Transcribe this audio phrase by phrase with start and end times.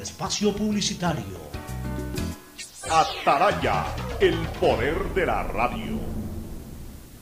[0.00, 1.50] Espacio Publicitario.
[2.90, 3.84] Ataraya,
[4.18, 5.98] el poder de la radio.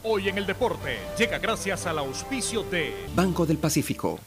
[0.05, 4.21] Hoy en el deporte llega gracias al auspicio de Banco del Pacífico.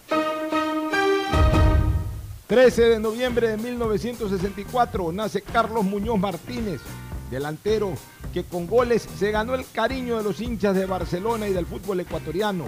[2.47, 6.81] 13 de noviembre de 1964 nace Carlos Muñoz Martínez,
[7.29, 7.93] delantero
[8.33, 12.01] que con goles se ganó el cariño de los hinchas de Barcelona y del fútbol
[12.01, 12.65] ecuatoriano.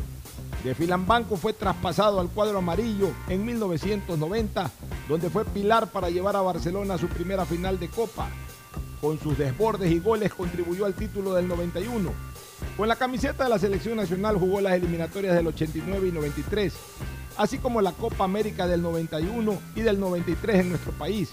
[0.63, 4.71] De Filambanco fue traspasado al cuadro amarillo en 1990,
[5.09, 8.29] donde fue pilar para llevar a Barcelona a su primera final de Copa.
[9.01, 12.09] Con sus desbordes y goles contribuyó al título del 91.
[12.77, 16.73] Con la camiseta de la selección nacional jugó las eliminatorias del 89 y 93,
[17.35, 21.31] así como la Copa América del 91 y del 93 en nuestro país.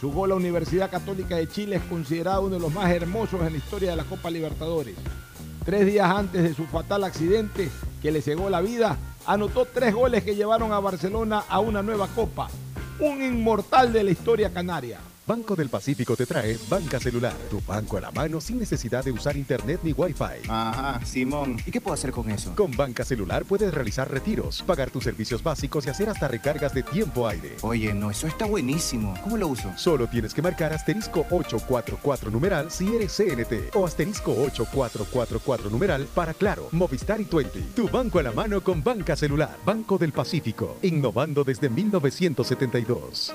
[0.00, 3.54] Su gol a Universidad Católica de Chile es considerado uno de los más hermosos en
[3.54, 4.94] la historia de la Copa Libertadores.
[5.68, 7.68] Tres días antes de su fatal accidente
[8.00, 8.96] que le cegó la vida,
[9.26, 12.48] anotó tres goles que llevaron a Barcelona a una nueva Copa.
[13.00, 14.98] Un inmortal de la historia canaria.
[15.28, 19.12] Banco del Pacífico te trae Banca Celular, tu banco a la mano sin necesidad de
[19.12, 20.48] usar internet ni wifi.
[20.48, 21.58] Ajá, Simón.
[21.66, 22.54] ¿Y qué puedo hacer con eso?
[22.56, 26.82] Con Banca Celular puedes realizar retiros, pagar tus servicios básicos y hacer hasta recargas de
[26.82, 27.56] tiempo aire.
[27.60, 29.12] Oye, no, eso está buenísimo.
[29.22, 29.70] ¿Cómo lo uso?
[29.76, 36.32] Solo tienes que marcar asterisco 844 numeral si eres CNT o asterisco 8444 numeral para
[36.32, 37.60] Claro, Movistar y Twenty.
[37.76, 39.58] Tu banco a la mano con Banca Celular.
[39.66, 43.34] Banco del Pacífico, innovando desde 1972.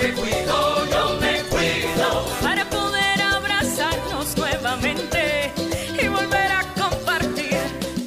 [0.00, 5.52] Me cuido, yo me cuido para poder abrazarnos nuevamente
[6.02, 7.58] y volver a compartir.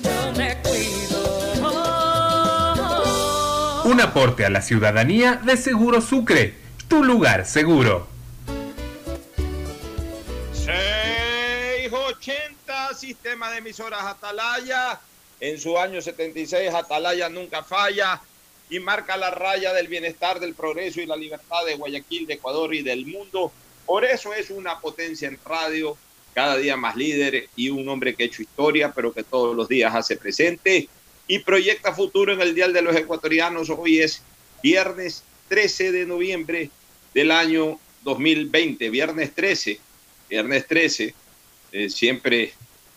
[0.02, 1.54] Yo me cuido.
[3.84, 6.56] Un aporte a la ciudadanía de Seguro Sucre,
[6.88, 8.08] tu lugar seguro.
[10.54, 15.00] 680, sistema de emisoras Atalaya.
[15.40, 18.20] En su año 76, Atalaya nunca falla
[18.74, 22.74] y marca la raya del bienestar, del progreso y la libertad de Guayaquil, de Ecuador
[22.74, 23.52] y del mundo.
[23.86, 25.96] Por eso es una potencia en radio,
[26.34, 29.68] cada día más líder y un hombre que ha hecho historia, pero que todos los
[29.68, 30.90] días hace presente
[31.28, 33.70] y proyecta futuro en el Dial de los Ecuatorianos.
[33.70, 34.24] Hoy es
[34.64, 36.72] viernes 13 de noviembre
[37.14, 39.80] del año 2020, viernes 13,
[40.32, 41.14] viernes 13,
[41.74, 42.54] eh, siempre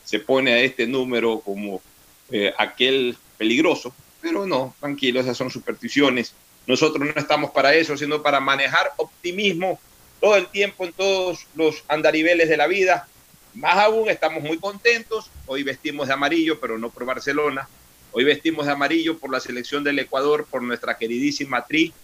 [0.06, 1.82] se pone a este número como
[2.30, 3.94] eh, aquel peligroso,
[4.26, 6.34] pero no, tranquilo, esas son supersticiones.
[6.66, 9.78] Nosotros no estamos para eso, sino para manejar optimismo
[10.20, 13.06] todo el tiempo en todos los andariveles de la vida.
[13.54, 15.30] Más aún, estamos muy contentos.
[15.46, 17.68] Hoy vestimos de amarillo, pero no por Barcelona.
[18.10, 21.94] Hoy vestimos de amarillo por la selección del Ecuador, por nuestra queridísima Tri,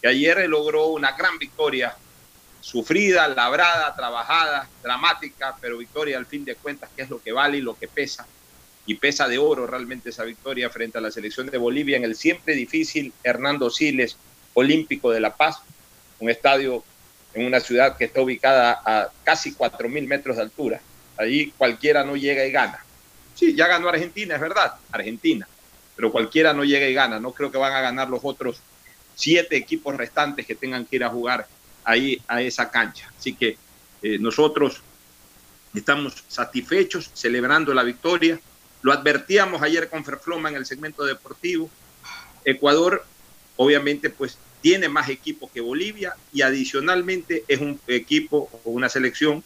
[0.00, 1.96] que ayer logró una gran victoria,
[2.60, 7.58] sufrida, labrada, trabajada, dramática, pero victoria al fin de cuentas, que es lo que vale
[7.58, 8.24] y lo que pesa
[8.86, 12.16] y pesa de oro realmente esa victoria frente a la selección de Bolivia en el
[12.16, 14.16] siempre difícil Hernando Siles
[14.54, 15.58] Olímpico de La Paz,
[16.18, 16.84] un estadio
[17.34, 20.80] en una ciudad que está ubicada a casi 4.000 metros de altura.
[21.16, 22.84] Ahí cualquiera no llega y gana.
[23.34, 25.48] Sí, ya ganó Argentina, es verdad, Argentina,
[25.96, 27.18] pero cualquiera no llega y gana.
[27.20, 28.60] No creo que van a ganar los otros
[29.14, 31.46] siete equipos restantes que tengan que ir a jugar
[31.84, 33.10] ahí a esa cancha.
[33.18, 33.56] Así que
[34.02, 34.82] eh, nosotros
[35.74, 38.38] estamos satisfechos celebrando la victoria.
[38.82, 41.70] Lo advertíamos ayer con Ferfloma en el segmento deportivo.
[42.44, 43.04] Ecuador,
[43.56, 49.42] obviamente, pues tiene más equipos que Bolivia y adicionalmente es un equipo o una selección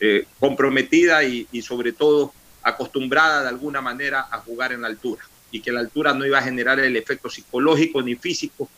[0.00, 5.22] eh, comprometida y, y sobre todo acostumbrada de alguna manera a jugar en la altura
[5.50, 8.68] y que la altura no iba a generar el efecto psicológico ni físico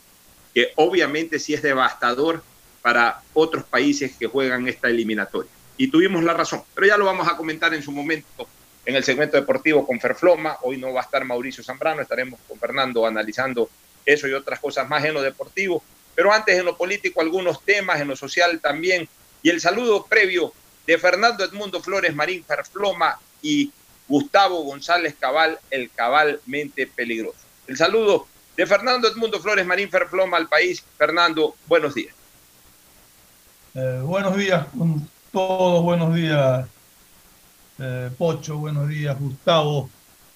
[0.53, 2.43] que obviamente sí es devastador
[2.81, 5.51] para otros países que juegan esta eliminatoria.
[5.77, 8.47] Y tuvimos la razón, pero ya lo vamos a comentar en su momento
[8.85, 10.57] en el segmento deportivo con Ferfloma.
[10.61, 13.69] Hoy no va a estar Mauricio Zambrano, estaremos con Fernando analizando
[14.05, 15.83] eso y otras cosas más en lo deportivo.
[16.15, 19.07] Pero antes en lo político algunos temas, en lo social también.
[19.41, 20.53] Y el saludo previo
[20.85, 23.71] de Fernando Edmundo Flores Marín Ferfloma y
[24.07, 27.37] Gustavo González Cabal, el cabalmente peligroso.
[27.67, 28.27] El saludo
[28.57, 30.83] de Fernando Edmundo Flores Marín Ferfloma al país.
[30.97, 32.15] Fernando, buenos días.
[33.75, 36.65] Eh, buenos días con todos, buenos días
[37.79, 39.89] eh, Pocho, buenos días Gustavo.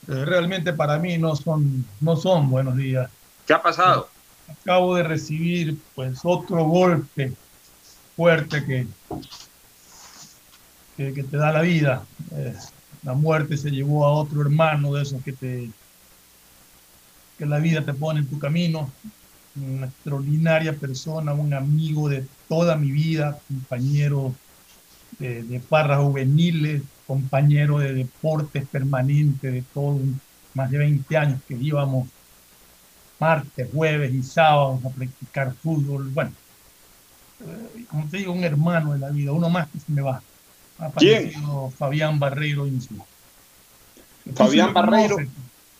[0.08, 3.10] Eh, realmente para mí no son, no son buenos días.
[3.46, 4.10] ¿Qué ha pasado?
[4.62, 7.34] Acabo de recibir pues otro golpe
[8.16, 8.88] fuerte que,
[10.98, 12.06] que, que te da la vida.
[12.32, 12.56] Eh,
[13.04, 15.70] la muerte se llevó a otro hermano de esos que te
[17.38, 18.92] que la vida te pone en tu camino.
[19.56, 24.34] Una extraordinaria persona, un amigo de toda mi vida, compañero
[25.20, 30.00] de, de parras juveniles, compañero de deportes permanente de todo,
[30.54, 32.08] más de 20 años que íbamos
[33.20, 36.10] martes, jueves y sábados a practicar fútbol.
[36.14, 36.32] Bueno,
[37.42, 40.22] eh, como te digo, un hermano de la vida, uno más que se me va.
[40.80, 43.06] Ha aparecido Fabián Barreiro Insua.
[44.36, 45.18] Fabián Barreiro,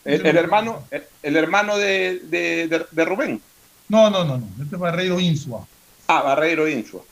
[0.06, 3.42] el, el hermano, el, el hermano de, de- de- de Rubén.
[3.90, 4.48] No, no, no, no.
[4.62, 5.66] Este es Barreiro Insua.
[6.08, 7.04] Ah, Barreiro Insua.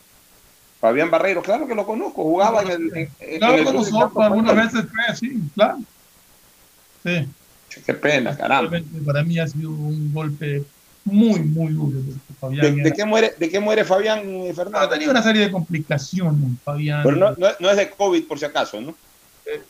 [0.81, 2.97] Fabián Barreiro, claro que lo conozco, jugaba en el.
[2.97, 5.77] en- en Claro, el de nosotros Campo algunas veces fue así, claro.
[7.03, 7.27] Sí.
[7.85, 8.79] Qué pena, caramba.
[9.05, 10.63] Para mí ha sido un golpe
[11.05, 11.97] muy, muy duro.
[12.39, 14.89] Fabián ¿De, qué muere, ¿De qué muere Fabián eh, ha Fernández?
[14.89, 17.01] tenido una serie de complicaciones, Fabián.
[17.03, 18.93] Pero no, no, no es de COVID por si acaso, ¿no?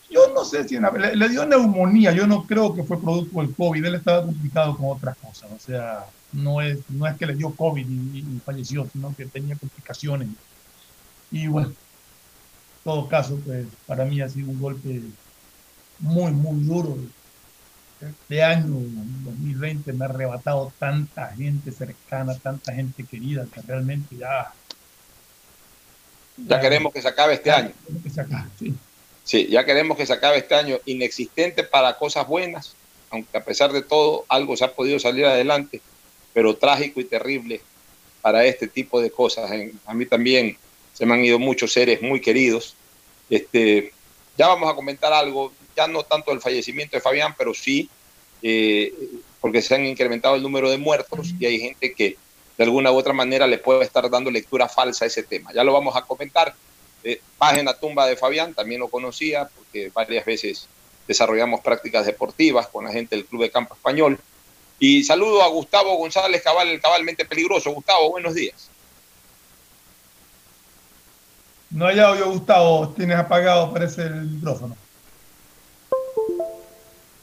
[0.09, 2.99] Yo no sé si en la- le, le dio neumonía, yo no creo que fue
[3.01, 7.15] producto del COVID, él estaba complicado con otras cosas, o sea, no es, no es
[7.17, 10.27] que le dio COVID y, y falleció, sino que tenía complicaciones.
[11.31, 11.75] Y bueno, en
[12.83, 15.01] todo caso, pues para mí ha sido un golpe
[15.99, 16.97] muy, muy duro.
[18.01, 24.51] Este año, 2020, me ha arrebatado tanta gente cercana, tanta gente querida, que realmente ya...
[26.47, 27.71] Ya queremos que se acabe este año.
[28.03, 28.73] que se acabe, sí.
[29.23, 30.79] Sí, ya queremos que se acabe este año.
[30.85, 32.75] Inexistente para cosas buenas,
[33.11, 35.81] aunque a pesar de todo algo se ha podido salir adelante,
[36.33, 37.61] pero trágico y terrible
[38.21, 39.51] para este tipo de cosas.
[39.85, 40.57] A mí también
[41.01, 42.75] se me han ido muchos seres muy queridos.
[43.27, 43.91] Este,
[44.37, 47.89] ya vamos a comentar algo, ya no tanto el fallecimiento de Fabián, pero sí
[48.43, 48.93] eh,
[49.39, 52.17] porque se han incrementado el número de muertos y hay gente que
[52.55, 55.51] de alguna u otra manera le puede estar dando lectura falsa a ese tema.
[55.51, 56.53] Ya lo vamos a comentar.
[57.03, 60.67] Eh, paz en la tumba de Fabián, también lo conocía porque varias veces
[61.07, 64.19] desarrollamos prácticas deportivas con la gente del Club de Campo Español.
[64.77, 67.71] Y saludo a Gustavo González Cabal, el cabalmente peligroso.
[67.71, 68.70] Gustavo, buenos días.
[71.71, 72.89] No hay audio, Gustavo.
[72.89, 74.75] Tienes apagado, parece el micrófono.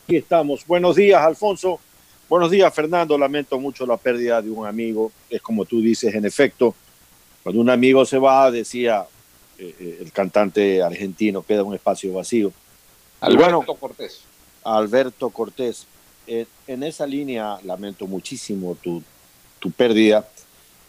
[0.04, 0.66] Aquí estamos.
[0.66, 1.78] Buenos días, Alfonso.
[2.30, 3.18] Buenos días, Fernando.
[3.18, 5.12] Lamento mucho la pérdida de un amigo.
[5.28, 6.74] Es como tú dices, en efecto,
[7.42, 9.06] cuando un amigo se va, decía
[9.58, 12.50] eh, eh, el cantante argentino, queda un espacio vacío.
[13.20, 14.22] Alberto bueno, Cortés.
[14.64, 15.86] Alberto Cortés,
[16.26, 19.02] eh, en esa línea lamento muchísimo tu,
[19.58, 20.26] tu pérdida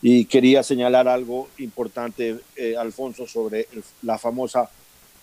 [0.01, 4.70] y quería señalar algo importante, eh, Alfonso, sobre el- la famosa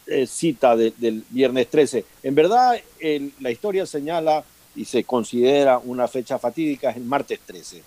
[0.09, 2.05] eh, cita de- del viernes 13.
[2.23, 4.45] En verdad, el- la historia señala
[4.77, 7.83] y se considera una fecha fatídica es el martes 13,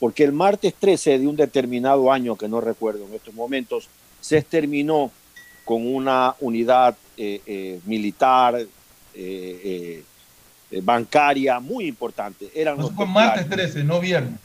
[0.00, 3.88] porque el martes 13 de un determinado año, que no recuerdo en estos momentos,
[4.20, 5.12] se exterminó
[5.64, 8.66] con una unidad eh, militar,
[10.82, 12.50] bancaria muy importante.
[12.54, 13.72] Eran Eso los fue martes templarios.
[13.72, 14.40] 13, no viernes.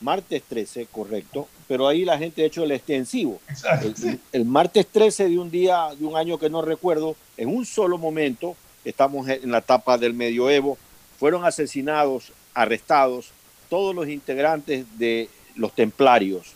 [0.00, 3.40] Martes 13, correcto, pero ahí la gente ha hecho el extensivo.
[3.82, 7.66] El, el martes 13 de un día, de un año que no recuerdo, en un
[7.66, 10.78] solo momento, estamos en la etapa del medioevo,
[11.18, 13.32] fueron asesinados, arrestados
[13.68, 16.54] todos los integrantes de los templarios,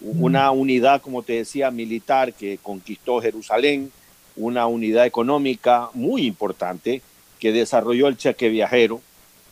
[0.00, 3.90] una unidad, como te decía, militar que conquistó Jerusalén,
[4.36, 7.00] una unidad económica muy importante
[7.38, 9.00] que desarrolló el cheque viajero.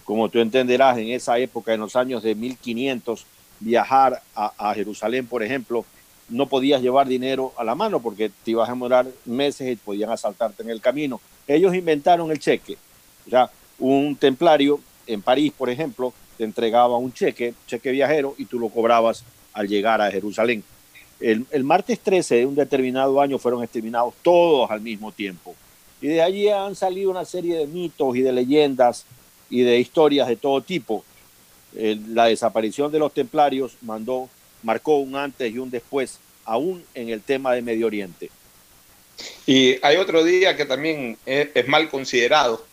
[0.04, 3.24] Como tú entenderás, en esa época, en los años de 1500,
[3.60, 5.84] viajar a, Jerusalén, por ejemplo,
[6.28, 10.10] no podías llevar dinero a la mano porque te ibas a demorar meses y podían
[10.10, 11.20] asaltarte en el camino.
[11.46, 12.76] Ellos inventaron el cheque.
[13.26, 18.46] O sea, un templario en París, por ejemplo, te entregaba un cheque, cheque viajero, y
[18.46, 20.64] tú lo cobrabas al llegar a Jerusalén.
[21.20, 25.54] El, martes 13 de un determinado año fueron exterminados todos al mismo tiempo.
[26.00, 29.06] Y de allí han salido una serie de mitos y de leyendas
[29.52, 31.04] y de historias de todo tipo.
[31.76, 34.28] El, la desaparición de los templarios mandó,
[34.62, 38.30] marcó un antes y un después, aún en el tema de Medio Oriente.
[39.46, 42.64] Y hay otro día que también es, es mal considerado,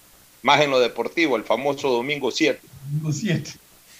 [0.41, 2.61] más en lo deportivo, el famoso domingo 7.
[2.85, 3.51] Domingo 7.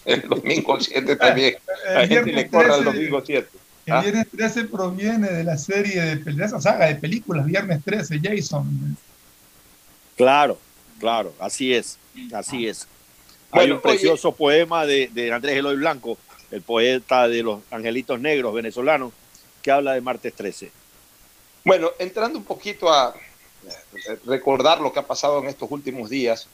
[0.06, 1.56] El domingo 7 también.
[1.94, 3.46] La gente le corre al domingo 7.
[3.84, 4.00] El ¿Ah?
[4.00, 8.96] viernes 13 proviene de la serie de, de esa saga de películas, Viernes 13, Jason.
[10.16, 10.58] Claro,
[10.98, 11.98] claro, así es,
[12.32, 12.86] así es.
[13.52, 16.18] Hay un precioso poema de, de Andrés Eloy Blanco,
[16.50, 19.12] el poeta de los angelitos negros venezolanos,
[19.62, 20.70] que habla de martes 13.
[21.64, 23.14] Bueno, entrando un poquito a
[23.66, 26.46] eh, recordar lo que ha pasado en estos últimos días,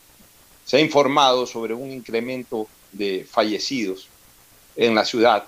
[0.64, 4.08] se ha informado sobre un incremento de fallecidos
[4.74, 5.44] en la ciudad.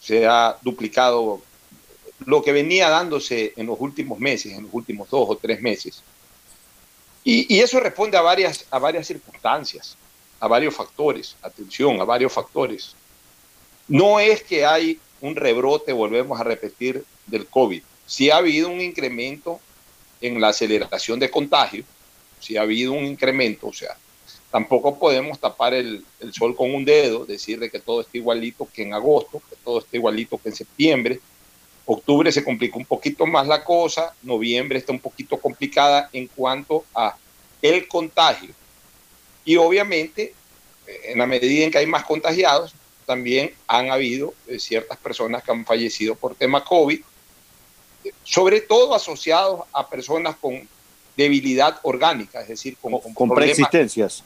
[0.00, 1.42] Se ha duplicado
[2.24, 6.02] lo que venía dándose en los últimos meses, en los últimos dos o tres meses.
[7.24, 9.96] Y, eso responde a varias, a varias circunstancias,
[10.38, 12.94] a varios factores, atención, a varios factores.
[13.88, 17.82] No es que hay un rebrote, volvemos a repetir, del COVID.
[18.06, 19.58] Sí ha habido un incremento
[20.20, 21.84] en la aceleración de contagio,
[22.40, 23.96] sí ha habido un incremento, o sea,
[24.50, 28.68] tampoco podemos tapar el, el, sol con un dedo, decir de que todo está igualito
[28.72, 31.20] que en agosto, que todo está igualito que en septiembre.
[31.86, 36.84] Octubre se complicó un poquito más la cosa, noviembre está un poquito complicada en cuanto
[36.94, 37.16] a
[37.60, 38.50] el contagio.
[39.44, 40.34] Y obviamente,
[41.04, 42.74] en la medida en que hay más contagiados,
[43.04, 47.00] también han habido eh, ciertas personas que han fallecido por tema COVID,
[48.22, 50.66] sobre todo asociados a personas con
[51.16, 54.24] debilidad orgánica, es decir, con, con, con preexistencias.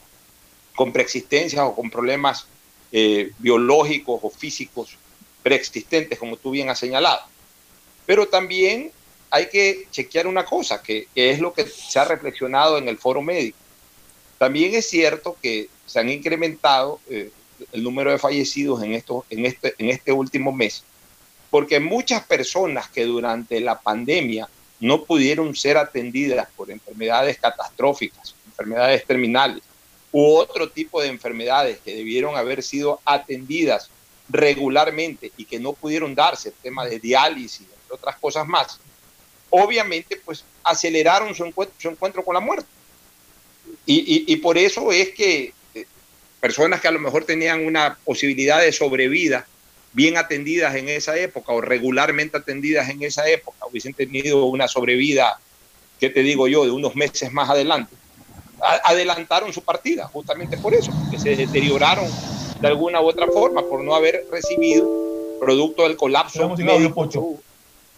[0.75, 2.47] Con preexistencias o con problemas
[2.91, 4.97] eh, biológicos o físicos
[5.43, 7.21] preexistentes, como tú bien has señalado.
[8.09, 8.91] Pero también
[9.29, 13.21] hay que chequear una cosa, que, es lo que se ha reflexionado en el foro
[13.21, 13.59] médico.
[14.39, 17.29] También es cierto que se han incrementado eh,
[17.71, 20.83] el número de fallecidos en, esto, en, este, en este último mes,
[21.51, 24.49] porque muchas personas que durante la pandemia
[24.79, 29.61] no pudieron ser atendidas por enfermedades catastróficas, enfermedades terminales
[30.11, 33.91] u otro tipo de enfermedades que debieron haber sido atendidas
[34.29, 38.79] regularmente y que no pudieron darse, el tema de diálisis, entre otras cosas más,
[39.49, 42.67] obviamente pues aceleraron su encuentro, su encuentro con la muerte.
[43.85, 45.85] Y, y, y por eso es que eh,
[46.39, 49.47] personas que a lo mejor tenían una posibilidad de sobrevida
[49.91, 55.39] bien atendidas en esa época o regularmente atendidas en esa época, hubiesen tenido una sobrevida,
[55.99, 57.95] ¿qué te digo yo?, de unos meses más adelante,
[58.83, 62.07] adelantaron su partida, justamente por eso, que se deterioraron
[62.59, 64.87] de alguna u otra forma por no haber recibido
[65.39, 66.55] producto del colapso.
[66.55, 67.39] Médico.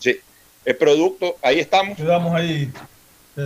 [0.01, 0.19] Sí,
[0.65, 1.95] el producto, ahí estamos.
[1.95, 2.71] Quedamos ahí.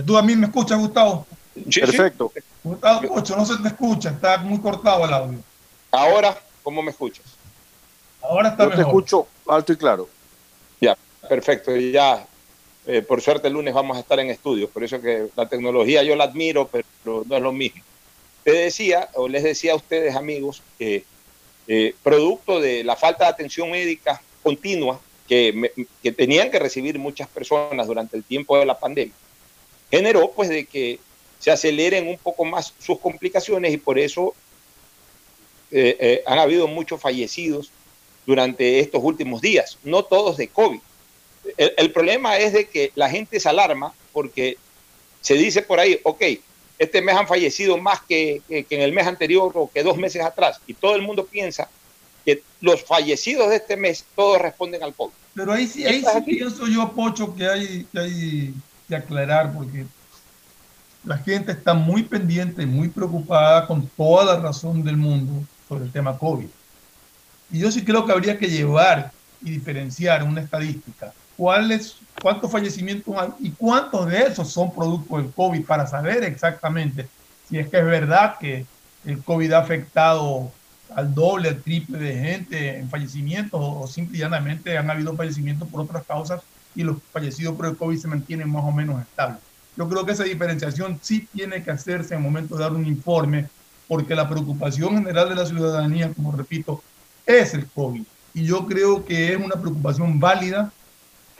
[0.04, 1.26] ¿Tú a mí me escuchas, Gustavo?
[1.70, 2.32] Sí, Perfecto.
[2.34, 2.40] Sí.
[2.64, 5.38] Gustavo Pocho, no se te escucha, está muy cortado el audio.
[5.92, 7.24] Ahora, ¿cómo me escuchas?
[8.20, 8.84] Ahora está Yo mejor.
[8.84, 10.08] te escucho alto y claro.
[10.80, 10.96] Ya,
[11.28, 11.76] perfecto.
[11.76, 12.26] Ya,
[12.86, 16.02] eh, por suerte el lunes vamos a estar en estudios, por eso que la tecnología
[16.02, 17.82] yo la admiro, pero no es lo mismo.
[18.42, 21.04] Te decía, o les decía a ustedes, amigos, que
[21.68, 27.86] eh, producto de la falta de atención médica continua que, tenían que recibir muchas personas
[27.86, 29.14] durante el tiempo de la pandemia,
[29.90, 30.98] generó pues de que
[31.38, 34.34] se aceleren un poco más sus complicaciones y por eso
[35.70, 37.70] eh, eh, han habido muchos fallecidos
[38.24, 40.80] durante estos últimos días, no todos de COVID.
[41.56, 44.56] El, problema es de que la gente se alarma porque
[45.20, 46.22] se dice por ahí, ok,
[46.78, 50.22] este mes han fallecido más que, que, en el mes anterior o que dos meses
[50.22, 51.70] atrás, y todo el mundo piensa
[52.26, 55.14] que los fallecidos de este mes todos responden al COVID.
[55.34, 58.54] Pero ahí sí, ahí sí pienso yo, Pocho, que hay, que hay
[58.88, 59.86] que aclarar, porque
[61.04, 65.92] la gente está muy pendiente, muy preocupada con toda la razón del mundo sobre el
[65.92, 66.48] tema COVID.
[67.52, 71.12] Y yo sí creo que habría que llevar y diferenciar una estadística.
[71.36, 77.06] ¿Cuáles, ¿Cuántos fallecimientos hay y cuántos de esos son producto del COVID para saber exactamente
[77.48, 78.66] si es que es verdad que
[79.04, 80.50] el COVID ha afectado
[80.94, 85.68] al doble, al triple de gente en fallecimientos o simple y llanamente han habido fallecimientos
[85.68, 86.42] por otras causas
[86.74, 89.40] y los fallecidos por el COVID se mantienen más o menos estables.
[89.76, 92.86] yo creo que esa diferenciación sí tiene que hacerse en el momento de dar un
[92.86, 93.48] informe,
[93.88, 96.82] porque la preocupación general de la ciudadanía, como repito,
[97.24, 98.02] es el COVID.
[98.34, 100.72] Y yo creo que es una preocupación válida,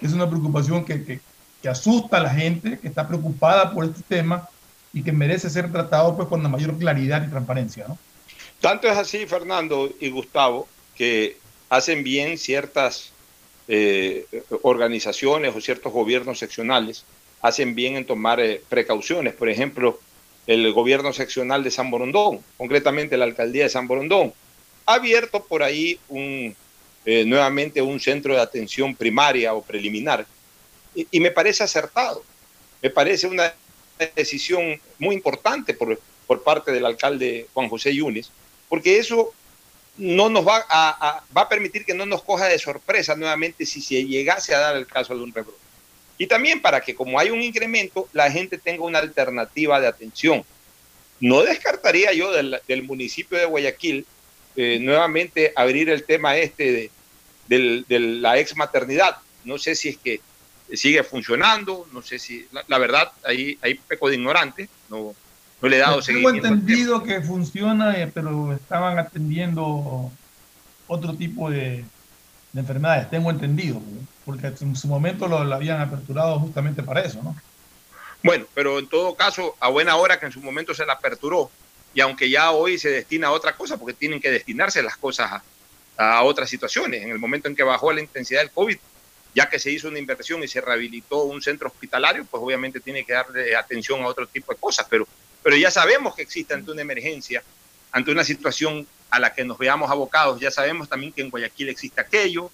[0.00, 1.20] es una preocupación que, que,
[1.62, 4.48] que asusta a la gente, que está preocupada por este tema
[4.92, 7.86] y que merece ser tratado pues, con la mayor claridad y transparencia.
[7.88, 7.98] ¿no?
[8.60, 11.36] Tanto es así, Fernando y Gustavo, que
[11.68, 13.12] hacen bien ciertas
[13.68, 14.26] eh,
[14.62, 17.04] organizaciones o ciertos gobiernos seccionales,
[17.42, 19.34] hacen bien en tomar eh, precauciones.
[19.34, 20.00] Por ejemplo,
[20.46, 24.32] el gobierno seccional de San Borondón, concretamente la alcaldía de San Borondón,
[24.86, 26.54] ha abierto por ahí un,
[27.04, 30.26] eh, nuevamente un centro de atención primaria o preliminar
[30.94, 32.24] y, me parece acertado.
[32.82, 33.52] Me parece una
[34.14, 38.30] decisión muy importante por, por parte del alcalde Juan José Yunes,
[38.68, 39.32] porque eso
[39.98, 43.80] no nos va a, va a permitir que no nos coja de sorpresa nuevamente si
[43.80, 45.58] se llegase a dar el caso de un rebrote.
[46.18, 50.44] Y también para que como hay un incremento, la gente tenga una alternativa de atención.
[51.20, 54.06] No descartaría yo del, municipio de Guayaquil
[54.56, 56.90] eh, nuevamente abrir el tema este
[57.48, 59.16] de, la ex maternidad.
[59.44, 60.20] No sé si es que
[60.72, 65.14] sigue funcionando, no sé si, la, la verdad, ahí, ahí peco de ignorante, no,
[65.60, 70.10] no le he dado Tengo entendido que funciona, eh, pero estaban atendiendo
[70.86, 71.84] otro tipo de,
[72.52, 73.80] de enfermedades, tengo entendido,
[74.24, 77.36] porque en su momento lo, lo, habían aperturado justamente para eso, ¿no?
[78.22, 81.50] Bueno, pero en todo caso, a buena hora que en su momento se la aperturó,
[81.94, 85.32] y aunque ya hoy se destina a otra cosa, porque tienen que destinarse las cosas
[85.32, 85.42] a,
[85.96, 88.76] a otras situaciones, en el momento en que bajó la intensidad del COVID,
[89.34, 93.04] ya que se hizo una inversión y se rehabilitó un centro hospitalario, pues obviamente tiene
[93.04, 95.06] que darle atención a otro tipo de cosas, pero,
[95.46, 97.40] pero ya sabemos que existe ante una emergencia,
[97.92, 101.68] ante una situación a la que nos veamos abocados, ya sabemos también que en Guayaquil
[101.68, 102.50] existe aquello,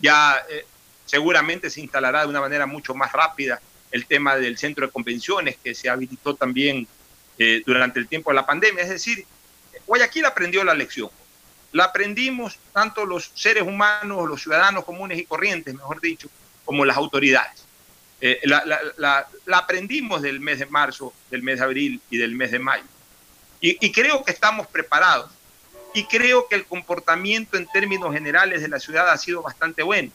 [0.00, 0.66] ya eh,
[1.06, 5.56] seguramente se instalará de una manera mucho más rápida el tema del centro de convenciones
[5.62, 6.88] que se habilitó también
[7.38, 9.24] eh, durante el tiempo de la pandemia, es decir,
[9.86, 11.10] Guayaquil aprendió la lección,
[11.70, 16.28] la aprendimos tanto los seres humanos, los ciudadanos comunes y corrientes, mejor dicho,
[16.64, 17.61] como las autoridades.
[18.24, 22.60] Eh, la, aprendimos del mes de marzo, del mes de abril y del mes de
[22.60, 22.84] mayo.
[23.60, 25.30] Y, creo que estamos preparados.
[25.92, 30.10] Y creo que el comportamiento en términos generales de la ciudad ha sido bastante bueno.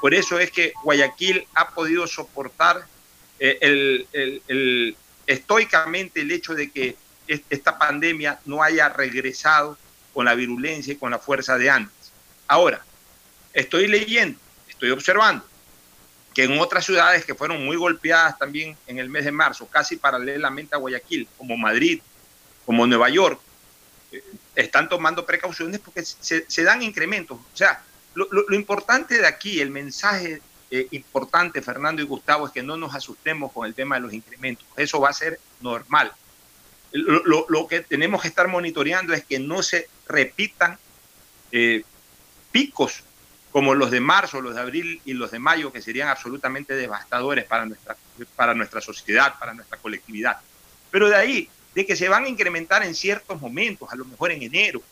[0.00, 2.86] Por eso es que Guayaquil ha podido soportar
[3.38, 4.06] eh,
[5.26, 9.78] estoicamente el hecho de que esta pandemia no haya regresado
[10.14, 12.12] con la virulencia y con la fuerza de antes.
[12.46, 12.84] Ahora,
[13.52, 14.38] estoy leyendo,
[14.68, 15.44] estoy observando
[16.36, 19.96] que en otras ciudades que fueron muy golpeadas también en el mes de marzo, casi
[19.96, 22.02] paralelamente a Guayaquil, como Madrid,
[22.66, 23.40] como Nueva York,
[24.12, 24.22] eh,
[24.54, 27.38] están tomando precauciones porque se, dan incrementos.
[27.38, 32.62] O sea, lo, importante de aquí, el mensaje eh, importante, Fernando y Gustavo, es que
[32.62, 34.66] no nos asustemos con el tema de los incrementos.
[34.76, 36.12] Eso va a ser normal.
[36.92, 40.78] Lo, que tenemos que estar monitoreando es que no se repitan
[41.50, 41.82] eh,
[42.52, 43.05] picos
[43.56, 47.46] como los de marzo, los de abril y los de mayo, que serían absolutamente devastadores
[47.46, 47.96] para nuestra,
[48.34, 50.36] para nuestra sociedad, para nuestra colectividad.
[50.90, 54.30] Pero de ahí, de que se van a incrementar en ciertos momentos, a lo mejor
[54.30, 54.82] en enero,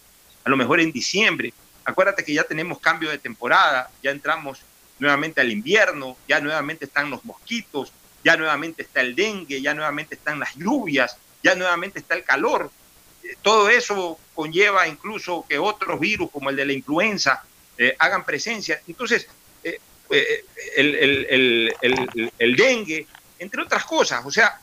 [0.44, 1.52] a lo mejor en diciembre.
[1.84, 4.60] Acuérdate que ya tenemos cambio de temporada, ya entramos
[4.98, 7.92] nuevamente al invierno, ya nuevamente están los mosquitos,
[8.24, 12.70] ya nuevamente está el dengue, ya nuevamente están las lluvias, ya nuevamente está el calor.
[13.42, 17.42] Todo eso conlleva incluso que otros virus como el de la influenza
[17.78, 18.80] eh, hagan presencia.
[18.86, 19.26] Entonces,
[19.62, 19.78] eh,
[20.10, 20.44] eh,
[20.76, 23.06] el, el, el, el, dengue,
[23.38, 24.60] entre otras cosas, o sea,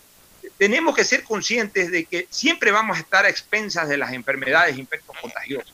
[0.58, 4.78] tenemos que ser conscientes de que siempre vamos a estar a expensas de las enfermedades
[4.78, 5.74] infectos contagiosos.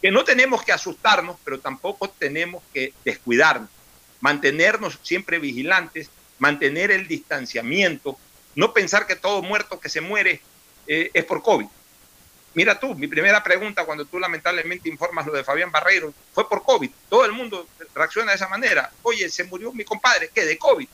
[0.00, 3.68] Que no tenemos que asustarnos, pero tampoco tenemos que descuidarnos.
[4.20, 8.18] Mantenernos siempre vigilantes, mantener el distanciamiento,
[8.54, 10.40] no pensar que todo muerto que se muere
[10.86, 11.66] es por COVID.
[12.54, 16.64] Mira tú, mi primera pregunta cuando tú lamentablemente informas lo de Fabián Barreiro fue por
[16.64, 16.90] COVID.
[17.08, 18.90] Todo el mundo reacciona de esa manera.
[19.02, 20.44] Oye, se murió mi compadre, ¿qué?
[20.44, 20.88] De COVID.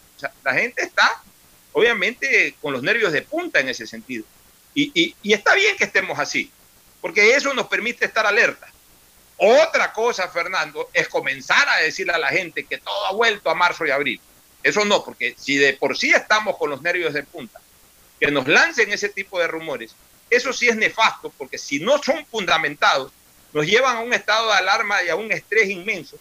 [0.44, 1.22] La gente está
[1.72, 4.24] obviamente con los nervios de punta en ese sentido.
[4.74, 6.50] Y, y, y está bien que estemos así,
[7.02, 8.66] porque eso nos permite estar alerta.
[9.36, 13.54] Otra cosa, Fernando, es comenzar a decirle a la gente que todo ha vuelto a
[13.54, 14.20] marzo y abril.
[14.62, 17.60] Eso no, porque si de por sí estamos con los nervios de punta,
[18.18, 19.94] que nos lancen ese tipo de rumores,
[20.30, 23.12] eso sí es nefasto, porque si no son fundamentados,
[23.52, 26.16] nos llevan a un estado de alarma y a un estrés inmenso,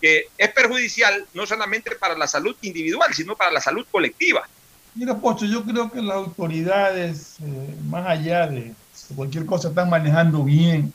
[0.00, 4.48] que es perjudicial no solamente para la salud individual, sino para la salud colectiva.
[4.94, 8.74] Mira, Pocho, yo creo que las autoridades, eh, más allá de
[9.14, 10.92] cualquier cosa, están manejando bien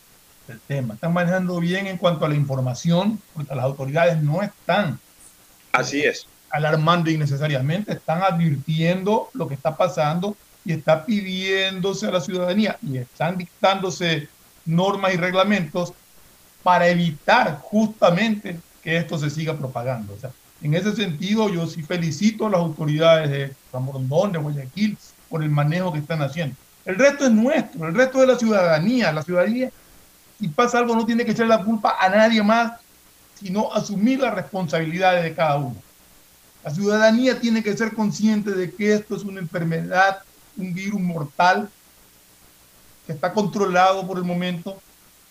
[0.48, 5.00] el tema, están manejando bien en cuanto a la información, porque las autoridades no están
[5.72, 12.22] Así es alarmando innecesariamente, están advirtiendo lo que está pasando y está pidiéndose a la
[12.22, 14.30] ciudadanía y están dictándose
[14.66, 15.94] normas y reglamentos
[16.64, 20.14] para evitar justamente que esto se siga propagando.
[20.14, 24.40] O sea, en ese sentido, yo sí felicito a las autoridades de San Borondón, de
[24.40, 24.98] Guayaquil,
[25.30, 26.56] por el manejo que están haciendo.
[26.86, 29.12] El resto es nuestro, el resto es de la ciudadanía.
[29.12, 29.72] La ciudadanía,
[30.40, 32.80] si pasa algo, no tiene que echar la culpa a nadie más,
[33.42, 35.76] sino asumir las responsabilidades de cada uno.
[36.64, 40.20] La ciudadanía tiene que ser consciente de que esto es una enfermedad,
[40.58, 41.70] un virus mortal,
[43.06, 44.82] que está controlado por el momento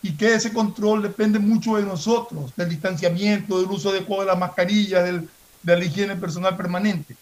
[0.03, 4.39] y que ese control depende mucho de nosotros, del distanciamiento, del uso adecuado de las
[4.39, 5.29] mascarillas, del,
[5.63, 7.17] de la higiene personal permanente.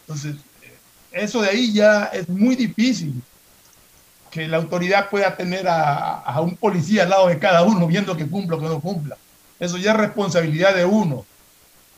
[0.00, 0.36] Entonces,
[1.12, 3.22] eso de ahí ya es muy difícil
[4.30, 8.28] que la autoridad pueda tener a, un policía al lado de cada uno viendo que
[8.28, 9.16] cumpla o que no cumpla.
[9.58, 11.24] Eso ya es responsabilidad de uno.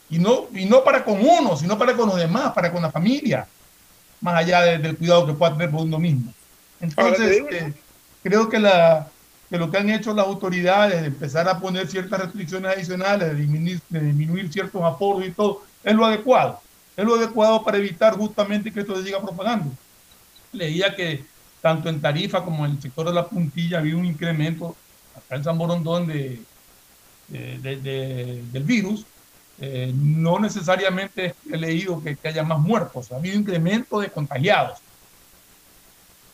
[0.08, 2.90] Y no, y no para con uno, sino para con los demás, para con la
[2.90, 3.46] familia,
[4.20, 6.32] más allá de, del cuidado que pueda tener por uno mismo.
[6.80, 7.72] Entonces, eh,
[8.22, 9.08] creo que, la,
[9.48, 13.34] que lo que han hecho las autoridades de empezar a poner ciertas restricciones adicionales, de
[13.34, 16.60] disminuir, de disminuir ciertos aporos y todo, es lo adecuado.
[16.96, 19.70] Es lo adecuado para evitar justamente que esto se siga propagando.
[20.52, 21.24] Leía que
[21.60, 24.76] tanto en Tarifa como en el sector de la puntilla había un incremento
[25.14, 26.40] acá en San Borondón de,
[27.28, 29.06] de, de, del virus.
[29.60, 34.78] Eh, no necesariamente he leído que, haya más muertos, ha habido incremento de contagiados.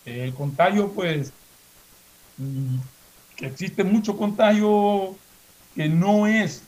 [0.05, 1.33] El contagio, pues,
[3.35, 5.17] que existe mucho contagio
[5.75, 6.63] que no es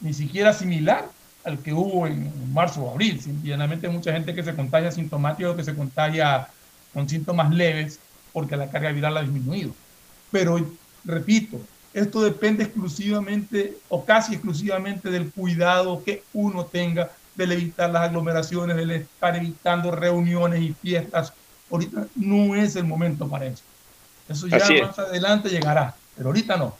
[0.00, 1.10] ni siquiera similar
[1.44, 3.20] al que hubo en marzo o abril.
[3.20, 6.48] Simplemente mucha gente que se contagia sintomático o que se contagia
[6.94, 8.00] con síntomas leves
[8.32, 9.74] porque la carga viral ha disminuido.
[10.30, 10.58] Pero,
[11.04, 11.60] repito,
[11.94, 18.76] esto depende exclusivamente o casi exclusivamente del cuidado que uno tenga del evitar las aglomeraciones,
[18.76, 21.32] del estar evitando reuniones y fiestas.
[21.70, 23.62] Ahorita no es el momento para eso.
[24.28, 24.98] Eso ya Así más es.
[24.98, 26.76] adelante llegará, pero ahorita no.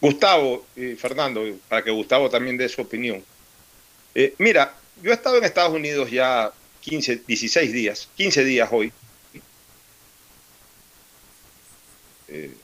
[0.00, 3.22] Gustavo y Fernando, para que Gustavo también dé su opinión.
[4.14, 8.92] Eh, mira, yo he estado en Estados Unidos ya 15, 16 días, 15 días hoy.
[12.28, 12.54] Eh,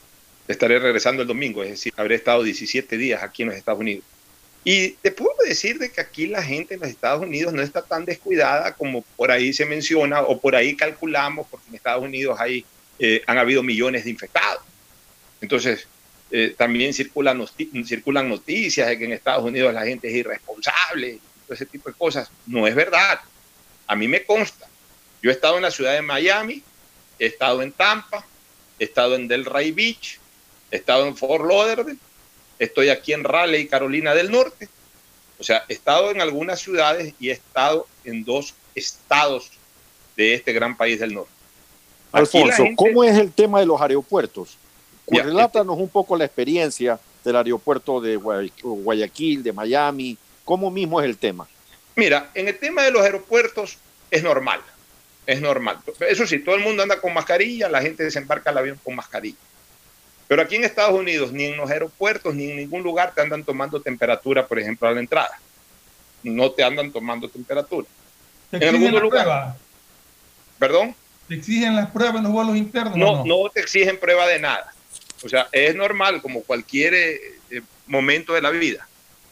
[0.48, 4.04] estaré regresando el domingo, es decir, habré estado 17 días aquí en los Estados Unidos.
[4.64, 7.82] Y te puedo decir de que aquí la gente en los Estados Unidos no está
[7.82, 12.38] tan descuidada como por ahí se menciona o por ahí calculamos, porque en Estados Unidos
[12.38, 12.64] hay,
[12.98, 14.62] eh, han habido millones de infectados.
[15.40, 15.88] Entonces,
[16.30, 21.18] eh, también circulan, noti circulan noticias de que en Estados Unidos la gente es irresponsable,
[21.44, 22.30] todo ese tipo de cosas.
[22.46, 23.20] No es verdad.
[23.88, 24.68] A mí me consta.
[25.22, 26.62] Yo he estado en la ciudad de Miami,
[27.18, 28.24] he estado en Tampa,
[28.78, 30.20] he estado en Delray Beach,
[30.72, 31.98] he estado en Fort Lauderdale,
[32.58, 34.68] estoy aquí en Raleigh, Carolina del Norte.
[35.38, 39.50] O sea, he estado en algunas ciudades y he estado en dos estados
[40.16, 41.30] de este gran país del norte.
[42.12, 42.76] Alfonso, gente...
[42.76, 44.56] ¿cómo es el tema de los aeropuertos?
[45.08, 45.82] Ya, Relátanos este...
[45.82, 50.16] un poco la experiencia del aeropuerto de Guayaquil, de Miami.
[50.44, 51.46] ¿Cómo mismo es el tema?
[51.96, 53.78] Mira, en el tema de los aeropuertos
[54.10, 54.60] es normal.
[55.26, 55.78] Es normal.
[56.00, 59.36] Eso sí, todo el mundo anda con mascarilla, la gente desembarca el avión con mascarilla.
[60.32, 63.44] Pero aquí en Estados Unidos, ni en los aeropuertos, ni en ningún lugar te andan
[63.44, 65.38] tomando temperatura, por ejemplo, a la entrada.
[66.22, 67.86] No te andan tomando temperatura.
[68.50, 69.24] ¿Te en algún lugar.
[69.24, 69.56] Prueba?
[70.58, 70.96] ¿Perdón?
[71.28, 72.96] ¿Te exigen las pruebas en los vuelos internos?
[72.96, 74.72] No, no, no te exigen prueba de nada.
[75.22, 78.88] O sea, es normal como cualquier eh, momento de la vida.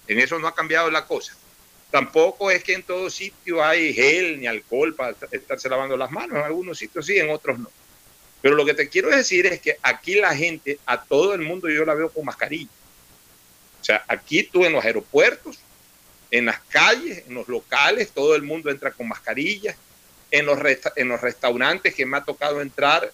[0.06, 1.34] En eso no ha cambiado la cosa.
[1.90, 6.36] Tampoco es que en todo sitio hay gel ni alcohol para estarse lavando las manos.
[6.36, 7.70] En algunos sitios sí, en otros no.
[8.42, 11.68] Pero lo que te quiero decir es que aquí la gente, a todo el mundo
[11.68, 12.70] yo la veo con mascarilla.
[13.80, 15.58] O sea, aquí tú en los aeropuertos,
[16.30, 19.76] en las calles, en los locales, todo el mundo entra con mascarilla.
[20.30, 20.58] En los,
[20.96, 23.10] en los restaurantes que me ha tocado entrar,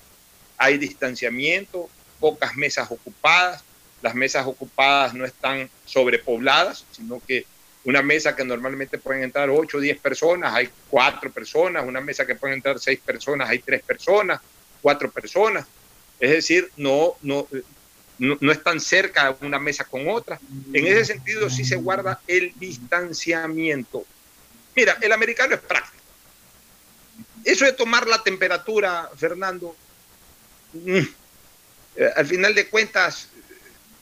[0.59, 1.89] hay distanciamiento,
[2.21, 3.65] pocas mesas ocupadas.
[4.03, 7.47] Las mesas ocupadas no están sobrepobladas, sino que
[7.85, 11.85] una mesa que normalmente pueden entrar 8 o 10 personas, hay 4 personas.
[11.87, 14.41] Una mesa que pueden entrar 6 personas, hay 3 personas
[14.81, 15.67] cuatro personas.
[16.19, 17.47] Es decir, no, no,
[18.19, 20.41] no, no, están cerca una mesa con otra.
[20.73, 24.05] En ese sentido sí se guarda el distanciamiento.
[24.75, 25.97] Mira, el americano es práctico.
[27.45, 29.77] Eso de tomar la temperatura, Fernando,
[30.73, 30.99] mm,
[31.97, 33.29] eh, al final de cuentas,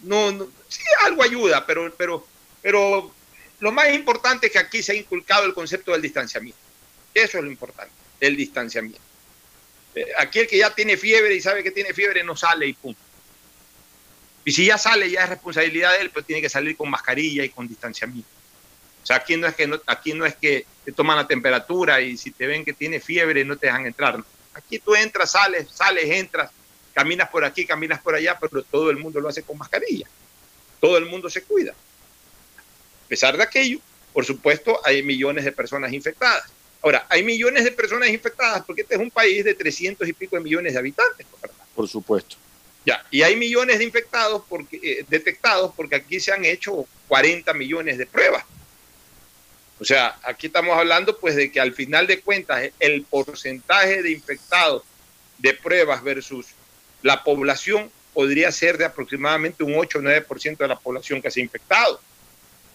[0.02, 2.26] no, sí algo ayuda, pero, pero,
[2.62, 3.12] pero
[3.60, 6.58] lo más importante es que aquí se ha inculcado el concepto del distanciamiento.
[7.12, 9.13] Eso es lo importante, el distanciamiento.
[9.94, 12.72] Eh, aquí el que ya tiene fiebre y sabe que tiene fiebre no sale y
[12.72, 13.00] punto.
[14.44, 17.44] Y si ya sale, ya es responsabilidad de él, pero tiene que salir con mascarilla
[17.44, 18.28] y con distanciamiento.
[19.02, 22.16] O sea, aquí no es que, aquí no es que te toman la temperatura y
[22.16, 24.22] si te ven que tienes fiebre no te dejan entrar.
[24.52, 26.50] Aquí tú entras, sales, sales, entras,
[26.92, 30.06] caminas por aquí, caminas por allá, pero todo el mundo lo hace con mascarilla.
[30.80, 31.72] Todo el mundo se cuida.
[31.72, 33.78] A pesar de aquello,
[34.12, 36.44] por supuesto, hay millones de personas infectadas.
[36.84, 40.36] Ahora, hay millones de personas infectadas porque este es un país de 300 y pico
[40.36, 41.56] de millones de habitantes, ¿verdad?
[41.74, 42.36] Por supuesto.
[42.84, 47.54] Ya, y hay millones de infectados porque, eh, detectados porque aquí se han hecho 40
[47.54, 48.44] millones de pruebas.
[49.80, 54.10] O sea, aquí estamos hablando pues de que al final de cuentas el porcentaje de
[54.10, 54.82] infectados
[55.38, 56.48] de pruebas versus
[57.00, 61.40] la población podría ser de aproximadamente un 8 o 9% de la población que se
[61.40, 61.98] ha infectado.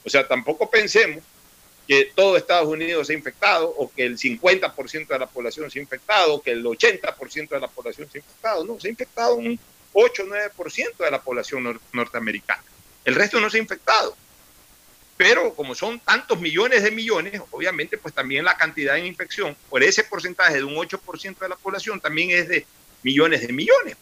[0.04, 1.24] O sea, tampoco pensemos
[1.90, 5.80] que todo Estados Unidos se ha infectado o que el 50% de la población se
[5.80, 8.64] ha infectado o que el 80% de la población se ha infectado.
[8.64, 9.60] No, se ha infectado un
[9.94, 12.62] 8 o 9% de la población norteamericana.
[13.04, 14.16] El resto no se ha infectado.
[15.18, 19.82] Pero como son tantos millones de millones, obviamente pues también la cantidad de infección por
[19.82, 22.68] ese porcentaje de un 8% de la población también es de
[23.02, 23.98] millones de millones.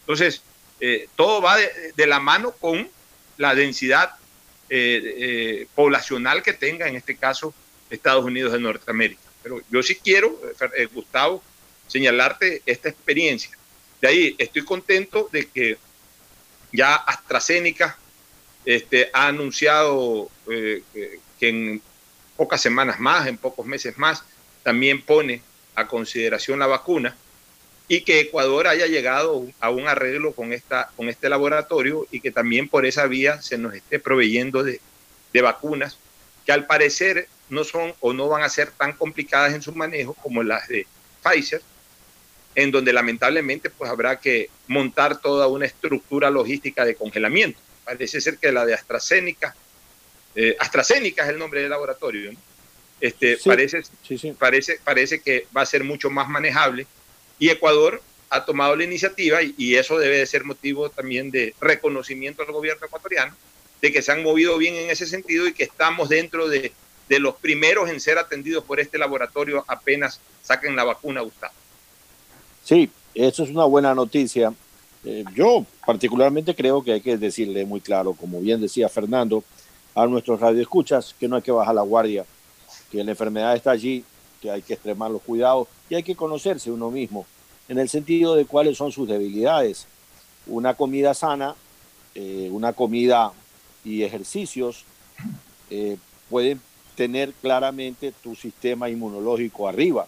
[0.00, 0.40] Entonces,
[0.80, 2.88] eh, todo va de, la mano con
[3.36, 4.14] la densidad
[4.68, 7.54] eh, eh, poblacional que tenga, en este caso,
[7.90, 9.20] Estados Unidos de Norteamérica.
[9.42, 10.40] Pero yo sí quiero,
[10.92, 11.42] Gustavo,
[11.86, 13.56] señalarte esta experiencia.
[14.00, 15.78] De ahí estoy contento de que
[16.72, 17.98] ya AstraZeneca
[18.64, 20.82] este, ha anunciado eh,
[21.38, 21.82] que en
[22.36, 24.24] pocas semanas más, en pocos meses más,
[24.62, 25.42] también pone
[25.74, 27.16] a consideración la vacuna
[27.86, 32.30] y que Ecuador haya llegado a un arreglo con, esta, con este laboratorio y que
[32.30, 34.80] también por esa vía se nos esté proveyendo de,
[35.32, 35.98] de vacunas
[36.46, 40.14] que al parecer no son o no van a ser tan complicadas en su manejo
[40.14, 40.86] como las de
[41.22, 41.62] Pfizer,
[42.54, 47.58] en donde lamentablemente pues habrá que montar toda una estructura logística de congelamiento.
[47.84, 49.54] Parece ser que la de AstraZeneca,
[50.34, 52.32] eh, AstraZeneca es el nombre del laboratorio,
[53.00, 53.82] este, parece,
[54.38, 56.86] Parece, parece que va a ser mucho más manejable
[57.38, 62.42] y Ecuador ha tomado la iniciativa y, eso debe de ser motivo también de reconocimiento
[62.42, 63.34] al gobierno ecuatoriano
[63.80, 66.72] de que se han movido bien en ese sentido y que estamos dentro de,
[67.08, 71.52] de los primeros en ser atendidos por este laboratorio apenas saquen la vacuna, Gustavo.
[72.64, 74.52] Sí, eso es una buena noticia
[75.04, 79.44] eh, yo particularmente creo que hay que decirle muy claro, como bien decía Fernando,
[79.94, 82.24] a nuestros radioescuchas que no hay que bajar la guardia,
[82.90, 84.02] que la enfermedad está allí,
[84.40, 87.26] que hay que extremar los cuidados y hay que conocerse uno mismo
[87.68, 89.86] en el sentido de cuáles son sus debilidades.
[90.46, 91.54] Una comida sana,
[92.14, 93.32] eh, una comida
[93.84, 94.84] y ejercicios
[95.70, 95.96] eh,
[96.28, 96.60] pueden
[96.96, 100.06] tener claramente tu sistema inmunológico arriba,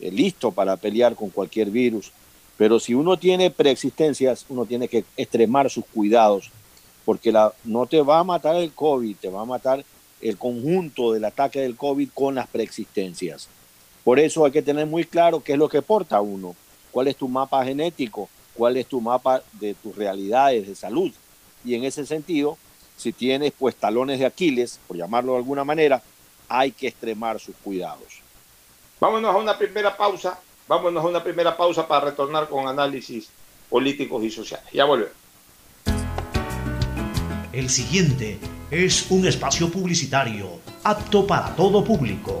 [0.00, 2.12] listo para pelear con cualquier virus
[2.56, 6.50] pero si uno tiene preexistencias, uno tiene que extremar sus cuidados,
[7.04, 9.84] porque la, no te va a matar el COVID, te va a matar
[10.20, 13.48] el conjunto del ataque del COVID con las preexistencias.
[14.06, 16.54] Por eso hay que tener muy claro qué es lo que porta uno,
[16.92, 21.10] cuál es tu mapa genético, cuál es tu mapa de tus realidades de salud.
[21.64, 22.56] Y en ese sentido,
[22.96, 26.00] si tienes pues talones de Aquiles, por llamarlo de alguna manera,
[26.48, 28.20] hay que extremar sus cuidados.
[29.00, 30.38] Vámonos a una primera pausa
[30.68, 33.28] Vámonos a una primera pausa para retornar con análisis
[33.68, 34.66] políticos y sociales.
[34.72, 35.14] Ya volvemos.
[37.52, 38.38] El siguiente
[38.70, 42.40] es un espacio publicitario apto para todo público.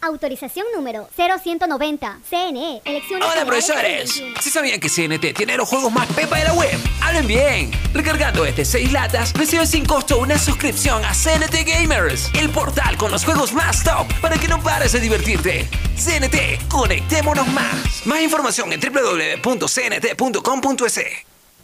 [0.00, 2.20] Autorización número 0190.
[2.28, 2.82] CNE.
[2.84, 4.22] Elecciones Hola, profesores.
[4.40, 6.78] ¿Sí sabían que CNT tiene los juegos más pepa de la web?
[7.00, 7.70] ¡Hablen bien!
[7.92, 13.10] Recargando desde 6 latas, recibes sin costo una suscripción a CNT Gamers, el portal con
[13.10, 15.68] los juegos más top para que no pares de divertirte.
[15.96, 18.06] CNT, conectémonos más.
[18.06, 19.76] Más información en www.cnt.com.es.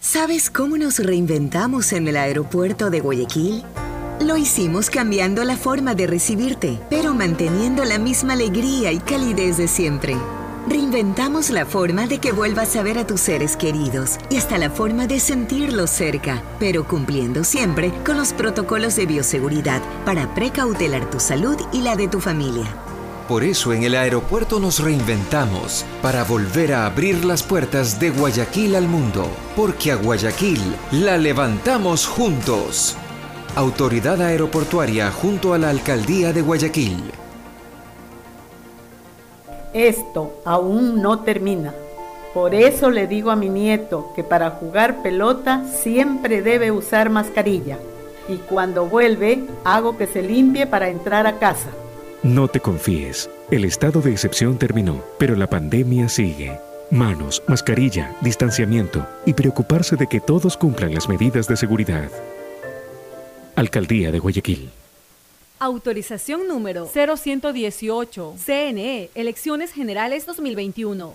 [0.01, 3.63] ¿Sabes cómo nos reinventamos en el aeropuerto de Guayaquil?
[4.23, 9.67] Lo hicimos cambiando la forma de recibirte, pero manteniendo la misma alegría y calidez de
[9.67, 10.17] siempre.
[10.69, 14.71] Reinventamos la forma de que vuelvas a ver a tus seres queridos y hasta la
[14.71, 21.19] forma de sentirlos cerca, pero cumpliendo siempre con los protocolos de bioseguridad para precautelar tu
[21.19, 22.73] salud y la de tu familia.
[23.27, 28.77] Por eso en el aeropuerto nos reinventamos para volver a abrir las puertas de Guayaquil
[28.77, 30.61] al mundo, porque a Guayaquil
[30.93, 32.97] la levantamos juntos.
[33.55, 37.03] Autoridad Aeroportuaria junto a la Alcaldía de Guayaquil.
[39.75, 41.75] Esto aún no termina.
[42.33, 47.77] Por eso le digo a mi nieto que para jugar pelota siempre debe usar mascarilla.
[48.27, 51.69] Y cuando vuelve, hago que se limpie para entrar a casa.
[52.23, 53.29] No te confíes.
[53.51, 56.59] El estado de excepción terminó, pero la pandemia sigue.
[56.91, 62.09] Manos, mascarilla, distanciamiento y preocuparse de que todos cumplan las medidas de seguridad.
[63.57, 64.71] Alcaldía de Guayaquil.
[65.59, 68.37] Autorización número 0118.
[68.45, 71.15] CNE, Elecciones Generales 2021.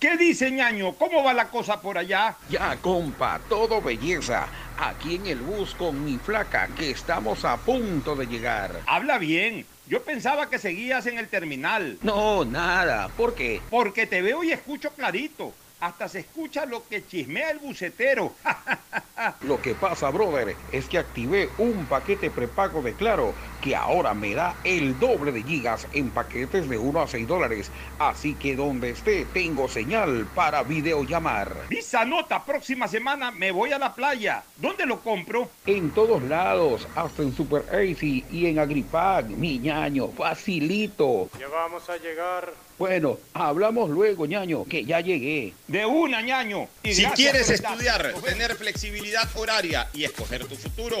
[0.00, 0.94] ¿Qué dice ñaño?
[0.94, 2.36] ¿Cómo va la cosa por allá?
[2.48, 4.46] Ya, compa, todo belleza.
[4.78, 8.80] Aquí en el bus con mi flaca, que estamos a punto de llegar.
[8.86, 9.66] Habla bien.
[9.86, 11.98] Yo pensaba que seguías en el terminal.
[12.02, 13.08] No, nada.
[13.16, 13.60] ¿Por qué?
[13.70, 15.52] Porque te veo y escucho clarito.
[15.80, 18.32] Hasta se escucha lo que chismea el bucetero.
[19.42, 24.34] lo que pasa, brother, es que activé un paquete prepago de Claro que ahora me
[24.34, 27.70] da el doble de gigas en paquetes de 1 a 6 dólares.
[27.98, 31.56] Así que donde esté tengo señal para videollamar.
[31.70, 34.44] Visa nota, próxima semana me voy a la playa.
[34.58, 35.48] ¿Dónde lo compro?
[35.64, 41.30] En todos lados, hasta en Super Easy y en Agripag, mi ñaño, facilito.
[41.40, 42.52] Ya vamos a llegar.
[42.76, 45.54] Bueno, hablamos luego, ñaño, que ya llegué.
[45.68, 46.68] De una, ñaño.
[46.82, 50.96] si quieres estudiar, tener flexibilidad horaria y escoger tu futuro,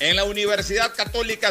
[0.00, 1.50] en la Universidad Católica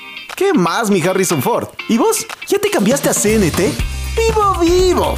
[0.35, 1.67] ¿Qué más, mi Harrison Ford?
[1.89, 2.25] ¿Y vos?
[2.47, 3.59] ¿Ya te cambiaste a CNT?
[4.15, 5.15] ¡Vivo, vivo!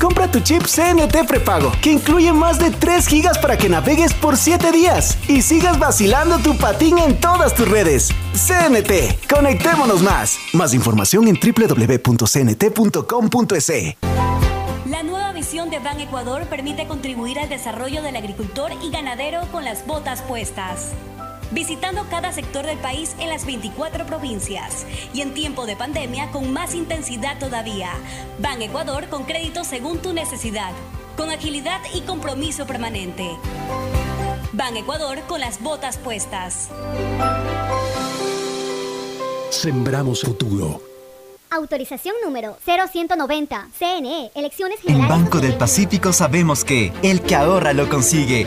[0.00, 4.36] Compra tu chip CNT prepago, que incluye más de 3 gigas para que navegues por
[4.36, 8.08] 7 días y sigas vacilando tu patín en todas tus redes.
[8.34, 10.38] CNT, conectémonos más.
[10.54, 12.12] Más información en www.cnt.com.es.
[14.86, 19.64] La nueva visión de Ban Ecuador permite contribuir al desarrollo del agricultor y ganadero con
[19.64, 20.94] las botas puestas.
[21.52, 26.50] Visitando cada sector del país en las 24 provincias y en tiempo de pandemia con
[26.50, 27.90] más intensidad todavía.
[28.38, 30.72] Ban Ecuador con crédito según tu necesidad,
[31.16, 33.30] con agilidad y compromiso permanente.
[34.52, 36.70] Ban Ecuador con las botas puestas.
[39.50, 40.80] Sembramos futuro.
[41.50, 43.68] Autorización número 0190.
[43.78, 45.08] CNE, Elecciones En Generales.
[45.22, 48.46] Banco del Pacífico sabemos que el que ahorra lo consigue.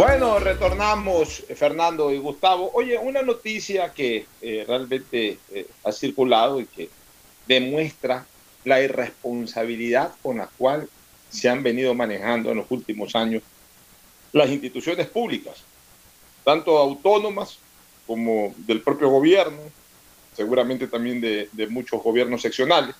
[0.00, 2.70] Bueno, retornamos, Fernando y Gustavo.
[2.72, 6.88] Oye, una noticia que eh, realmente eh, ha circulado y que
[7.46, 8.24] demuestra
[8.64, 10.88] la irresponsabilidad con la cual
[11.28, 13.42] se han venido manejando en los últimos años
[14.32, 15.56] las instituciones públicas,
[16.44, 17.58] tanto autónomas
[18.06, 19.60] como del propio gobierno,
[20.34, 22.96] seguramente también de, de muchos gobiernos seccionales.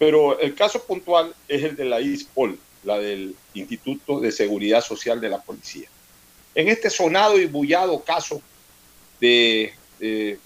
[0.00, 5.20] Pero el caso puntual es el de la ISPOL, la del Instituto de Seguridad Social
[5.20, 5.88] de la Policía.
[6.54, 8.40] En este sonado y bullado caso
[9.20, 10.38] de, de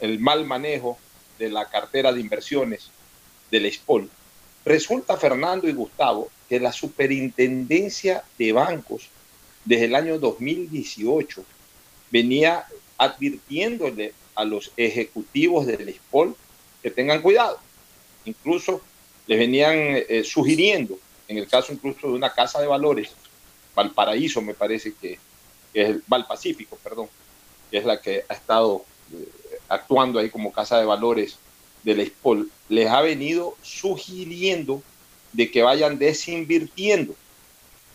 [0.00, 0.98] el mal manejo
[1.38, 2.90] de la cartera de inversiones
[3.50, 4.10] del ISPOL,
[4.64, 9.08] resulta Fernando y Gustavo que la superintendencia de bancos
[9.64, 11.44] desde el año 2018
[12.10, 12.66] venía
[12.98, 16.36] advirtiéndole a los ejecutivos del ISPOL
[16.82, 17.58] que tengan cuidado.
[18.24, 18.80] Incluso
[19.26, 23.10] les venían eh, sugiriendo, en el caso incluso de una casa de valores,
[23.74, 25.18] Valparaíso me parece que,
[25.76, 27.06] que es el Valpacífico, perdón,
[27.70, 29.28] que es la que ha estado eh,
[29.68, 31.36] actuando ahí como casa de valores
[31.82, 34.82] del ISPOL, les ha venido sugiriendo
[35.34, 37.14] de que vayan desinvirtiendo.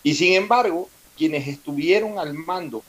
[0.04, 2.84] Y sin embargo, quienes estuvieron al mando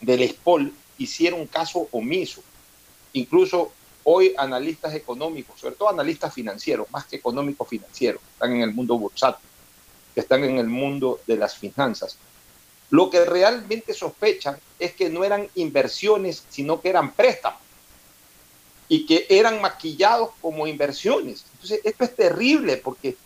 [0.00, 2.42] del SPOL hicieron caso omiso.
[3.12, 3.70] Incluso
[4.02, 8.98] hoy analistas económicos, sobre todo analistas financieros, más que económicos financieros, están en el mundo
[8.98, 9.48] bursátil,
[10.12, 12.18] que están en el mundo de las finanzas.
[12.90, 17.60] Lo que realmente sospechan es que no eran inversiones, sino que eran préstamos
[18.88, 21.44] y que eran maquillados como inversiones.
[21.52, 23.16] Entonces, esto es terrible porque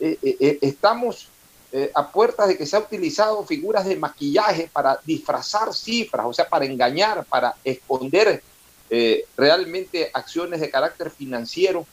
[0.00, 1.28] eh, eh, eh, estamos
[1.94, 6.48] a puertas de que se ha utilizado figuras de maquillaje para disfrazar cifras, o sea,
[6.48, 8.42] para engañar, para esconder
[9.36, 11.86] realmente acciones de carácter financiero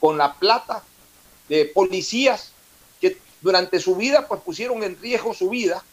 [0.00, 0.82] con la plata
[1.48, 2.50] de policías
[3.00, 5.84] que durante su vida pues pusieron en riesgo su vida,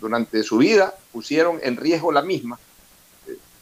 [0.00, 2.58] durante su vida pusieron en riesgo la misma,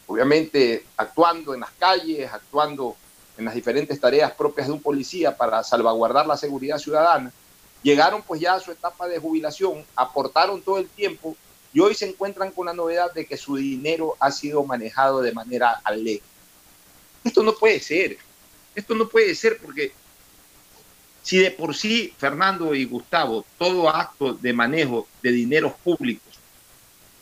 [0.05, 2.95] obviamente actuando en las calles, actuando
[3.37, 7.31] en las diferentes tareas propias de un policía para salvaguardar la seguridad ciudadana,
[7.83, 11.35] llegaron pues ya a su etapa de jubilación, aportaron todo el tiempo
[11.73, 15.33] y hoy se encuentran con la novedad de que su dinero ha sido manejado de
[15.33, 16.23] manera alegre.
[17.23, 18.17] Esto no puede ser,
[18.73, 19.91] esto no puede ser porque
[21.21, 26.26] si de por sí, Fernando y Gustavo, todo acto de manejo de dineros públicos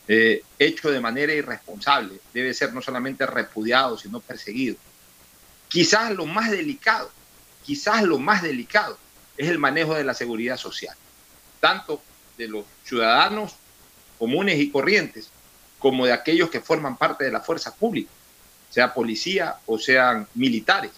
[0.08, 2.20] eh, hecho de manera irresponsable.
[2.34, 4.76] Debe ser no solamente repudiado, sino perseguido.
[5.68, 7.12] Quizás lo más delicado,
[7.64, 8.97] quizás lo más delicado
[9.38, 10.95] es el manejo de la seguridad social,
[11.60, 12.01] tanto
[12.38, 13.56] de los ciudadanos
[14.18, 15.30] comunes y corrientes
[15.80, 18.10] como de aquellos que forman parte de la fuerza pública,
[18.70, 20.91] sea policía o sean militares,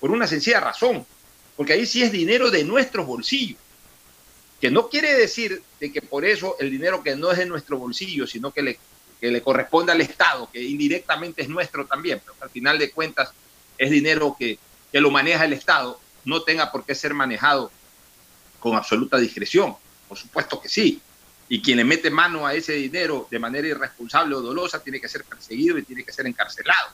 [0.00, 1.06] por una sencilla razón,
[1.56, 3.58] porque ahí sí es dinero de nuestros bolsillos,
[4.62, 7.78] que no quiere decir de que por eso el dinero que no es de nuestro
[7.78, 8.78] bolsillo, sino que le,
[9.20, 13.32] que le corresponde al Estado, que indirectamente es nuestro también, pero al final de cuentas
[13.76, 14.60] es dinero que,
[14.92, 17.72] que lo maneja el Estado, no tenga por qué ser manejado
[18.60, 19.74] con absoluta discreción.
[20.06, 21.02] Por supuesto que sí.
[21.48, 25.08] Y quien le mete mano a ese dinero de manera irresponsable o dolosa tiene que
[25.08, 26.92] ser perseguido y tiene que ser encarcelado.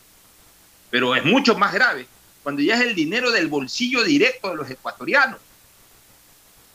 [0.88, 2.06] Pero es mucho más grave
[2.42, 5.38] cuando ya es el dinero del bolsillo directo de los ecuatorianos.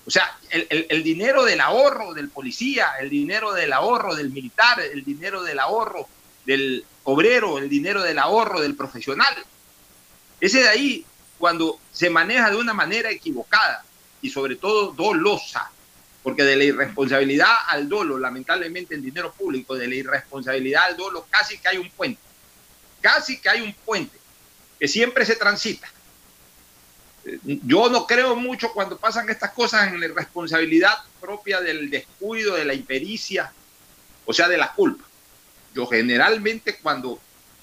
[0.05, 4.79] O sea, el, el, dinero del ahorro del policía, el dinero del ahorro del militar,
[4.81, 6.07] el dinero del ahorro
[6.45, 9.33] del obrero, el dinero del ahorro del profesional.
[10.41, 11.05] Ese de ahí,
[11.37, 13.85] cuando se maneja de una manera equivocada
[14.21, 15.71] y sobre todo dolosa,
[16.21, 21.27] porque de la irresponsabilidad al dolo, lamentablemente el dinero público, de la irresponsabilidad al dolo,
[21.29, 22.21] casi que hay un puente,
[23.01, 24.17] casi que hay un puente
[24.79, 25.89] que siempre se transita.
[27.43, 32.65] Yo no creo mucho cuando pasan estas cosas en la irresponsabilidad propia del descuido, de
[32.65, 33.51] la impericia,
[34.25, 35.05] o sea, de la culpa.
[35.73, 37.19] Yo generalmente cuando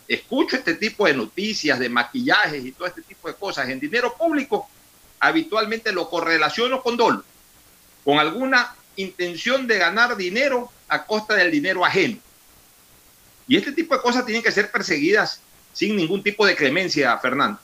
[0.09, 4.17] escucho este tipo de noticias, de maquillajes y todo este tipo de cosas en dinero
[4.17, 4.69] público,
[5.21, 7.23] habitualmente lo correlaciono con dolo,
[8.05, 12.19] con alguna intención de ganar dinero a costa del dinero ajeno.
[13.47, 15.41] Y este tipo de cosas tienen que ser perseguidas
[15.73, 17.61] sin ningún tipo de clemencia, Fernando.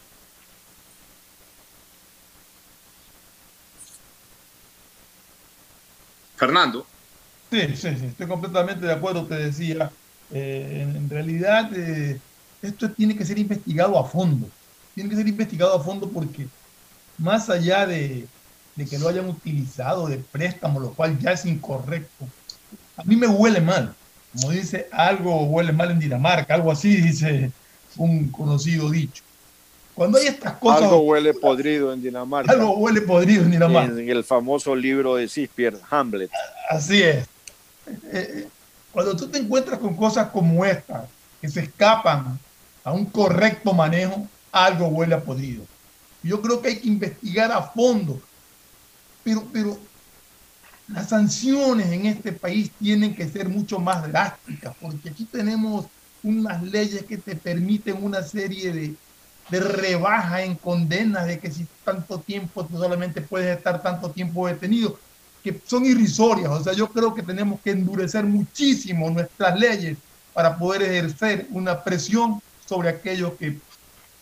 [6.37, 6.87] Fernando.
[7.51, 9.91] Sí, sí, sí, estoy completamente de acuerdo, te decía.
[10.33, 12.19] Eh, en, realidad, eh,
[12.61, 14.49] esto tiene que ser investigado a fondo.
[14.95, 16.47] Tiene que ser investigado a fondo porque
[17.19, 18.27] más allá de,
[18.75, 22.27] de que lo hayan utilizado de préstamo, lo cual ya es incorrecto,
[22.97, 23.95] a mí me huele mal.
[24.33, 27.53] Como dice, algo huele mal en Dinamarca, algo así dice
[27.97, 29.23] un conocido dicho.
[29.97, 30.83] Cuando hay estas cosas.
[30.83, 32.53] Algo huele podrido en Dinamarca.
[32.53, 33.99] Algo huele podrido en Dinamarca.
[33.99, 36.31] En el famoso libro de Shakespeare, Hamlet.
[36.69, 37.25] Así es.
[37.87, 38.49] Eh, eh,
[38.93, 41.09] cuando tú te encuentras con cosas como estas,
[41.41, 42.39] que se escapan
[42.85, 45.65] a un correcto manejo, algo huele a podrido.
[46.23, 48.21] Yo creo que hay que investigar a fondo.
[49.25, 49.79] Pero, pero
[50.89, 55.87] las sanciones en este país tienen que ser mucho más drásticas, porque aquí tenemos
[56.23, 58.95] unas leyes que te permiten una serie de,
[59.49, 64.47] de rebajas en condenas, de que si tanto tiempo tú solamente puedes estar tanto tiempo
[64.47, 64.99] detenido,
[65.43, 66.51] que son irrisorias.
[66.51, 69.97] O sea, yo creo que tenemos que endurecer muchísimo nuestras leyes
[70.33, 73.57] para poder ejercer una presión sobre aquellos que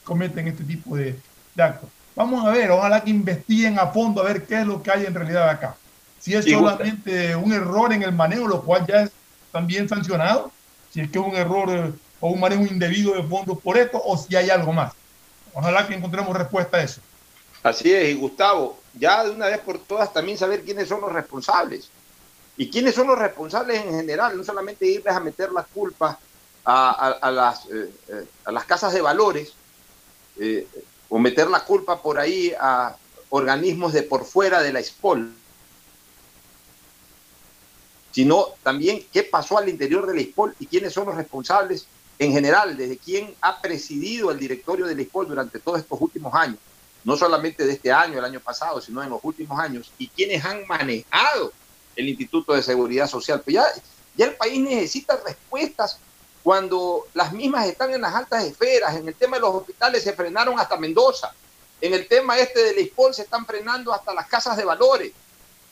[0.05, 1.19] cometen este tipo de,
[1.55, 1.89] de actos.
[2.15, 5.07] Vamos a ver, ojalá que investiguen a fondo a ver qué es lo que hay
[5.07, 5.77] en realidad acá.
[6.21, 9.11] Si es solamente un error en el manejo, lo cual ya es
[9.51, 10.53] también sancionado,
[10.91, 14.01] si es que es un error eh, o un manejo indebido de fondos por esto,
[14.03, 14.93] o si hay algo más.
[15.55, 17.01] Ojalá que encontremos respuesta a eso.
[17.63, 21.13] Así es, y Gustavo, ya de una vez por todas también saber quiénes son los
[21.13, 21.89] responsables.
[22.57, 26.19] Y quiénes son los responsables en general, no solamente irles a meter la culpa
[26.65, 29.55] a, las, eh, eh, a las casas de valores,
[31.09, 32.97] o meter la culpa por ahí a
[33.31, 35.33] organismos de por fuera de la SPOL,
[38.13, 41.89] sino también qué pasó al interior de la ISPOL y quiénes son los responsables
[42.19, 46.33] en general, desde quién ha presidido el directorio de la ISPOL durante todos estos últimos
[46.35, 46.59] años,
[47.03, 50.45] no solamente de este año, el año pasado, sino en los últimos años, y quiénes
[50.45, 51.53] han manejado
[51.97, 53.41] el Instituto de Seguridad Social.
[53.43, 53.65] Pues ya,
[54.17, 55.99] ya el país necesita respuestas
[56.43, 58.97] cuando las mismas están en las altas esferas.
[58.97, 61.33] En el tema de los hospitales se frenaron hasta Mendoza.
[61.81, 65.13] En el tema este de la ISPOL se están frenando hasta las casas de valores.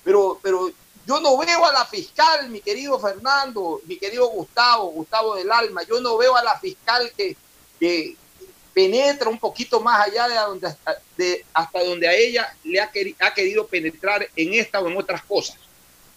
[0.05, 0.71] Pero, pero
[1.07, 5.83] yo no veo a la fiscal, mi querido Fernando, mi querido Gustavo, Gustavo del Alma,
[5.83, 7.37] yo no veo a la fiscal que,
[8.73, 10.75] penetra un poquito más allá de, donde,
[11.17, 12.91] de hasta donde a ella le ha,
[13.21, 15.57] ha querido penetrar en esta o en otras cosas.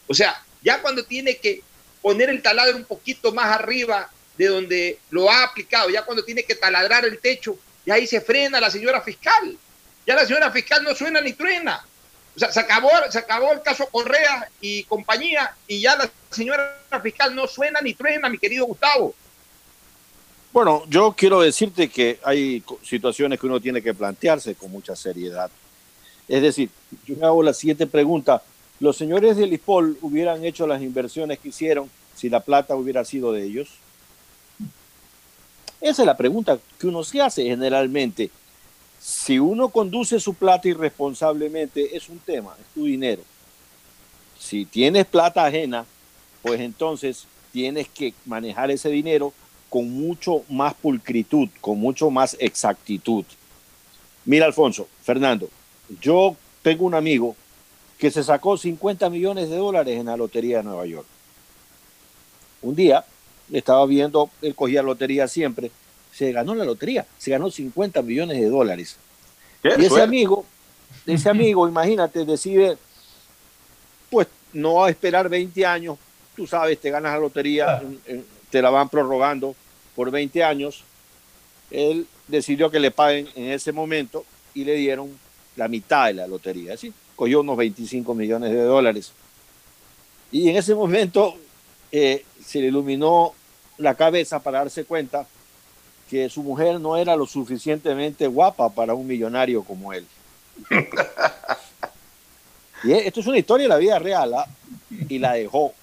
[0.08, 1.64] O sea, ya cuando tiene que
[2.02, 6.44] poner el taladro un poquito más arriba de donde lo ha aplicado, ya cuando tiene
[6.44, 9.58] que taladrar el techo, y ahí se frena la señora fiscal.
[10.06, 11.86] Ya la señora fiscal no suena ni truena.
[12.36, 16.78] O sea, se acabó, se acabó el caso Correa y compañía y ya la señora
[17.02, 19.16] fiscal no suena ni truena, mi querido Gustavo.
[20.52, 25.50] Bueno, yo quiero decirte que hay situaciones que uno tiene que plantearse con mucha seriedad.
[26.28, 26.70] Es decir,
[27.06, 28.42] yo me hago la siguiente pregunta.
[28.80, 33.32] ¿Los señores del ISPOL hubieran hecho las inversiones que hicieron si la plata hubiera sido
[33.32, 33.70] de ellos?
[35.80, 38.32] Esa es la pregunta que uno se hace generalmente
[39.00, 43.22] si uno conduce su plata irresponsablemente, es un tema, es tu dinero.
[44.40, 45.86] Si tienes plata ajena,
[46.42, 49.34] pues entonces tienes que manejar ese dinero
[49.70, 53.26] con mucho más pulcritud, con mucho más exactitud.
[54.26, 55.50] Mira, Alfonso, Fernando,
[56.02, 57.36] yo tengo un amigo
[57.98, 61.08] que se sacó 50 millones de dólares en la Lotería de Nueva York.
[62.62, 63.06] Un día
[63.52, 65.72] estaba viendo, él cogía lotería siempre,
[66.16, 68.96] se ganó la lotería, se ganó 50 millones de dólares.
[69.64, 70.46] Y ese amigo,
[71.06, 72.78] ese amigo, imagínate, decide,
[74.10, 75.98] pues no va a esperar 20 años,
[76.34, 77.84] tú sabes, te ganas la lotería,
[78.50, 79.56] te la van prorrogando
[79.94, 80.84] por 20 años.
[81.70, 85.10] Él decidió que le paguen en ese momento y le dieron
[85.58, 86.94] la mitad de la lotería, ¿sí?
[87.16, 89.12] cogió unos 25 millones de dólares.
[90.32, 91.36] Y en ese momento
[91.92, 93.34] eh, se le iluminó
[93.78, 95.28] la cabeza para darse cuenta
[96.10, 100.06] que su mujer no era lo suficientemente guapa para un millonario como él.
[102.84, 104.48] y esto es una historia de la vida real, ¿ah?
[105.10, 105.74] y la dejó.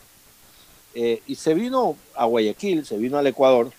[0.95, 3.73] Eh, y se vino a Guayaquil, se vino al Ecuador,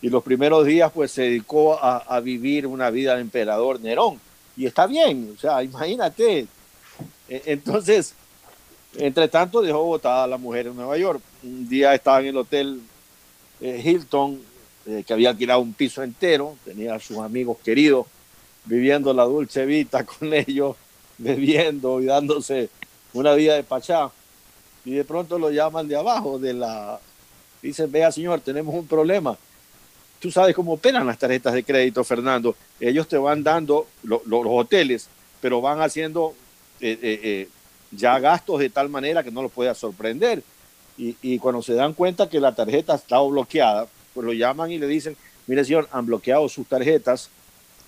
[0.00, 4.20] y los primeros días pues se dedicó a, a vivir una vida de emperador Nerón.
[4.56, 6.46] Y está bien, o sea, imagínate.
[7.28, 8.14] E, entonces,
[8.96, 11.20] entre tanto dejó botada a la mujer en Nueva York.
[11.42, 12.80] Un día estaba en el hotel
[13.60, 14.49] eh, Hilton
[14.86, 18.06] eh, que había alquilado un piso entero, tenía a sus amigos queridos
[18.64, 20.76] viviendo la dulce vida con ellos,
[21.18, 22.70] bebiendo y dándose
[23.12, 24.10] una vida de pachá.
[24.84, 26.98] Y de pronto lo llaman de abajo, de la...
[27.60, 29.36] Dicen, vea señor, tenemos un problema.
[30.18, 32.56] Tú sabes cómo operan las tarjetas de crédito, Fernando.
[32.78, 35.08] Ellos te van dando los hoteles,
[35.40, 36.34] pero van haciendo
[36.80, 37.48] eh, eh,
[37.90, 40.42] ya gastos de tal manera que no los puedas sorprender.
[40.96, 44.78] Y, y, cuando se dan cuenta que la tarjeta está bloqueada, pues lo llaman y
[44.78, 47.28] le dicen, mire señor, han bloqueado sus tarjetas,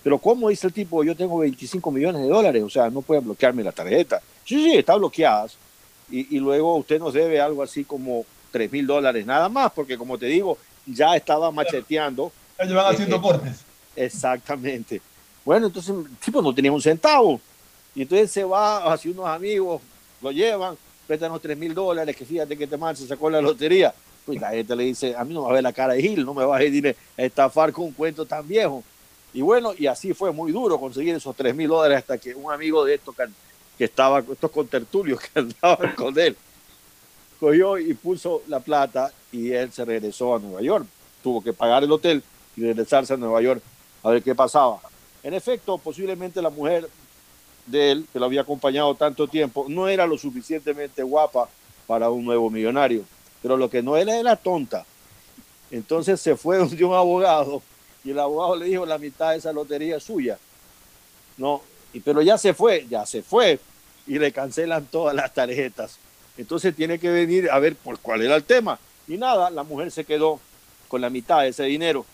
[0.03, 1.03] pero ¿cómo dice el tipo?
[1.03, 4.21] Yo tengo 25 millones de dólares, o sea, no pueden bloquearme la tarjeta.
[4.45, 5.55] Sí, sí, está bloqueadas.
[6.11, 9.97] Y, y luego usted nos debe algo así como 3 mil dólares, nada más, porque
[9.97, 12.31] como te digo, ya estaba macheteando.
[12.59, 13.63] Ellos van haciendo eh, cortes.
[13.95, 15.01] Exactamente.
[15.45, 17.39] Bueno, entonces el tipo no tenía un centavo.
[17.95, 19.81] Y entonces se va hacia unos amigos,
[20.21, 23.93] lo llevan, préstanos tres mil dólares, que fíjate que este mal se sacó la lotería.
[24.25, 26.01] Pues la gente le dice, a mí no me va a ver la cara de
[26.01, 28.83] Gil, no me vas a ir a estafar con un cuento tan viejo.
[29.33, 32.51] Y bueno, y así fue muy duro conseguir esos tres mil dólares hasta que un
[32.51, 33.23] amigo de estos que,
[33.77, 36.37] que estaba, estos contertulios que andaban con él,
[37.39, 40.85] cogió y puso la plata y él se regresó a Nueva York.
[41.21, 42.23] Tuvo que pagar el hotel
[42.55, 43.61] y regresarse a Nueva York
[44.03, 44.79] a ver qué pasaba.
[45.23, 46.87] En efecto, posiblemente la mujer
[47.65, 51.49] de él, que lo había acompañado tanto tiempo, no era lo suficientemente guapa
[51.87, 53.03] para un nuevo millonario,
[53.43, 54.85] pero lo que no era era tonta.
[55.69, 57.61] Entonces se fue de un abogado
[58.03, 60.39] y el abogado le dijo la mitad de esa lotería suya.
[61.37, 61.61] No,
[61.93, 63.59] y, pero ya se fue, ya se fue
[64.07, 65.99] y le cancelan todas las tarjetas.
[66.37, 68.79] Entonces tiene que venir a ver por cuál era el tema.
[69.07, 70.39] Y nada, la mujer se quedó
[70.87, 72.05] con la mitad de ese dinero.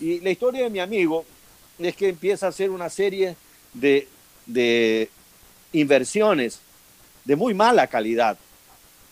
[0.00, 1.24] Y la historia de mi amigo
[1.78, 3.36] es que empieza a hacer una serie
[3.74, 4.08] de,
[4.46, 5.10] de
[5.72, 6.60] inversiones
[7.24, 8.38] de muy mala calidad.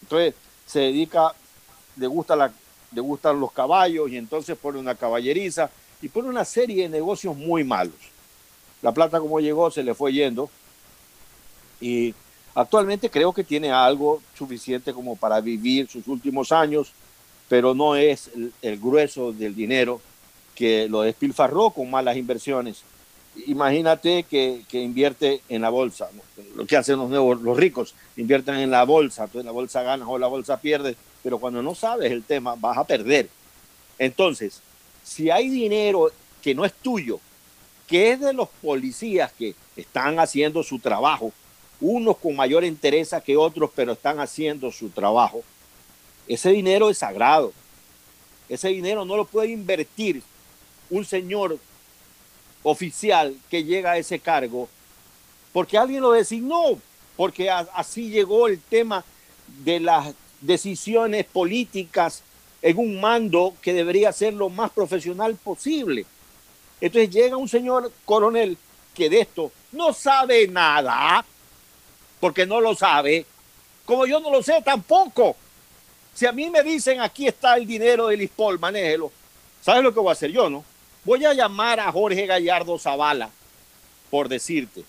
[0.03, 0.35] Entonces
[0.67, 1.35] se dedica,
[1.97, 2.53] le, gusta
[2.93, 5.71] le gustan los caballos y entonces pone una caballeriza
[6.03, 7.95] y pone una serie de negocios muy malos.
[8.83, 10.51] La plata como llegó se le fue yendo
[11.81, 12.15] y
[12.55, 16.93] actualmente creo que tiene algo suficiente como para vivir sus últimos años,
[17.49, 18.31] pero no es
[18.63, 20.01] el, grueso del dinero
[20.55, 22.83] que lo despilfarró con malas inversiones.
[23.47, 26.09] Imagínate que, que invierte en la bolsa,
[26.55, 30.07] lo que hacen los nuevos, los ricos, invierten en la bolsa, entonces la bolsa gana
[30.07, 33.29] o la bolsa pierde, pero cuando no sabes el tema vas a perder.
[33.99, 34.61] Entonces,
[35.03, 36.13] si hay dinero
[36.43, 37.19] que no es tuyo,
[37.89, 41.33] que es de los policías que están haciendo su trabajo,
[41.81, 45.43] unos con mayor interés que otros, pero están haciendo su trabajo,
[46.29, 47.53] ese dinero es sagrado.
[48.49, 50.23] Ese dinero no lo puede invertir
[50.91, 51.59] un señor
[52.63, 54.69] oficial que llega a ese cargo
[55.53, 56.79] porque alguien lo designó,
[57.17, 59.05] porque así llegó el tema
[59.65, 60.13] de las
[60.47, 62.23] decisiones políticas
[62.63, 66.07] en un mando que debería ser lo más profesional posible.
[66.81, 68.59] Entonces llega un señor coronel
[68.95, 71.25] que de esto no sabe nada,
[72.21, 73.27] porque no lo sabe,
[73.85, 75.37] como yo no lo sé tampoco.
[76.15, 79.11] Si a mí me dicen aquí está el dinero del ISPOL, manéjelo,
[79.63, 80.65] ¿sabes lo que voy a hacer yo, no?
[81.05, 83.31] Voy a llamar a Jorge Gallardo Zavala,
[84.11, 84.85] por decirte.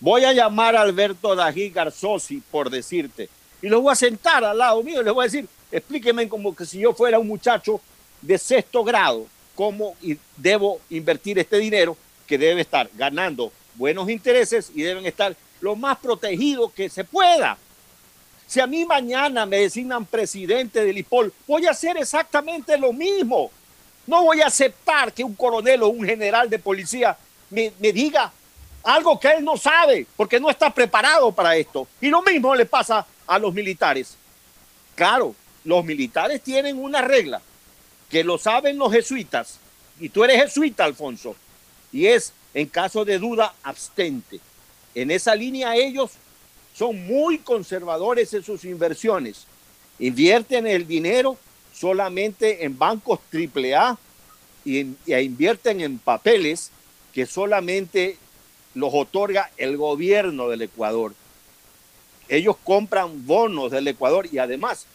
[0.00, 3.28] Voy a llamar a Alberto Dají Garzosi, por decirte.
[3.60, 6.54] Y lo voy a sentar al lado mío y le voy a decir, explíqueme como
[6.54, 7.80] que si yo fuera un muchacho
[8.22, 9.94] de sexto grado, cómo
[10.36, 11.96] debo invertir este dinero
[12.26, 17.58] que debe estar ganando buenos intereses y deben estar lo más protegidos que se pueda.
[18.46, 23.50] Si a mí mañana me designan presidente del IPOL, voy a hacer exactamente lo mismo.
[24.06, 27.16] No voy a aceptar que un coronel o un general de policía
[27.50, 28.32] me, me, diga
[28.82, 31.86] algo que él no sabe, porque no está preparado para esto.
[32.00, 34.16] Y lo mismo le pasa a los militares.
[34.96, 37.40] Claro, los militares tienen una regla
[38.10, 39.58] que lo saben los jesuitas,
[40.00, 41.36] y tú eres jesuita, Alfonso,
[41.92, 44.40] y es, en caso de duda, abstente.
[44.94, 46.12] En esa línea ellos
[46.74, 49.46] son muy conservadores en sus inversiones.
[49.98, 51.36] Invierten el dinero
[51.74, 53.98] solamente en bancos AAA
[54.64, 56.70] y, y invierten en papeles
[57.12, 58.16] que solamente
[58.74, 61.14] los otorga el gobierno del Ecuador.
[62.28, 64.86] Ellos compran bonos del Ecuador y además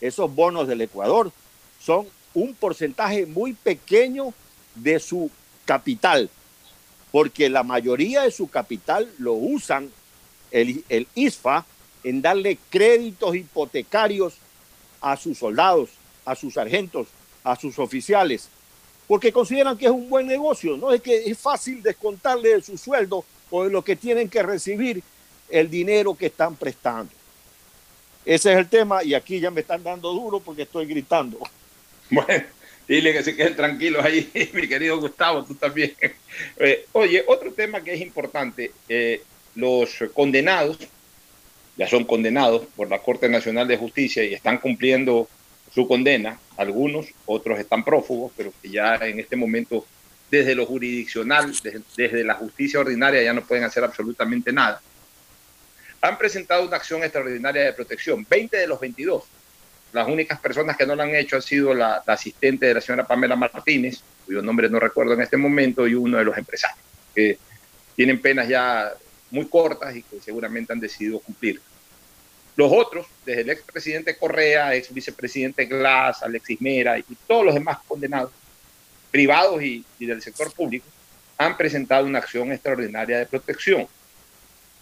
[0.00, 1.30] esos bonos del Ecuador
[1.80, 4.32] son un porcentaje muy pequeño
[4.74, 5.30] de su
[5.64, 6.30] capital,
[7.12, 9.90] porque la mayoría de su capital lo usan
[10.50, 10.84] el,
[11.14, 11.64] ISFA
[12.02, 14.34] en darle créditos hipotecarios
[15.00, 15.90] a sus soldados,
[16.24, 17.08] a sus sargentos,
[17.44, 18.48] a sus oficiales,
[19.06, 22.78] porque consideran que es un buen negocio, no es que es fácil descontarle de su
[22.78, 25.02] sueldo o de lo que tienen que recibir
[25.50, 27.12] el dinero que están prestando.
[28.24, 31.38] Ese es el tema y aquí ya me están dando duro porque estoy gritando.
[32.12, 32.42] Bueno,
[32.88, 35.92] dile que se queden tranquilos ahí, mi querido Gustavo, tú también.
[36.58, 39.22] Eh, oye, otro tema que es importante, eh,
[39.54, 40.78] los condenados,
[41.76, 45.28] ya son condenados por la Corte Nacional de Justicia y están cumpliendo
[45.72, 49.84] su condena, algunos, otros están prófugos, pero que ya en este momento
[50.30, 54.80] desde lo jurisdiccional, desde, desde, la justicia ordinaria ya no pueden hacer absolutamente nada.
[56.02, 59.24] Han presentado una acción extraordinaria de protección, 20 de los 22.
[59.92, 62.80] Las únicas personas que no lo han hecho han sido la, la asistente de la
[62.80, 66.84] señora Pamela Martínez, cuyo nombre no recuerdo en este momento, y uno de los empresarios,
[67.14, 67.38] que
[67.96, 68.92] tienen penas ya
[69.30, 71.60] muy cortas y que seguramente han decidido cumplir.
[72.56, 77.78] Los otros, desde el expresidente Correa, ex vicepresidente Glass, Alexis Mera y todos los demás
[77.86, 78.32] condenados,
[79.10, 80.86] privados y, y del sector público,
[81.38, 83.88] han presentado una acción extraordinaria de protección.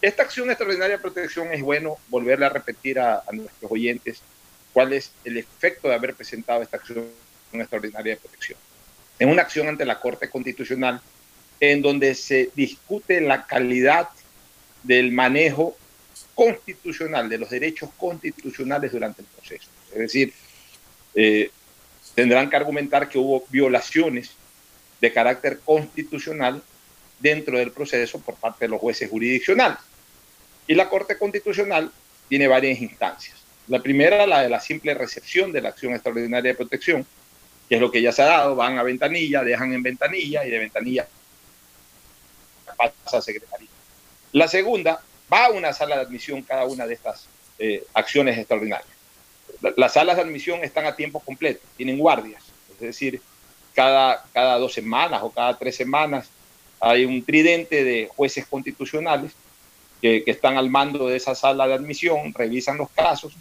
[0.01, 4.21] Esta acción extraordinaria de protección es bueno volverle a repetir a, nuestros oyentes
[4.71, 7.05] cuál es el efecto de haber presentado esta acción
[7.51, 8.57] extraordinaria de protección.
[9.17, 11.01] Es una acción ante la Corte Constitucional
[11.59, 14.07] en donde se discute la calidad
[14.83, 15.77] del manejo
[16.33, 19.67] constitucional, de los derechos constitucionales durante el proceso.
[19.91, 20.33] Es decir,
[21.13, 21.51] eh,
[22.15, 24.31] tendrán que argumentar que hubo violaciones
[25.01, 26.63] de carácter constitucional
[27.19, 29.88] dentro del proceso por parte de los jueces jurisdiccionales.
[30.69, 31.91] Y la Corte Constitucional
[32.27, 33.35] tiene varias instancias.
[33.69, 37.07] La primera, la de la simple recepción de la acción extraordinaria de protección,
[37.67, 40.51] que es lo que ya se ha dado, van a ventanilla, dejan en ventanilla y
[40.51, 41.07] de ventanilla
[42.77, 43.67] pasa a secretaría.
[44.31, 45.01] La segunda,
[45.33, 47.25] va a una sala de admisión cada una de estas
[47.57, 48.93] eh, acciones extraordinarias.
[49.75, 52.43] Las salas de admisión están a tiempo completo, tienen guardias,
[52.73, 53.19] es decir,
[53.73, 56.29] cada, cada dos semanas o cada tres semanas
[56.79, 59.31] hay un tridente de jueces constitucionales
[60.01, 63.33] que, que están al mando de esa sala de admisión, revisan los casos.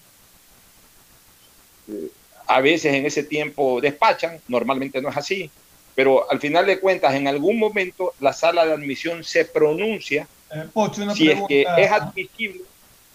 [1.89, 2.09] Eh,
[2.47, 5.51] a veces en ese tiempo despachan, normalmente no es así,
[5.95, 10.65] pero al final de cuentas, en algún momento la sala de admisión se pronuncia Eh,
[10.73, 12.61] Pocho, una si pregunta, es que es admisible.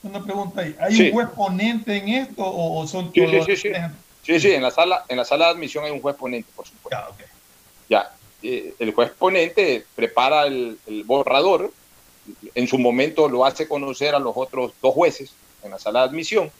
[0.03, 0.75] Una pregunta ahí.
[0.79, 1.03] ¿Hay Sí.
[1.07, 3.45] un juez ponente en esto o, o son todos?
[3.45, 3.69] sí, sí, sí.
[4.25, 6.65] Sí, sí, en la sala, en la sala de admisión hay un juez ponente, por
[6.67, 7.15] supuesto.
[7.89, 8.11] Ya,
[8.43, 11.73] eh, el juez ponente prepara el, el borrador,
[12.55, 16.09] en su momento lo hace conocer a los otros dos jueces en la sala de
[16.09, 16.51] admisión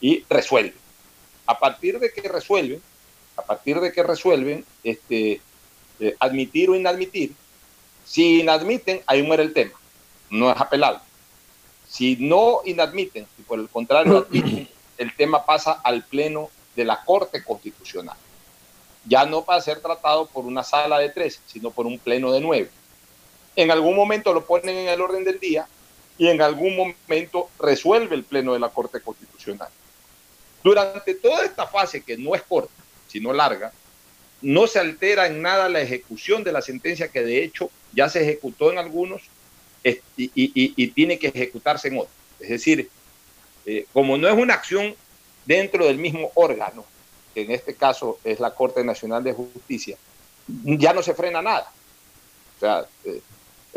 [0.00, 0.74] y resuelve.
[1.46, 2.82] A partir de que resuelven,
[3.36, 5.40] a partir de que resuelven, este,
[6.00, 7.32] eh, admitir o inadmitir,
[8.04, 9.72] si inadmiten, ahí muere el tema,
[10.30, 11.00] no es apelable.
[11.88, 17.04] Si no inadmiten, si por el contrario admiten, el tema pasa al pleno de la
[17.04, 18.16] Corte Constitucional.
[19.06, 22.32] Ya no va a ser tratado por una sala de tres, sino por un pleno
[22.32, 22.70] de nueve.
[23.56, 25.66] En algún momento lo ponen en el orden del día
[26.18, 29.68] y en algún momento resuelve el pleno de la Corte Constitucional.
[30.62, 32.72] Durante toda esta fase, que no es corta,
[33.06, 33.72] sino larga,
[34.42, 38.22] no se altera en nada la ejecución de la sentencia que de hecho ya se
[38.22, 39.22] ejecutó en algunos
[40.16, 42.14] y tiene que ejecutarse en otros.
[42.40, 42.88] Es decir,
[43.66, 44.94] eh, como no es una acción
[45.44, 46.84] dentro del mismo órgano,
[47.34, 49.96] que en este caso es la Corte Nacional de Justicia,
[50.46, 51.72] ya no se frena nada.
[52.56, 53.20] O sea, eh,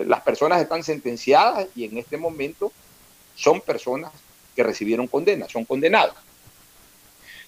[0.06, 2.72] las personas están sentenciadas y en este momento
[3.36, 4.12] son personas
[4.56, 6.16] que recibieron condena, son condenados.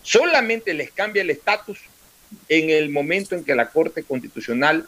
[0.01, 1.79] Solamente les cambia el estatus
[2.47, 4.87] en el momento en que la Corte Constitucional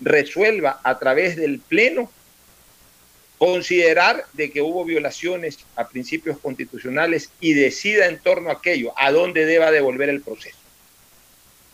[0.00, 2.10] resuelva a través del Pleno
[3.38, 9.10] considerar de que hubo violaciones a principios constitucionales y decida en torno a aquello, a
[9.10, 10.56] dónde deba devolver el proceso.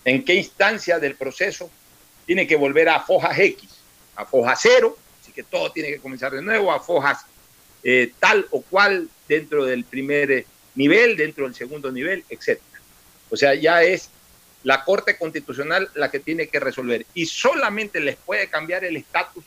[0.05, 1.71] En qué instancia del proceso
[2.27, 3.69] tiene que volver a fojas X,
[4.17, 4.97] a foja cero,
[5.33, 7.25] que todo tiene que comenzar de nuevo, a fojas
[7.85, 12.61] eh, tal o cual dentro del primer eh, nivel, dentro del segundo nivel, etc.
[13.31, 14.09] O sea, ya es
[14.63, 19.45] la Corte Constitucional la que tiene que resolver y solamente les puede cambiar el estatus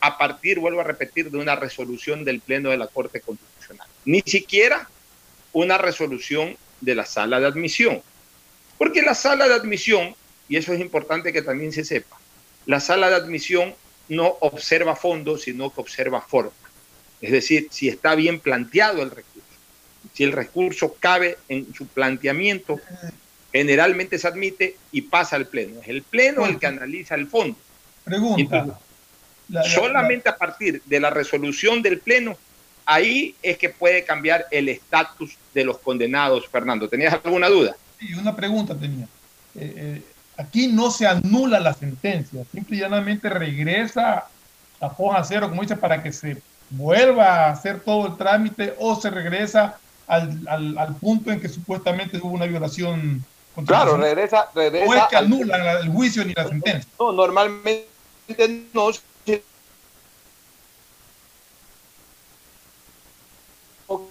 [0.00, 3.86] a partir, vuelvo a repetir, de una resolución del Pleno de la Corte Constitucional.
[4.04, 4.88] Ni siquiera
[5.52, 8.02] una resolución de la sala de admisión.
[8.78, 10.14] Porque la sala de admisión,
[10.48, 12.18] y eso es importante que también se sepa,
[12.66, 13.74] la sala de admisión
[14.08, 16.52] no observa fondo, sino que observa forma.
[17.20, 19.46] Es decir, si está bien planteado el recurso,
[20.12, 22.80] si el recurso cabe en su planteamiento,
[23.52, 25.80] generalmente se admite y pasa al Pleno.
[25.80, 27.56] Es el Pleno el que analiza el fondo.
[28.04, 28.78] Pregunta.
[29.48, 32.36] Entonces, solamente a partir de la resolución del Pleno,
[32.84, 36.48] ahí es que puede cambiar el estatus de los condenados.
[36.48, 37.76] Fernando, ¿tenías alguna duda?
[37.98, 39.04] Sí, una pregunta tenía.
[39.54, 40.02] Eh, eh,
[40.36, 44.26] aquí no se anula la sentencia, simple y llanamente regresa
[44.80, 48.94] a foja cero, como dice, para que se vuelva a hacer todo el trámite o
[49.00, 53.24] se regresa al, al- al punto en que supuestamente hubo una violación.
[53.66, 56.90] Claro, regresa, regresa O es que anulan la- el juicio ni la sentencia.
[56.98, 57.86] No, normalmente
[58.74, 58.90] no.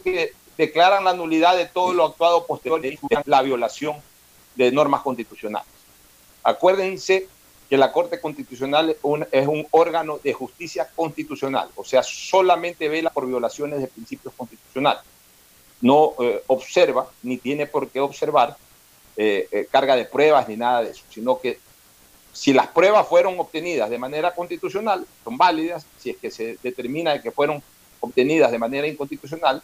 [0.03, 2.81] que declaran la nulidad de todo lo actuado posterior
[3.25, 3.97] la violación
[4.55, 5.67] de normas constitucionales.
[6.45, 7.27] Acuérdense
[7.67, 8.91] que la Corte Constitucional
[9.31, 15.01] es un, órgano de justicia constitucional, o sea, solamente vela por violaciones de principios constitucionales.
[15.81, 18.55] No eh, observa, ni tiene por qué observar
[19.17, 21.57] eh, eh, carga de pruebas ni nada de eso, sino que
[22.31, 27.13] si las pruebas fueron obtenidas de manera constitucional, son válidas, si es que se determina
[27.13, 27.63] de que fueron
[28.01, 29.63] obtenidas de manera inconstitucional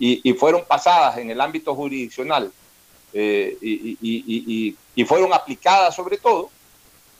[0.00, 2.52] y fueron pasadas en el ámbito jurisdiccional
[3.20, 6.50] eh, y, y- y- fueron aplicadas sobre todo,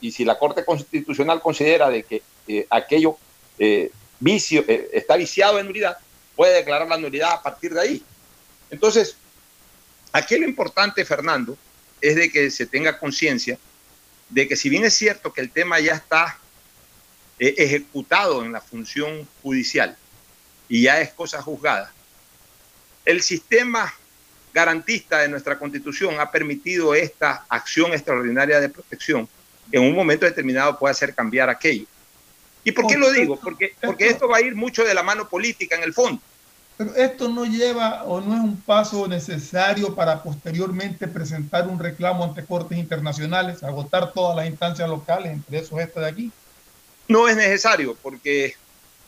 [0.01, 3.17] y si la Corte Constitucional considera de que eh, aquello
[3.59, 3.91] eh,
[4.21, 5.97] vicio, eh, está viciado en nulidad,
[6.37, 8.03] puede declarar la nulidad a partir de ahí.
[8.71, 9.17] Entonces,
[10.13, 11.59] aquí lo importante, Fernando,
[12.01, 13.59] es de que se tenga conciencia
[14.29, 16.39] de que si bien es cierto que el tema ya está
[17.41, 19.97] ejecutado en la función judicial
[20.69, 21.93] y ya es cosa juzgada,
[23.05, 23.93] el sistema
[24.59, 29.29] garantista de nuestra constitución ha permitido esta acción extraordinaria de protección
[29.71, 31.85] en un momento determinado puede hacer cambiar aquello.
[32.65, 33.39] ¿Y por qué lo digo?
[33.39, 36.21] Porque, porque esto va a ir mucho de la mano política en el fondo.
[36.77, 42.25] Pero esto no lleva o no es un paso necesario para posteriormente presentar un reclamo
[42.25, 46.33] ante cortes internacionales, agotar todas las instancias locales, entre esos esta de aquí.
[47.09, 48.55] No es necesario, porque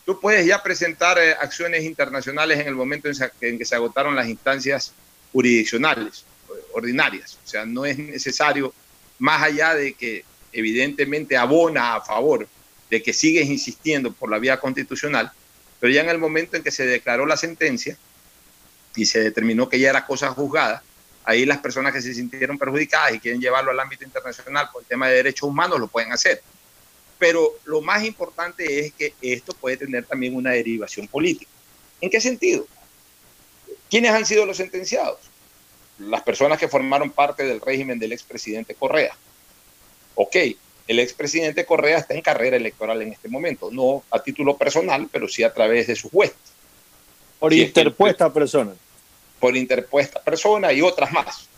[0.07, 3.09] tú puedes ya presentar eh, acciones internacionales en el momento
[3.41, 4.95] en que se agotaron las instancias
[5.33, 6.25] jurisdiccionales
[6.73, 7.39] ordinarias.
[7.45, 8.73] O sea, no es necesario,
[9.19, 12.49] más allá de que evidentemente abona a favor
[12.91, 15.31] de que sigues insistiendo por la vía constitucional,
[15.79, 17.97] pero ya en el momento en que se declaró la sentencia
[18.97, 20.83] y se determinó que ya era cosa juzgada,
[21.25, 24.89] ahí las personas que se sintieron perjudicadas y quieren llevarlo al ámbito internacional por el
[24.89, 26.43] tema de derechos humanos lo pueden hacer.
[27.19, 31.51] Pero lo más importante es que esto puede tener también una derivación política.
[32.01, 32.67] ¿En qué sentido?
[33.91, 35.19] ¿Quiénes han sido los sentenciados?
[35.99, 39.15] Las personas que formaron parte del régimen del expresidente Correa.
[40.15, 40.37] Ok,
[40.87, 45.29] el expresidente Correa está en carrera electoral en este momento, no a título personal, pero
[45.29, 46.33] sí a través de su juez.
[47.39, 48.73] Por interpuesta persona.
[49.41, 51.49] Por interpuesta persona y otras más.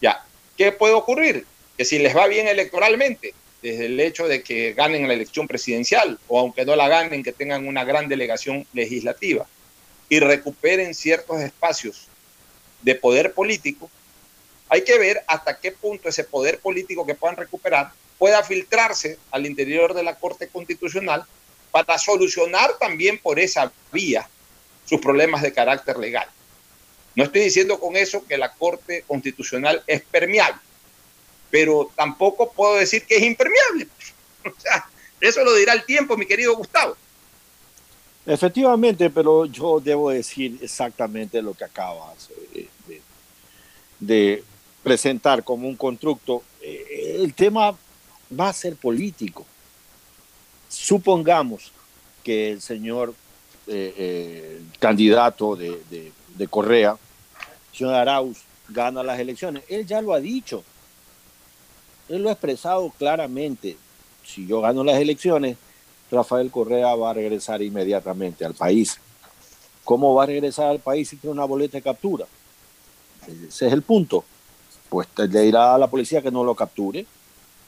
[0.00, 0.24] Ya,
[0.56, 1.46] ¿qué puede ocurrir?
[1.76, 6.18] Que si les va bien electoralmente, desde el hecho de que ganen la elección presidencial,
[6.28, 9.46] o aunque no la ganen, que tengan una gran delegación legislativa,
[10.08, 12.08] y recuperen ciertos espacios
[12.82, 13.90] de poder político,
[14.68, 17.92] hay que ver hasta qué punto ese poder político que puedan recuperar
[18.22, 21.26] pueda filtrarse al interior de la Corte Constitucional
[21.72, 24.28] para solucionar también por esa vía
[24.84, 26.28] sus problemas de carácter legal.
[27.16, 30.60] No estoy diciendo con eso que la Corte Constitucional es permeable,
[31.50, 33.88] pero tampoco puedo decir que es impermeable.
[35.20, 36.96] Eso lo dirá el tiempo, mi querido Gustavo.
[38.24, 42.28] Efectivamente, pero yo debo decir exactamente lo que acabas
[43.98, 44.44] de,
[44.82, 46.42] presentar como un constructo.
[46.60, 47.76] Eh, el tema
[48.38, 49.46] va a ser político.
[50.68, 51.72] Supongamos
[52.24, 53.14] que el señor
[53.66, 56.12] eh, eh, candidato de,
[56.50, 56.96] Correa,
[57.72, 59.62] señor Arauz, gana las elecciones.
[59.68, 60.64] Él ya lo ha dicho.
[62.08, 63.76] Él lo ha expresado claramente.
[64.24, 65.56] Si yo gano las elecciones,
[66.12, 68.98] Rafael Correa va a regresar inmediatamente al país.
[69.82, 72.26] ¿Cómo va a regresar al país si tiene una boleta de captura?
[73.26, 74.24] Ese es el punto.
[74.88, 77.06] Pues le dirá a la policía que no lo capture.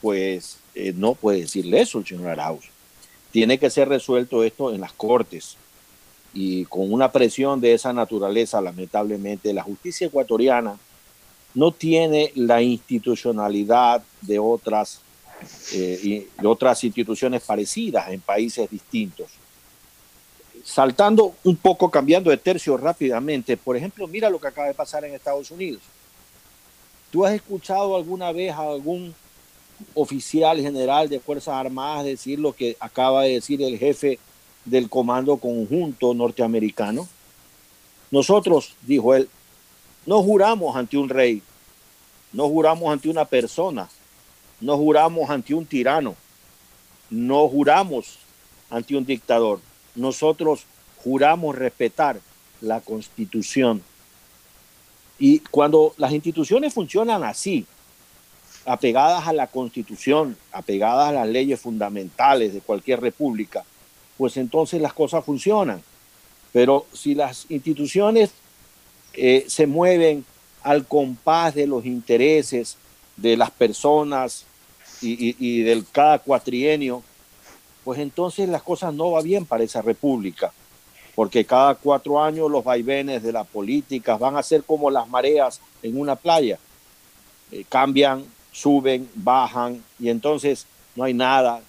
[0.03, 2.67] Pues eh, no puede decirle eso el señor Arauz.
[3.33, 5.57] Tiene que ser resuelto esto en las cortes.
[6.35, 10.79] Y con una presión de esa naturaleza, lamentablemente, la justicia ecuatoriana
[11.55, 15.01] no tiene la institucionalidad de otras
[15.73, 19.31] eh, y otras instituciones parecidas en países distintos.
[20.65, 25.05] Saltando un poco, cambiando de tercio rápidamente, por ejemplo, mira lo que acaba de pasar
[25.05, 25.83] en Estados Unidos.
[27.11, 29.15] ¿Tú has escuchado alguna vez a algún
[29.95, 34.19] oficial general de Fuerzas Armadas decir lo que acaba de decir el jefe
[34.65, 37.07] del Comando Conjunto norteamericano?
[38.11, 39.29] Nosotros, dijo él,
[40.07, 41.43] no juramos ante un rey,
[42.33, 43.89] no juramos ante una persona,
[44.61, 46.15] no juramos ante un tirano,
[47.11, 48.19] no juramos
[48.71, 49.61] ante un dictador.
[49.95, 50.65] Nosotros
[51.03, 52.19] juramos respetar
[52.61, 53.83] la constitución.
[55.19, 57.67] Y cuando las instituciones funcionan así,
[58.67, 63.65] apegadas a la constitución, apegadas a las leyes fundamentales de cualquier república,
[64.17, 65.83] pues entonces las cosas funcionan.
[66.53, 68.31] Pero si las instituciones
[69.13, 70.25] eh, se mueven
[70.63, 72.77] al compás de los intereses
[73.17, 74.45] de las personas
[75.01, 77.03] y, del cada cuatrienio,
[77.85, 80.53] pues entonces las cosas no van bien para esa república,
[81.15, 85.61] porque cada cuatro años los vaivenes de la política van a ser como las mareas
[85.83, 86.59] en una playa,
[87.51, 91.61] eh, cambian, suben, bajan, y entonces no hay nada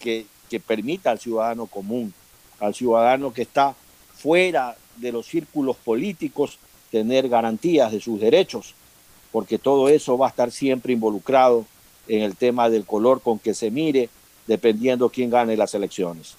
[0.00, 2.12] que, que permita al ciudadano común,
[2.58, 3.74] al ciudadano que está
[4.14, 6.58] fuera de los círculos políticos,
[6.90, 8.74] tener garantías de sus derechos
[9.32, 11.66] porque todo eso va a estar siempre involucrado
[12.06, 14.08] en el tema del color con que se mire,
[14.46, 16.36] dependiendo quién gane las elecciones.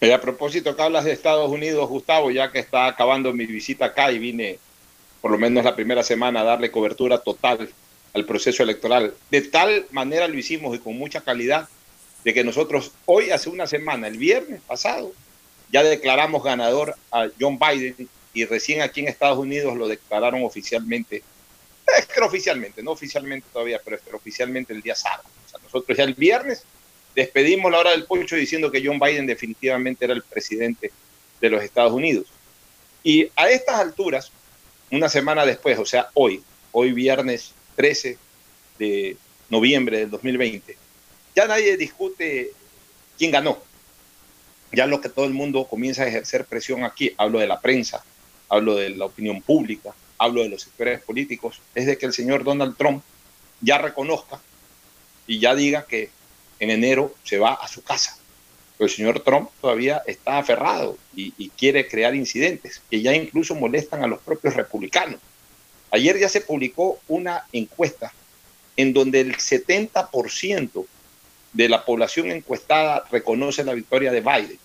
[0.00, 3.86] Y a propósito que hablas de Estados Unidos, Gustavo, ya que está acabando mi visita
[3.86, 4.58] acá y vine
[5.20, 7.70] por lo menos la primera semana a darle cobertura total
[8.12, 9.14] al proceso electoral.
[9.30, 11.68] De tal manera lo hicimos y con mucha calidad
[12.24, 15.12] de que nosotros hoy, hace una semana, el viernes pasado,
[15.70, 21.22] ya declaramos ganador a John Biden y recién aquí en Estados Unidos lo declararon oficialmente,
[22.22, 25.24] oficialmente, no oficialmente todavía, pero oficialmente el día sábado.
[25.46, 26.64] O sea, nosotros ya el viernes
[27.14, 30.92] despedimos la hora del pocho diciendo que John Biden definitivamente era el presidente
[31.40, 32.26] de los Estados Unidos.
[33.02, 34.30] Y a estas alturas,
[34.90, 38.16] una semana después, o sea, hoy, hoy viernes 13
[38.78, 39.16] de
[39.50, 40.76] noviembre del 2020,
[41.34, 42.52] ya nadie discute
[43.18, 43.58] quién ganó.
[44.72, 48.04] Ya lo que todo el mundo comienza a ejercer presión aquí, hablo de la prensa,
[48.48, 52.44] hablo de la opinión pública, hablo de los sectores políticos, es de que el señor
[52.44, 53.02] Donald Trump
[53.60, 54.40] ya reconozca
[55.26, 56.10] y ya diga que
[56.60, 58.16] en enero se va a su casa.
[58.78, 64.02] Pero el señor Trump todavía está aferrado y, quiere crear incidentes que ya incluso molestan
[64.02, 65.20] a los propios republicanos.
[65.90, 68.12] Ayer ya se publicó una encuesta
[68.76, 70.86] en donde el 70%
[71.52, 74.58] de la población encuestada reconoce la victoria de Biden.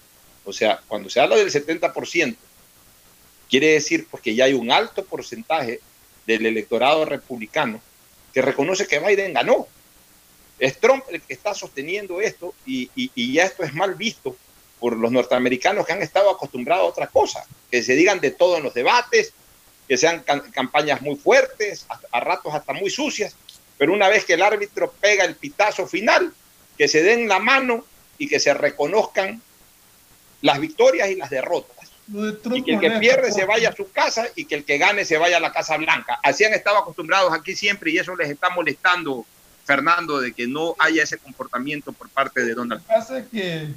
[0.45, 2.36] O sea, cuando se habla del 70%,
[3.50, 5.80] quiere decir porque ya hay un alto porcentaje
[6.26, 7.82] del electorado republicano
[8.34, 9.68] que reconoce que Biden ganó.
[10.60, 14.36] Es Trump el que está sosteniendo esto y, y ya esto es mal visto
[14.80, 18.58] por los norteamericanos que han estado acostumbrados a otra cosa, que se digan de todo
[18.58, 19.34] en los debates,
[19.88, 23.36] que sean campañas muy fuertes, a, ratos hasta muy sucias,
[23.78, 26.34] pero una vez que el árbitro pega el pitazo final,
[26.78, 27.86] que se den la mano
[28.18, 29.41] y que se reconozcan
[30.41, 31.76] las victorias y las derrotas.
[32.08, 35.03] Y que el que pierde se vaya a su casa y que el que gane
[35.03, 36.20] se vaya a la Casa Blanca.
[36.24, 39.26] Así han estado acostumbrados aquí siempre y eso les está molestando,
[39.66, 42.97] Fernando, de que no haya ese comportamiento por parte de Donald Trump.
[42.97, 43.74] Pasa que,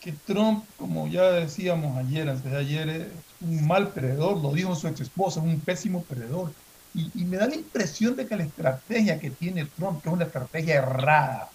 [0.00, 3.06] que Trump, como ya decíamos ayer, antes de ayer, es
[3.40, 6.52] un mal perdedor, lo dijo su ex esposa, un pésimo perdedor.
[6.92, 10.12] Y, y me da la impresión de que la estrategia que tiene Trump, que es
[10.12, 11.50] una estrategia errada,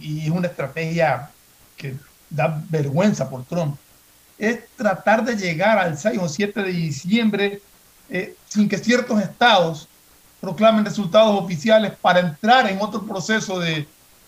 [0.00, 1.30] y es una estrategia
[1.78, 1.94] que
[2.28, 3.78] da vergüenza por Trump,
[4.38, 7.60] es tratar de llegar al 6 o 7 de diciembre
[8.08, 9.88] eh, sin que ciertos estados
[10.40, 13.86] proclamen resultados oficiales para entrar en otro proceso de,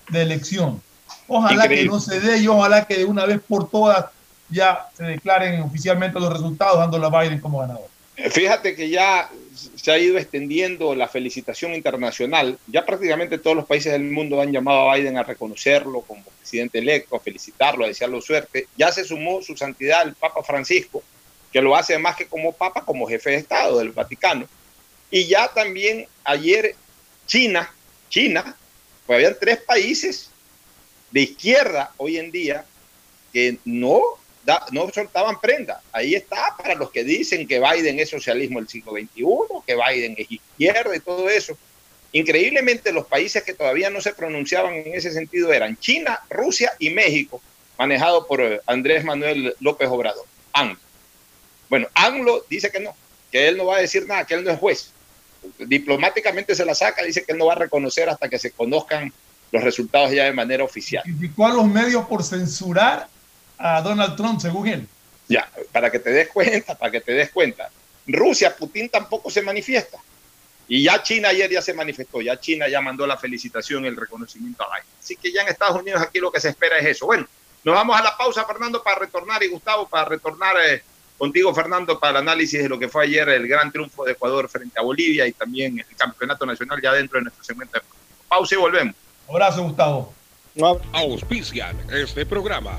[0.08, 0.82] de elección.
[1.28, 4.06] Ojalá que no se dé y ojalá que de una vez por todas
[4.48, 7.88] ya se declaren oficialmente los resultados dándole a Biden como ganador.
[8.28, 9.30] Fíjate que ya
[9.76, 12.58] se ha ido extendiendo la felicitación internacional.
[12.66, 16.78] Ya prácticamente todos los países del mundo han llamado a Biden a reconocerlo como presidente
[16.78, 18.66] electo, a felicitarlo, a desearlo suerte.
[18.76, 21.02] Ya se sumó su santidad el Papa Francisco,
[21.52, 24.48] que lo hace más que como Papa, como jefe de Estado del Vaticano.
[25.10, 26.74] Y ya también ayer
[27.26, 27.72] China,
[28.08, 28.56] China,
[29.06, 30.30] pues habían tres países
[31.10, 32.64] de izquierda hoy en día
[33.32, 34.00] que no
[34.72, 35.80] no soltaban prenda.
[35.92, 39.24] Ahí está para los que dicen que Biden es socialismo del siglo XXI,
[39.66, 41.56] que Biden es izquierda y todo eso.
[42.12, 46.90] Increíblemente los países que todavía no se pronunciaban en ese sentido eran China, Rusia y
[46.90, 47.40] México,
[47.78, 50.78] manejado por eh, Andrés Manuel López Obrador, ANGLO.
[51.68, 52.96] Bueno, ANGLO dice que no,
[53.30, 54.90] que él no va a decir nada, que él no es juez.
[55.58, 59.12] Diplomáticamente se la saca, dice que él no va a reconocer hasta que se conozcan
[59.52, 61.04] los resultados ya de manera oficial.
[61.06, 63.08] ¿Y a los medios por censurar
[63.60, 64.88] a Donald Trump, según él.
[65.28, 67.70] Ya, para que te des cuenta, para que te des cuenta.
[68.06, 69.98] Rusia, Putin tampoco se manifiesta.
[70.66, 74.62] Y ya China ayer ya se manifestó, ya China ya mandó la felicitación, el reconocimiento
[74.62, 74.88] a Biden.
[75.00, 77.06] Así que ya en Estados Unidos aquí lo que se espera es eso.
[77.06, 77.26] Bueno,
[77.64, 80.82] nos vamos a la pausa, Fernando, para retornar, y Gustavo, para retornar eh,
[81.18, 84.48] contigo, Fernando, para el análisis de lo que fue ayer el gran triunfo de Ecuador
[84.48, 87.84] frente a Bolivia y también el campeonato nacional ya dentro de nuestro segmento de
[88.28, 88.94] pausa y volvemos.
[89.28, 90.14] Abrazo, Gustavo.
[90.92, 92.78] Auspician este programa.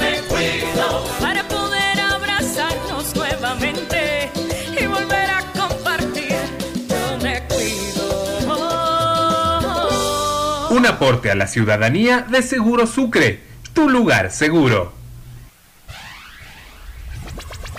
[10.81, 13.39] Un aporte a la ciudadanía de Seguro Sucre,
[13.71, 14.91] tu lugar seguro.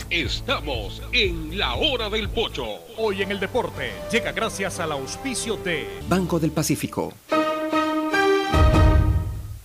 [0.09, 2.65] Estamos en la hora del pocho.
[2.99, 7.13] Hoy en el deporte llega gracias al auspicio de Banco del Pacífico.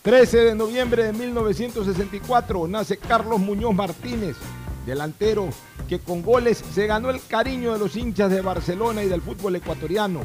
[0.01, 4.35] 13 de noviembre de 1964 nace Carlos Muñoz Martínez,
[4.83, 5.49] delantero
[5.87, 9.57] que con goles se ganó el cariño de los hinchas de Barcelona y del fútbol
[9.57, 10.21] ecuatoriano.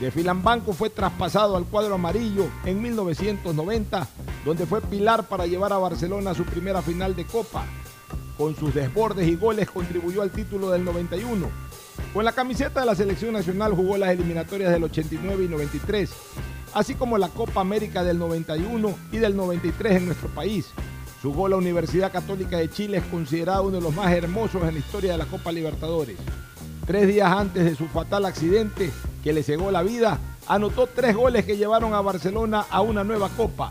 [0.00, 4.08] De Filambanco fue traspasado al cuadro amarillo en 1990,
[4.46, 7.66] donde fue pilar para llevar a Barcelona a su primera final de Copa.
[8.38, 11.46] Con sus desbordes y goles contribuyó al título del 91.
[12.14, 16.10] Con la camiseta de la selección nacional jugó las eliminatorias del 89 y 93,
[16.72, 20.68] así como la Copa América del 91 y del 93 en nuestro país.
[21.20, 24.72] Su gol a Universidad Católica de Chile es considerado uno de los más hermosos en
[24.72, 26.16] la historia de la Copa Libertadores.
[26.86, 28.90] Tres días antes de su fatal accidente
[29.22, 33.28] que le cegó la vida, anotó tres goles que llevaron a Barcelona a una nueva
[33.36, 33.70] Copa.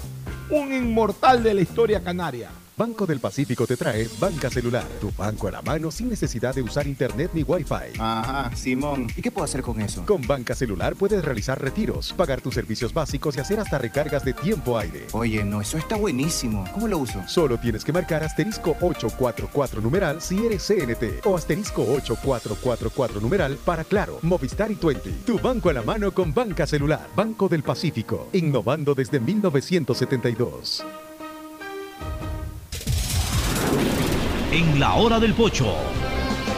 [0.49, 2.49] Un inmortal de la historia canaria.
[2.79, 6.61] Banco del Pacífico te trae Banca Celular, tu banco a la mano sin necesidad de
[6.61, 7.99] usar internet ni wifi.
[7.99, 9.07] Ajá, Simón.
[9.17, 10.05] ¿Y qué puedo hacer con eso?
[10.05, 14.31] Con Banca Celular puedes realizar retiros, pagar tus servicios básicos y hacer hasta recargas de
[14.31, 15.07] tiempo aire.
[15.11, 16.63] Oye, no, eso está buenísimo.
[16.73, 17.21] ¿Cómo lo uso?
[17.27, 23.83] Solo tienes que marcar asterisco 844 numeral si eres CNT o asterisco 8444 numeral para
[23.83, 25.11] Claro, Movistar y Twenty.
[25.25, 27.09] Tu banco a la mano con Banca Celular.
[27.13, 30.85] Banco del Pacífico, innovando desde 1972.
[34.51, 35.75] En la hora del pocho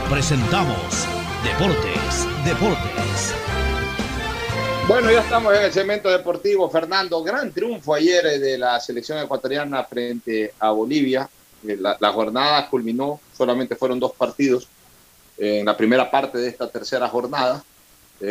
[0.09, 1.07] presentamos
[1.43, 3.35] Deportes, Deportes.
[4.87, 6.69] Bueno, ya estamos en el segmento deportivo.
[6.69, 11.29] Fernando, gran triunfo ayer eh, de la selección ecuatoriana frente a Bolivia.
[11.67, 14.67] Eh, La, jornada culminó, solamente fueron dos partidos
[15.37, 17.63] eh, en la primera parte de esta tercera jornada,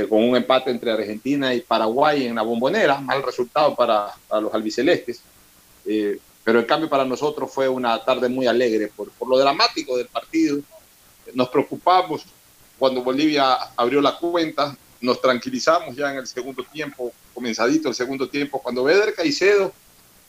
[0.09, 3.01] con un empate entre Argentina y Paraguay en la bombonera.
[3.01, 5.21] Mal resultado para, los albicelestes.
[6.45, 10.07] Pero en cambio para nosotros fue una tarde muy alegre por, por lo dramático del
[10.07, 10.59] partido.
[11.35, 12.23] Nos preocupamos
[12.79, 18.29] cuando Bolivia abrió la cuenta, nos tranquilizamos ya en el segundo tiempo, comenzadito el segundo
[18.29, 19.73] tiempo, cuando Beder Caicedo,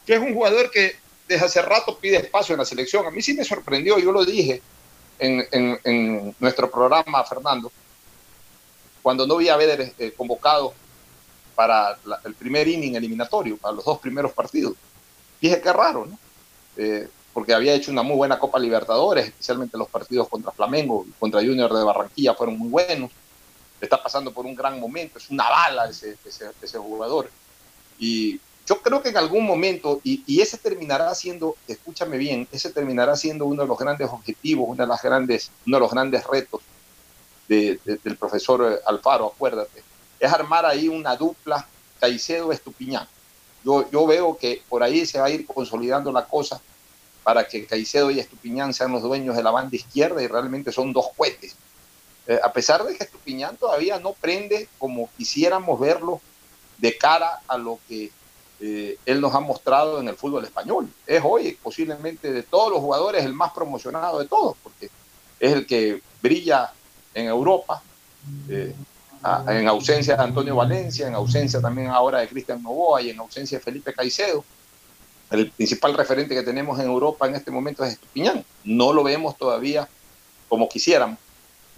[0.06, 0.96] que es un jugador que
[1.28, 4.26] desde hace rato pide espacio en la selección, a mí sí me sorprendió, yo lo
[4.26, 4.62] dije
[5.20, 7.72] en, en- nuestro programa, Fernando,
[9.02, 10.74] cuando no vi a Beder eh, convocado
[11.56, 14.74] para el primer inning eliminatorio, para los dos primeros partidos.
[15.42, 16.18] Dije que raro, ¿no?
[16.78, 21.40] Eh, porque había hecho una muy buena Copa Libertadores, especialmente los partidos contra Flamengo contra
[21.42, 23.10] Junior de Barranquilla fueron muy buenos.
[23.80, 26.18] Está pasando por un gran momento, es una bala ese,
[26.62, 27.30] ese, jugador.
[27.98, 32.72] Y yo creo que en algún momento, y, y ese terminará siendo, escúchame bien, ese
[32.72, 36.28] terminará siendo uno de los grandes objetivos, uno de, las grandes, uno de los grandes
[36.28, 36.62] retos
[37.48, 39.82] de- de- del profesor Alfaro, acuérdate,
[40.20, 41.66] es armar ahí una dupla
[42.00, 43.08] Caicedo-Estupiñán.
[43.64, 46.62] Yo, yo veo que por ahí se va a ir consolidando la cosa
[47.24, 50.92] para que Caicedo y Estupiñán sean los dueños de la banda izquierda y realmente son
[50.92, 51.56] dos cohetes.
[52.28, 56.22] Eh, a pesar de que Estupiñán todavía no prende como quisiéramos verlo
[56.78, 58.12] de cara a lo que
[58.60, 60.88] eh, él nos ha mostrado en el fútbol español.
[61.08, 64.90] Es hoy posiblemente de todos los jugadores el más promocionado de todos, porque
[65.40, 66.72] es el que brilla
[67.14, 67.82] en Europa,
[68.50, 68.74] eh,
[69.48, 73.58] en ausencia de Antonio Valencia, en ausencia también ahora de Cristian Novoa y en ausencia
[73.60, 74.44] de Felipe Caicedo.
[75.30, 78.44] El principal referente que tenemos en Europa en este momento es Estupiñán.
[78.64, 79.88] No lo vemos todavía
[80.50, 81.18] como quisiéramos.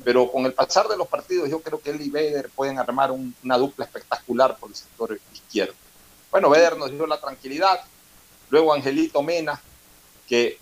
[0.04, 3.12] Pero con el pasar de los partidos, yo creo que él y Beder pueden armar
[3.12, 5.76] un- una dupla espectacular por el sector izquierdo.
[6.32, 7.80] Bueno, Beder nos dio la tranquilidad.
[8.50, 9.62] Luego Angelito Mena,
[10.28, 10.58] que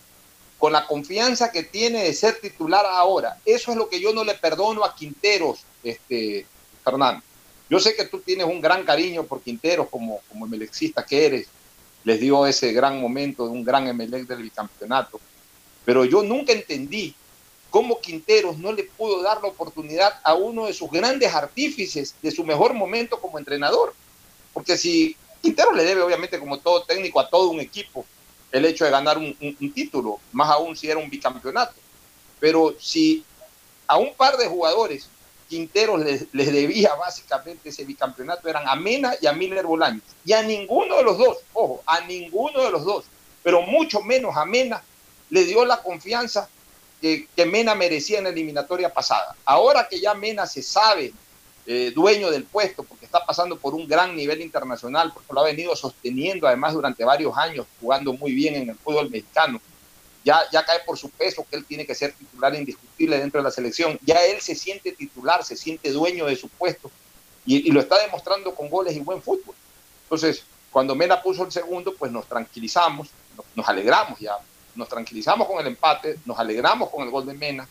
[0.59, 4.23] con la confianza que tiene de ser titular ahora, eso es lo que yo no
[4.25, 6.45] le perdono a Quinteros, este,
[6.83, 7.23] Fernando.
[7.69, 10.47] Yo sé que tú tienes un gran cariño por Quinteros como, como
[11.07, 11.47] que eres.
[12.03, 15.19] Les dio ese gran momento de un gran Emelec del bicampeonato.
[15.85, 17.15] Pero yo nunca entendí
[17.69, 22.31] cómo Quinteros no le pudo dar la oportunidad a uno de sus grandes artífices de
[22.31, 23.93] su mejor momento como entrenador.
[24.53, 28.05] Porque si Quinteros le debe, obviamente, como todo técnico, a todo un equipo
[28.51, 31.73] el hecho de ganar un- un título, más aún si era un bicampeonato.
[32.37, 33.23] Pero si
[33.87, 35.07] a un par de jugadores
[35.51, 40.01] Quinteros les, debía básicamente ese bicampeonato, eran a Mena y a Miller Bolaños.
[40.23, 43.03] Y a ninguno de los dos, ojo, a ninguno de los dos,
[43.43, 44.81] pero mucho menos a Mena,
[45.29, 46.47] le dio la confianza
[47.01, 49.35] que, que Mena merecía en la eliminatoria pasada.
[49.43, 51.11] Ahora que ya Mena se sabe
[51.65, 55.43] eh, dueño del puesto, porque está pasando por un gran nivel internacional, porque lo ha
[55.43, 59.59] venido sosteniendo además durante varios años, jugando muy bien en el fútbol mexicano.
[60.23, 63.43] Ya, ya cae por su peso que él tiene que ser titular indiscutible dentro de
[63.43, 63.97] la selección.
[64.05, 66.91] Ya él se siente titular, se siente dueño de su puesto
[67.45, 69.55] y, lo está demostrando con goles y buen fútbol.
[70.03, 74.37] Entonces, cuando Mena puso el segundo, pues nos tranquilizamos, nos, nos alegramos ya,
[74.75, 77.67] nos tranquilizamos con el empate, nos alegramos con el gol de Mena,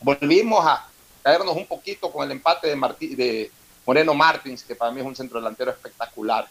[0.00, 0.88] volvimos a
[1.22, 3.50] caernos un poquito con el empate de, Martí- de
[3.86, 6.48] Moreno Martins, que para mí es un centro delantero espectacular.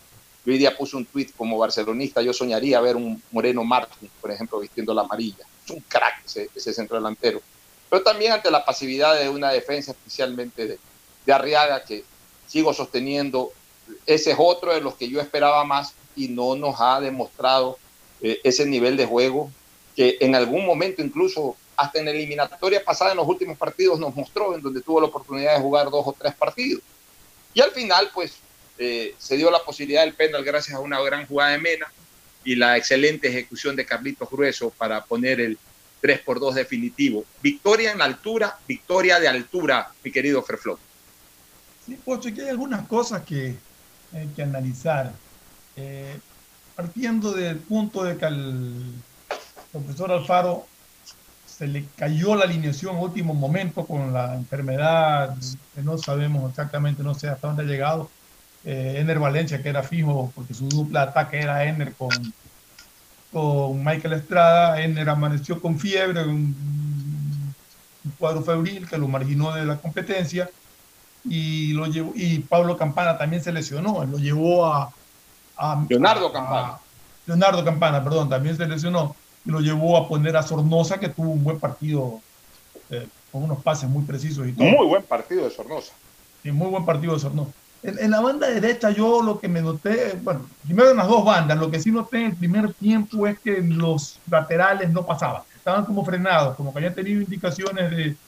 [0.50, 4.60] Hoy día puse un tweet como barcelonista, yo soñaría ver un Moreno Martins, por ejemplo,
[4.60, 5.46] vistiendo la amarilla.
[5.64, 7.40] Es un crack ese, ese centro delantero.
[7.88, 10.80] Pero también ante la pasividad de una defensa, especialmente de,
[11.24, 12.04] de Arriaga, que
[12.48, 13.52] sigo sosteniendo,
[14.08, 17.78] ese es otro de los que yo esperaba más y no nos ha demostrado
[18.22, 19.52] eh, ese nivel de juego
[19.96, 24.16] que en algún momento incluso hasta en la eliminatoria pasada en los últimos partidos nos
[24.16, 26.82] mostró en donde tuvo la oportunidad de jugar dos o tres partidos.
[27.54, 28.34] Y al final pues
[28.80, 31.88] eh, se dio la posibilidad del penal gracias a una gran jugada de Mena
[32.43, 35.57] y la excelente ejecución de Carlitos Grueso para poner el
[36.01, 37.26] 3 por 2 definitivo.
[37.43, 40.77] Victoria en la altura, victoria de altura, mi querido Ferflón.
[41.85, 43.56] Sí, Pocho, que hay algunas cosas que
[44.35, 45.11] que analizar.
[45.76, 46.19] Eh,
[46.76, 48.73] partiendo del punto de que al
[49.72, 50.65] profesor Alfaro
[51.45, 55.35] se le cayó la alineación en último momento con la enfermedad,
[55.76, 58.10] que no sabemos exactamente, no sé hasta dónde ha llegado.
[58.64, 62.34] Eh, Ener Valencia, que era fijo, porque su dupla ataque era Ener con,
[63.31, 64.81] con Michael Estrada.
[64.81, 67.56] Ener amaneció con fiebre, un,
[68.03, 70.49] un cuadro febril que lo marginó de la competencia
[71.23, 74.94] y lo llevó, y Pablo Campana también se lesionó, lo llevó a,
[75.57, 76.68] a- Leonardo Campana.
[76.68, 76.81] a-
[77.26, 81.30] Leonardo Campana, perdón, también se lesionó y lo llevó a poner a Sornosa que tuvo
[81.31, 82.23] un buen partido
[82.90, 84.68] eh, con unos pases muy precisos y todo.
[84.68, 85.94] Muy buen partido de Sornosa.
[86.41, 87.52] Sí, muy buen partido de Sornosa.
[87.81, 91.23] En, en la banda derecha yo lo que me noté, bueno, primero en las dos
[91.23, 95.43] bandas, lo que sí noté en el primer tiempo es que los laterales no pasaban,
[95.56, 98.19] estaban como frenados, como que habían tenido indicaciones de,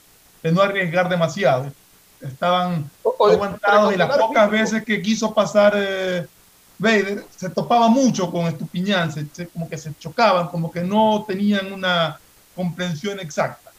[0.42, 1.74] de no arriesgar demasiado.
[2.20, 2.90] Estaban
[3.24, 6.26] aguantados y las pocas veces que quiso pasar eh,
[6.78, 11.24] Vader se topaba mucho con Estupiñán, se- se- como que se chocaban, como que no
[11.28, 12.18] tenían una
[12.54, 13.71] comprensión exacta.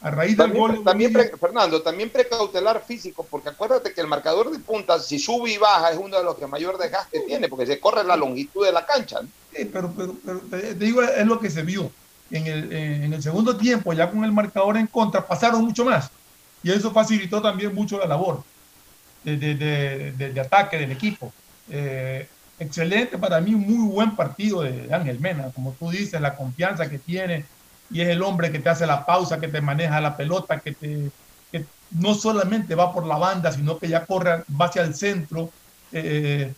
[0.00, 4.06] A raíz del También, gol, también pre- Fernando, también precautelar físico, porque acuérdate que el
[4.06, 7.48] marcador de punta, si sube y baja, es uno de los que mayor desgaste tiene,
[7.48, 9.20] porque se corre la longitud de la cancha.
[9.22, 9.28] ¿no?
[9.52, 11.90] Sí, pero, pero, pero te digo, es lo que se vio.
[12.30, 15.84] En el, eh, en el segundo tiempo, ya con el marcador en contra, pasaron mucho
[15.84, 16.10] más.
[16.62, 18.42] Y eso facilitó también mucho la labor
[19.24, 21.32] de, de- de- de- ataque del equipo.
[21.70, 25.50] Eh, excelente para mí, muy buen partido de Ángel Mena.
[25.54, 27.46] Como tú dices, la confianza que tiene
[27.88, 30.74] y es el hombre que te hace la pausa, que te maneja la pelota, que,
[30.74, 31.12] te,
[31.50, 35.54] que no solamente va por la banda, sino que ya corre, va hacia el centro.
[35.90, 36.54] Eh,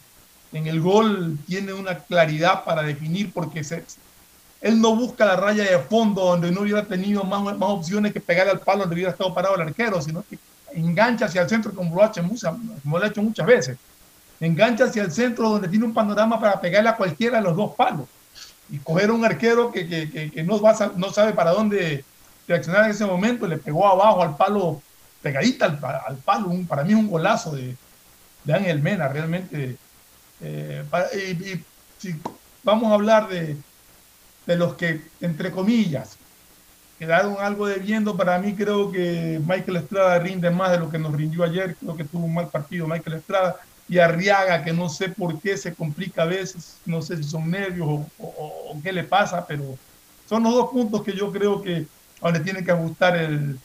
[0.53, 3.87] en el gol tiene una claridad para definir porque se,
[4.61, 8.21] él no busca la raya de fondo donde no hubiera tenido más, más opciones que
[8.21, 10.39] pegarle al palo donde hubiera estado parado el arquero, sino que
[10.73, 13.79] engancha hacia el centro como lo ha hecho, muchas- como lo ha hecho muchas veces.
[14.41, 17.75] Engancha hacia el centro donde tiene un panorama para pegarle a cualquiera de los dos
[17.77, 18.09] palos.
[18.71, 22.07] Y coger un arquero que, que- que- no, va no sabe para dónde
[22.47, 24.85] reaccionar en ese momento, le pegó abajo al palo,
[25.21, 26.49] pegadita al, al palo.
[26.51, 27.79] Un- para mí es un golazo de,
[28.45, 29.81] de Ángel Mena, realmente.
[30.41, 30.85] Eh,
[31.41, 31.67] y
[31.99, 32.23] si
[32.63, 33.65] vamos a hablar de,
[34.47, 36.21] de los que, entre comillas,
[36.99, 41.15] quedaron algo debiendo, para mí creo que Michael Estrada rinde más de lo que nos
[41.17, 43.57] rindió ayer, creo que tuvo un mal partido Michael Estrada,
[43.91, 47.51] y Arriaga, que no sé por qué se complica a veces, no sé si son
[47.51, 49.81] nervios o, o- o qué le pasa, pero
[50.25, 51.89] son los dos puntos que yo creo que
[52.21, 53.61] donde tiene que ajustar el,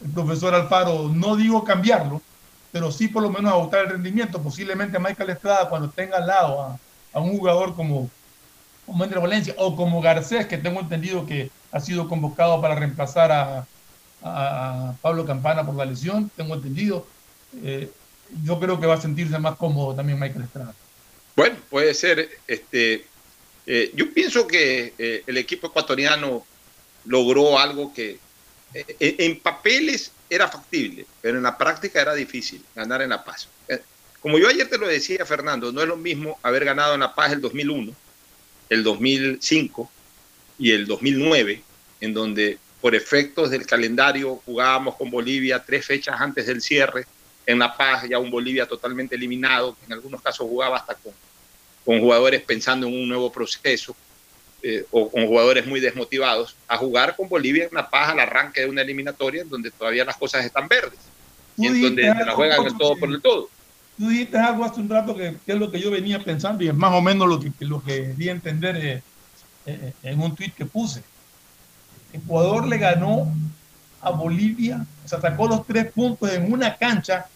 [0.00, 2.24] el profesor Alfaro, no digo cambiarlo,
[2.70, 4.42] pero sí por lo menos ajustar el rendimiento.
[4.42, 6.78] Posiblemente Michael Estrada, cuando tenga al lado a,
[7.12, 8.12] a un jugador como,
[8.84, 13.30] como Andrés Valencia o como Garcés, que tengo entendido que ha sido convocado para reemplazar
[13.32, 13.66] a,
[14.22, 17.12] a Pablo Campana por la lesión, tengo entendido.
[17.52, 17.94] Eh,
[18.44, 20.74] yo creo que va a sentirse más cómodo también Michael Estrada.
[21.36, 22.28] Bueno, puede ser.
[22.46, 23.04] Este,
[23.66, 26.44] eh, yo pienso que eh, el equipo ecuatoriano
[27.04, 28.18] logró algo que
[28.74, 33.48] eh, en papeles era factible, pero en la práctica era difícil ganar en La Paz.
[34.20, 37.14] Como yo ayer te lo decía, Fernando, no es lo mismo haber ganado en La
[37.14, 37.92] Paz el 2001,
[38.68, 39.90] el 2005
[40.58, 41.62] y el 2009,
[42.02, 47.06] en donde por efectos del calendario jugábamos con Bolivia tres fechas antes del cierre,
[47.46, 51.12] en La Paz ya un Bolivia totalmente eliminado, que en algunos casos jugaba hasta con,
[51.84, 53.96] con jugadores pensando en un nuevo proceso
[54.62, 58.60] eh, o con jugadores muy desmotivados, a jugar con Bolivia en La Paz al arranque
[58.60, 60.98] de una eliminatoria en donde todavía las cosas están verdes
[61.56, 63.48] y en donde se la juegan el todo por el todo.
[63.96, 66.68] Tú dijiste algo hace un rato que, que es lo que yo venía pensando y
[66.68, 69.02] es más o menos lo que, lo que di a entender eh,
[69.66, 71.02] eh, en un tuit que puse.
[72.12, 73.32] Ecuador le ganó
[74.02, 77.26] a Bolivia, o sea, sacó los tres puntos en una cancha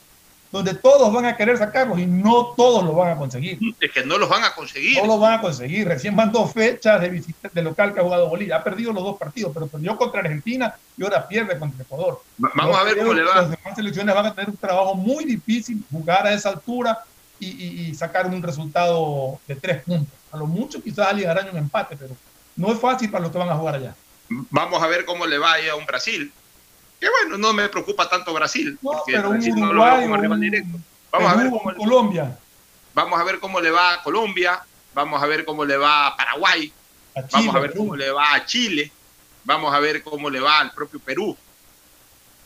[0.50, 3.58] donde todos van a querer sacarlos y no todos los van a conseguir.
[3.80, 4.98] Es que no los van a conseguir.
[5.00, 5.88] No los van a conseguir.
[5.88, 8.56] Recién van dos fechas de visita de local que ha jugado Bolivia.
[8.56, 12.22] Ha perdido los dos partidos, pero perdió contra Argentina y ahora pierde contra Ecuador.
[12.42, 13.34] Va- Vamos a ver cómo le va.
[13.34, 17.00] Las demás selecciones van a tener un trabajo muy difícil, jugar a esa altura
[17.40, 20.14] y, y- y sacar un resultado de tres puntos.
[20.30, 22.14] A lo mucho quizás llegarán un empate, pero
[22.54, 23.94] no es fácil para los que van a jugar allá.
[24.50, 26.32] Vamos a ver cómo le va ahí a un Brasil.
[27.00, 30.40] Que bueno, no me preocupa tanto Brasil, porque pero Brasil no lo veo como rival
[30.40, 30.78] directo.
[31.10, 32.38] Vamos a ver cómo le- Colombia,
[32.94, 34.62] Vamos a ver cómo le va a Colombia,
[34.94, 36.72] vamos a ver cómo le va a Paraguay,
[37.16, 38.92] a Chile, vamos a ver cómo le va a Chile,
[39.44, 41.36] vamos a ver cómo le va al propio Perú,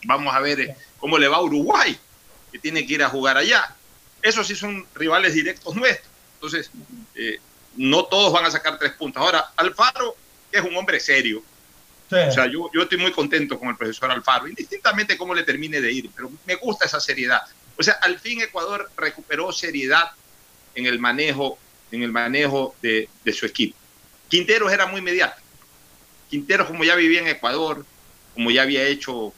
[0.04, 1.98] vamos a ver eh, cómo le va a Uruguay,
[2.50, 3.74] que tiene que ir a jugar allá.
[4.22, 6.08] Esos sí son rivales directos nuestros.
[6.34, 6.70] Entonces,
[7.14, 7.38] eh,
[7.76, 9.22] no todos van a sacar tres puntos.
[9.22, 10.16] Ahora, Alfaro,
[10.50, 11.42] que es un hombre serio,
[12.10, 15.80] o sea, yo, yo estoy muy contento con el profesor Alfaro, indistintamente cómo le termine
[15.80, 17.42] de ir, pero me gusta esa seriedad.
[17.76, 20.10] O sea, al fin Ecuador recuperó seriedad
[20.74, 21.58] en el manejo,
[21.92, 23.76] en el manejo de, de su equipo.
[24.28, 25.46] Quinteros era muy mediático.
[26.30, 27.84] Quinteros, como ya vivía en Ecuador,
[28.34, 29.32] como ya había hecho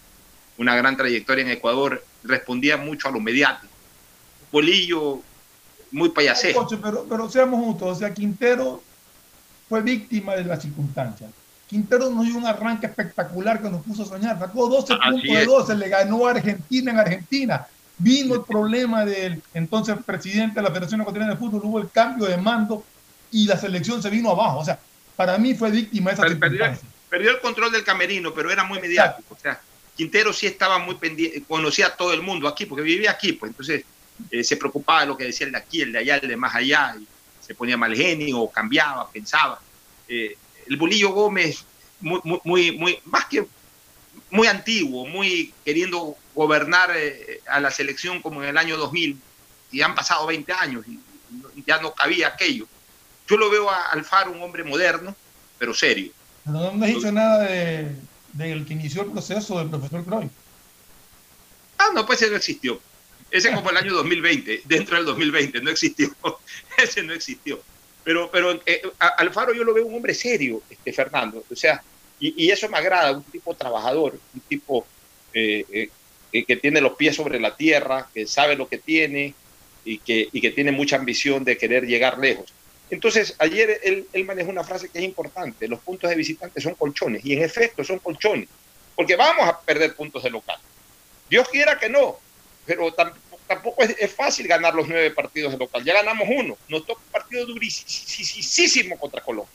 [0.57, 3.73] una gran trayectoria en Ecuador, respondía mucho a lo mediático.
[4.53, 5.23] Bolillo,
[5.91, 6.65] muy payasesco.
[6.65, 8.83] Coche, pero, pero seamos justos, o sea, Quintero
[9.69, 11.31] fue víctima de las circunstancias.
[11.71, 15.23] Quintero nos dio un arranque espectacular que nos puso a soñar, sacó 12 Así puntos
[15.37, 15.47] de es.
[15.47, 17.67] 12, le ganó a Argentina en Argentina.
[17.97, 22.27] Vino el problema del entonces presidente de la Federación Ecuatoriana de Fútbol, hubo el cambio
[22.27, 22.85] de mando
[23.31, 24.59] y la selección se vino abajo.
[24.59, 24.79] O sea,
[25.17, 26.89] para mí fue víctima de esa Per- perdió, circunstancia.
[27.09, 29.35] perdió el control del camerino, pero era muy mediático.
[29.35, 29.61] O sea,
[29.97, 33.51] Quintero sí estaba muy pendiente, conocía a todo el mundo aquí, porque vivía aquí, pues
[33.51, 33.85] entonces
[34.31, 36.37] eh, se preocupaba de lo que decía el de aquí, el de allá, el de
[36.37, 37.07] más allá, y
[37.45, 39.61] se ponía mal genio, o cambiaba, pensaba.
[40.09, 40.37] Eh,
[40.71, 41.65] el Bolillo Gómez,
[42.01, 43.47] muy, muy, muy, más que
[44.31, 49.19] muy antiguo, muy queriendo gobernar eh, a la selección como en el año 2000,
[49.73, 51.01] y han pasado 20 años y
[51.67, 52.67] ya no cabía aquello.
[53.29, 55.15] Yo lo veo a Alfaro un hombre moderno,
[55.59, 56.13] pero serio.
[56.45, 57.91] Pero no me has dicho nada de,
[58.33, 60.31] del que inició el proceso del profesor Cruyff.
[61.79, 62.81] Ah, no, pues ese no existió.
[63.31, 66.15] Ese como el año 2020, dentro del 2020, no existió.
[66.79, 67.61] ese no existió.
[68.03, 71.45] Pero, pero eh, Alfaro yo lo veo un hombre serio, este, Fernando.
[71.51, 71.83] O sea,
[72.21, 74.87] y, eso me agrada, un tipo trabajador, un tipo
[75.33, 75.89] eh, eh,
[76.33, 79.35] eh, que tiene los pies sobre la tierra, que sabe lo que tiene
[79.85, 82.53] y que, y que tiene mucha ambición de querer llegar lejos.
[82.91, 86.75] Entonces, ayer él, él manejó una frase que es importante, los puntos de visitante son
[86.75, 88.49] colchones, y en efecto son colchones,
[88.95, 90.59] porque vamos a perder puntos de local.
[91.31, 92.19] Dios quiera que no,
[92.67, 92.93] pero
[93.51, 95.83] tampoco es, es fácil ganar los nueve partidos de local.
[95.83, 99.53] Ya ganamos uno, nos toca un partido durísimo contra Colombia.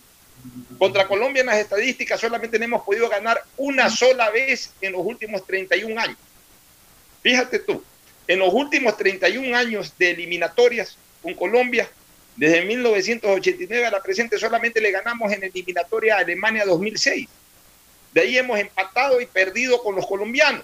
[0.77, 5.45] Contra Colombia en las estadísticas solamente hemos podido ganar una sola vez en los últimos
[5.47, 6.17] 31 años.
[7.23, 7.81] Fíjate tú,
[8.27, 11.89] en los últimos 31 años de eliminatorias con Colombia,
[12.35, 17.29] desde 1989 a la presente solamente le ganamos en eliminatoria a Alemania 2006.
[18.13, 20.63] De ahí hemos empatado y perdido con los colombianos.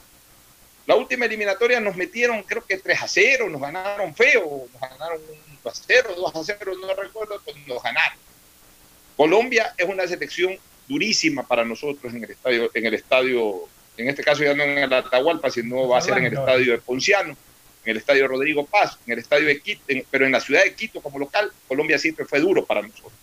[0.88, 5.22] La última eliminatoria nos metieron creo que 3 a 0, nos ganaron feo, nos ganaron
[5.64, 8.18] 1 a 0, 2 a 0, no recuerdo, pues nos ganaron.
[9.16, 13.68] Colombia es una selección durísima para nosotros en el estadio, en el estadio,
[13.98, 16.72] en este caso ya no en el Atahualpa, sino va a ser en el estadio
[16.74, 17.38] de Ponciano,
[17.86, 20.64] en el estadio Rodrigo Paz, en el estadio de Quito, en- pero en la ciudad
[20.64, 23.14] de Quito como local, Colombia siempre fue duro para nosotros.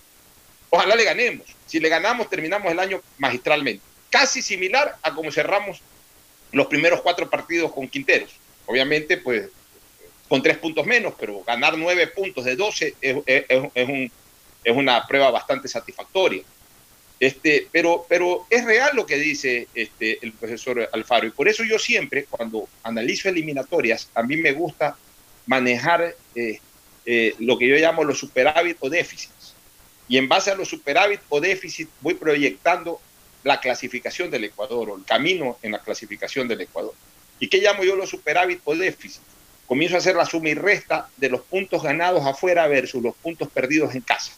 [0.71, 1.47] Ojalá le ganemos.
[1.67, 3.83] Si le ganamos, terminamos el año magistralmente.
[4.11, 5.81] Casi similar a como cerramos
[6.53, 8.31] los primeros cuatro partidos con Quinteros.
[8.67, 9.49] Obviamente, pues
[10.29, 13.45] con tres puntos menos, pero ganar nueve puntos de doce es, es,
[13.75, 14.11] es, un,
[14.63, 16.43] es una prueba bastante satisfactoria.
[17.21, 21.65] Este, pero, pero es real lo que dice este, el profesor Alfaro y por eso
[21.65, 24.97] yo siempre, cuando analizo eliminatorias, a mí me gusta
[25.47, 26.61] manejar eh,
[27.07, 29.55] eh, lo que yo llamo los superávit o déficits.
[30.09, 33.01] Y en base a los superávit o déficit voy proyectando
[33.45, 36.95] la clasificación del Ecuador o el camino en la clasificación del Ecuador.
[37.41, 39.23] ¿Y qué llamo yo los superávit o déficit?
[39.67, 43.49] Comienzo a hacer la suma y resta de los puntos ganados afuera versus los puntos
[43.49, 44.33] perdidos en casa.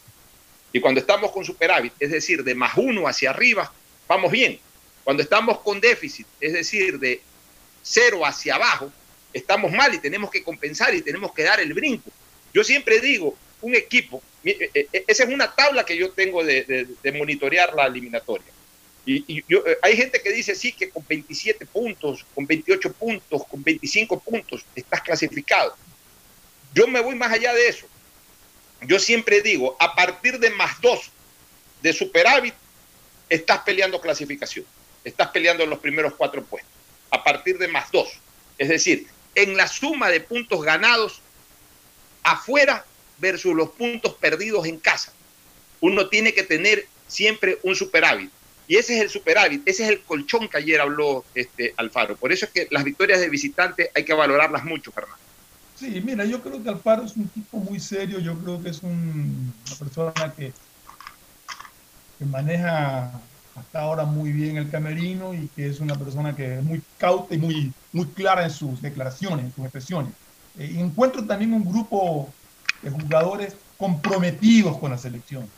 [0.73, 3.73] Y cuando estamos con superávit, es decir, de más uno hacia arriba,
[4.07, 4.59] vamos bien.
[5.05, 7.23] Cuando estamos con déficit, es decir, de
[7.83, 8.93] cero hacia abajo,
[9.33, 12.11] estamos mal y tenemos que compensar y tenemos que dar el brinco.
[12.53, 16.65] Yo siempre digo, un equipo, eh, eh, esa es una tabla que yo tengo de,
[16.65, 18.47] de, de monitorear la eliminatoria.
[19.49, 23.63] Yo, eh, hay gente que dice, sí, que con 27 puntos, con 28 puntos, con
[23.63, 25.75] 25 puntos, estás clasificado.
[26.75, 27.87] Yo me voy más allá de eso.
[28.83, 31.11] Yo siempre digo, a partir de más dos
[31.83, 32.55] de superávit,
[33.29, 34.65] estás peleando clasificación.
[35.03, 36.73] Estás peleando en los primeros cuatro puestos.
[37.11, 38.21] A partir de más dos.
[38.59, 41.21] Es decir, en la suma de puntos ganados
[42.23, 42.85] afuera
[43.19, 45.13] versus los puntos perdidos en casa.
[45.81, 48.31] Uno tiene que tener siempre un superávit.
[48.71, 52.17] Y ese es el superávit, ese es el colchón que ayer habló este Alfaro.
[52.17, 55.25] Por eso es que las victorias de visitante hay que valorarlas mucho, Fernando.
[55.75, 58.81] Sí, mira, yo creo que Alfaro es un tipo muy serio, yo creo que es
[58.85, 60.55] un, una persona que,
[62.19, 66.63] que maneja hasta ahora muy bien el camerino y que es una persona que es
[66.63, 70.15] muy cauta y muy, muy clara en sus declaraciones, en sus expresiones.
[70.55, 72.37] Eh, encuentro también un grupo
[72.81, 75.53] de jugadores comprometidos con la selección,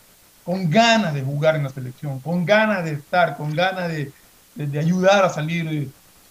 [0.45, 4.13] con ganas de jugar en la selección, con ganas de estar, con ganas de,
[4.55, 5.89] de, de ayudar a salir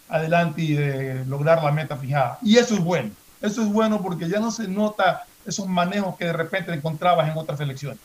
[0.09, 2.37] adelante y de lograr la meta fijada.
[2.41, 3.11] Y eso es bueno,
[3.41, 7.37] eso es bueno porque ya no se nota esos manejos que de repente encontrabas en
[7.37, 7.99] otras selecciones.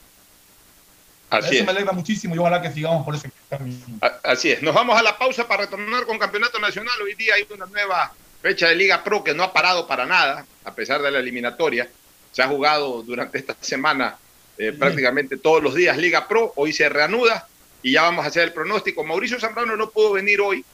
[1.28, 1.64] Así Eso es.
[1.64, 3.78] me alegra muchísimo y ojalá que sigamos por ese camino.
[4.22, 4.62] Así es.
[4.62, 6.94] Nos vamos a la pausa para retornar con Campeonato Nacional.
[7.02, 10.46] Hoy día hay una nueva fecha de Liga Pro que no ha parado para nada,
[10.64, 11.88] a pesar de la eliminatoria.
[12.30, 14.16] Se ha jugado durante esta semana
[14.58, 16.52] eh, prácticamente todos los días Liga Pro.
[16.56, 17.46] Hoy se reanuda
[17.82, 19.04] y ya vamos a hacer el pronóstico.
[19.04, 20.64] Mauricio Zambrano no pudo venir hoy.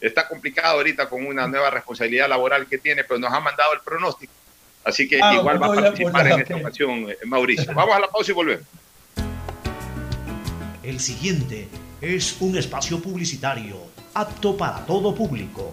[0.00, 3.80] Está complicado ahorita con una nueva responsabilidad laboral que tiene, pero nos ha mandado el
[3.80, 4.32] pronóstico.
[4.84, 7.72] Así que Ah, igual va a participar a- en esta ocasión, eh, Mauricio.
[7.74, 8.64] Vamos a la pausa y volvemos.
[10.82, 11.68] El siguiente
[12.00, 13.76] es un espacio publicitario
[14.14, 15.72] apto para todo público.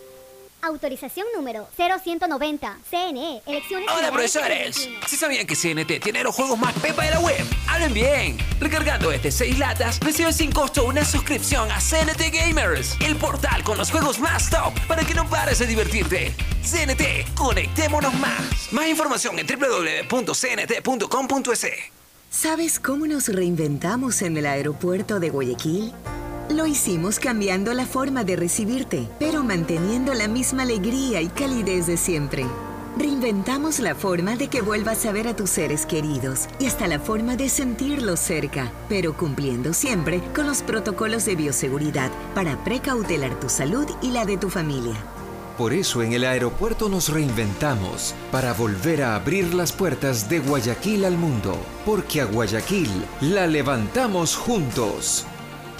[0.61, 2.79] Autorización número 0190.
[2.89, 5.07] CNE, elecciones Hola profesores, 2021.
[5.07, 7.45] ¿sí sabían que CNT tiene los juegos más pepa de la web?
[7.67, 8.37] ¡Hablen bien!
[8.59, 13.77] Recargando este 6 latas, recibes sin costo una suscripción a CNT Gamers, el portal con
[13.77, 16.35] los juegos más top para que no pares de divertirte.
[16.63, 18.71] CNT, conectémonos más.
[18.71, 20.41] Más información en www.cnt.com.es.
[22.29, 25.91] ¿Sabes cómo nos reinventamos en el aeropuerto de Guayaquil?
[26.51, 31.95] Lo hicimos cambiando la forma de recibirte, pero manteniendo la misma alegría y calidez de
[31.95, 32.45] siempre.
[32.97, 36.99] Reinventamos la forma de que vuelvas a ver a tus seres queridos y hasta la
[36.99, 43.47] forma de sentirlos cerca, pero cumpliendo siempre con los protocolos de bioseguridad para precautelar tu
[43.47, 44.95] salud y la de tu familia.
[45.57, 51.05] Por eso en el aeropuerto nos reinventamos para volver a abrir las puertas de Guayaquil
[51.05, 52.89] al mundo, porque a Guayaquil
[53.21, 55.25] la levantamos juntos.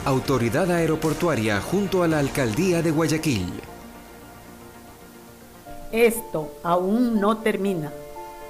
[0.03, 3.45] Autoridad Aeroportuaria junto a la Alcaldía de Guayaquil.
[5.91, 7.91] Esto aún no termina.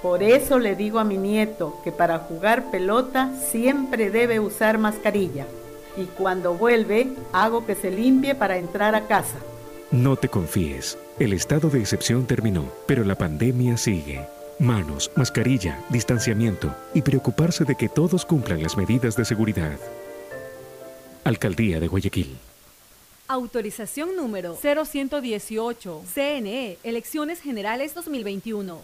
[0.02, 5.46] Por eso le digo a mi nieto que para jugar pelota siempre debe usar mascarilla.
[5.98, 9.36] Y cuando vuelve, hago que se limpie para entrar a casa.
[9.92, 10.98] No te confíes.
[11.20, 14.26] El estado de excepción terminó, pero la pandemia sigue.
[14.58, 19.78] Manos, mascarilla, distanciamiento y preocuparse de que todos cumplan las medidas de seguridad.
[21.24, 22.38] Alcaldía de Guayaquil.
[23.28, 26.04] Autorización número 0118.
[26.14, 28.82] CNE, Elecciones Generales 2021.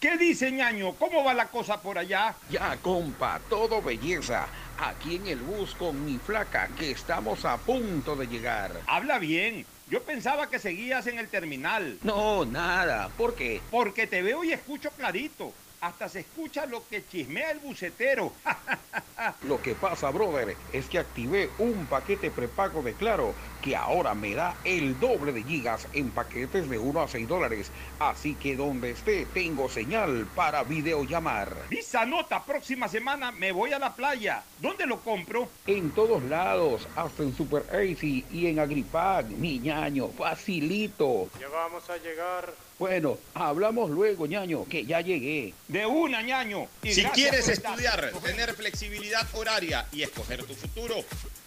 [0.00, 0.94] ¿Qué dice ñaño?
[0.94, 2.34] ¿Cómo va la cosa por allá?
[2.50, 4.46] Ya, compa, todo belleza.
[4.78, 8.72] Aquí en el bus con mi flaca, que estamos a punto de llegar.
[8.86, 9.66] Habla bien.
[9.90, 11.98] Yo pensaba que seguías en el terminal.
[12.02, 13.10] No, nada.
[13.16, 13.60] ¿Por qué?
[13.70, 15.52] Porque te veo y escucho clarito.
[15.82, 18.32] Hasta se escucha lo que chismea el bucetero.
[19.42, 24.34] Lo que pasa, brother, es que activé un paquete prepago de Claro que ahora me
[24.34, 27.70] da el doble de gigas en paquetes de 1 a 6 dólares.
[28.00, 31.54] Así que donde esté tengo señal para videollamar.
[31.70, 34.42] Visa nota, próxima semana me voy a la playa.
[34.60, 35.48] ¿Dónde lo compro?
[35.66, 41.28] En todos lados, hasta en Super Easy y en Agripag, mi ñaño, facilito.
[41.40, 42.52] Ya vamos a llegar.
[42.82, 45.54] Bueno, hablamos luego, ñaño, que ya llegué.
[45.68, 46.66] De una, ñaño.
[46.82, 47.74] Y Si quieres estar.
[47.74, 50.96] estudiar, tener flexibilidad horaria y escoger tu futuro,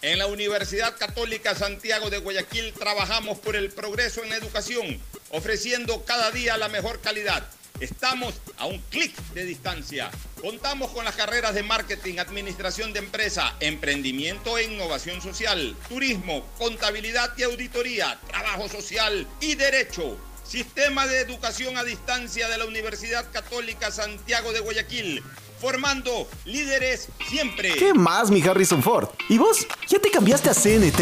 [0.00, 4.98] en la Universidad Católica Santiago de Guayaquil trabajamos por el progreso en la educación,
[5.28, 7.46] ofreciendo cada día la mejor calidad.
[7.80, 10.10] Estamos a un clic de distancia.
[10.40, 17.34] Contamos con las carreras de marketing, administración de empresa, emprendimiento e innovación social, turismo, contabilidad
[17.36, 20.16] y auditoría, trabajo social y derecho.
[20.48, 25.22] Sistema de Educación a Distancia de la Universidad Católica Santiago de Guayaquil,
[25.60, 27.74] formando líderes siempre.
[27.74, 29.08] ¿Qué más, mi Harrison Ford?
[29.28, 29.66] ¿Y vos?
[29.88, 31.00] ¿Ya te cambiaste a CNT?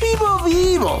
[0.00, 1.00] ¡Vivo, vivo!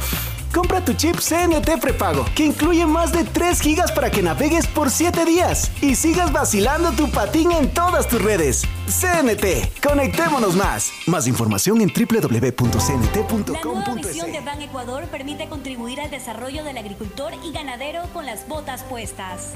[0.52, 4.90] Compra tu chip CNT prepago, que incluye más de 3 gigas para que navegues por
[4.90, 8.64] 7 días y sigas vacilando tu patín en todas tus redes.
[8.86, 10.90] CNT, conectémonos más.
[11.06, 14.06] Más información en La nueva www.cnt.com.es.
[14.08, 18.82] visión de Ban Ecuador permite contribuir al desarrollo del agricultor y ganadero con las botas
[18.82, 19.52] puestas.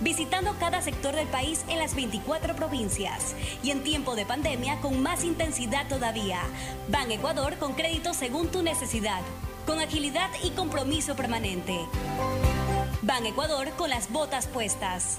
[0.00, 3.34] Visitando cada sector del país en las 24 provincias
[3.64, 6.42] y en tiempo de pandemia con más intensidad todavía.
[6.88, 9.22] Ban Ecuador con crédito según tu necesidad,
[9.68, 11.78] con agilidad y compromiso permanente.
[13.02, 15.18] Ban Ecuador con las botas puestas.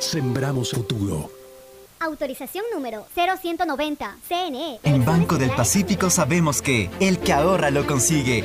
[0.00, 1.30] Sembramos futuro.
[2.00, 4.16] Autorización número 0190.
[4.26, 4.80] CNE.
[4.82, 8.44] En Banco del Pacífico sabemos que el que ahorra lo consigue.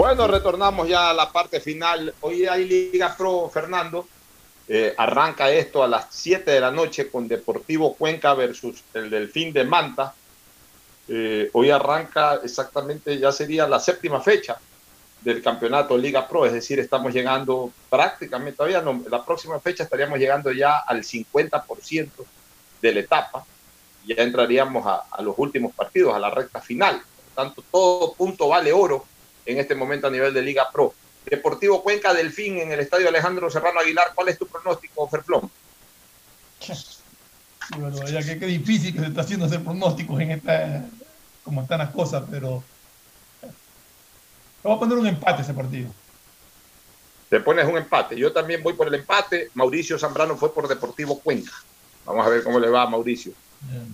[0.00, 2.14] Bueno, retornamos ya a la parte final.
[2.22, 4.08] Hoy hay Liga Pro, Fernando.
[4.66, 9.52] Eh, arranca esto a las 7 de la noche con Deportivo Cuenca versus el Delfín
[9.52, 10.14] de Manta.
[11.06, 14.56] Eh, hoy arranca exactamente, ya sería la séptima fecha
[15.20, 20.18] del campeonato Liga Pro, es decir, estamos llegando prácticamente, todavía no, la próxima fecha estaríamos
[20.18, 22.08] llegando ya al 50%
[22.80, 23.44] de la etapa,
[24.06, 27.02] ya entraríamos a, a los últimos partidos, a la recta final.
[27.34, 29.04] Por tanto, todo punto vale oro
[29.52, 30.94] en este momento a nivel de Liga Pro.
[31.26, 34.12] Deportivo Cuenca Delfín en el estadio Alejandro Serrano Aguilar.
[34.14, 35.50] ¿Cuál es tu pronóstico, Ferflón?
[37.78, 40.84] Bueno, ya que qué difícil que se está haciendo hacer pronósticos en esta,
[41.44, 42.64] como están las cosas, pero
[44.64, 45.88] vamos a poner un empate ese partido.
[47.28, 48.16] Te pones un empate.
[48.16, 49.50] Yo también voy por el empate.
[49.54, 51.52] Mauricio Zambrano fue por Deportivo Cuenca.
[52.04, 53.34] Vamos a ver cómo le va a Mauricio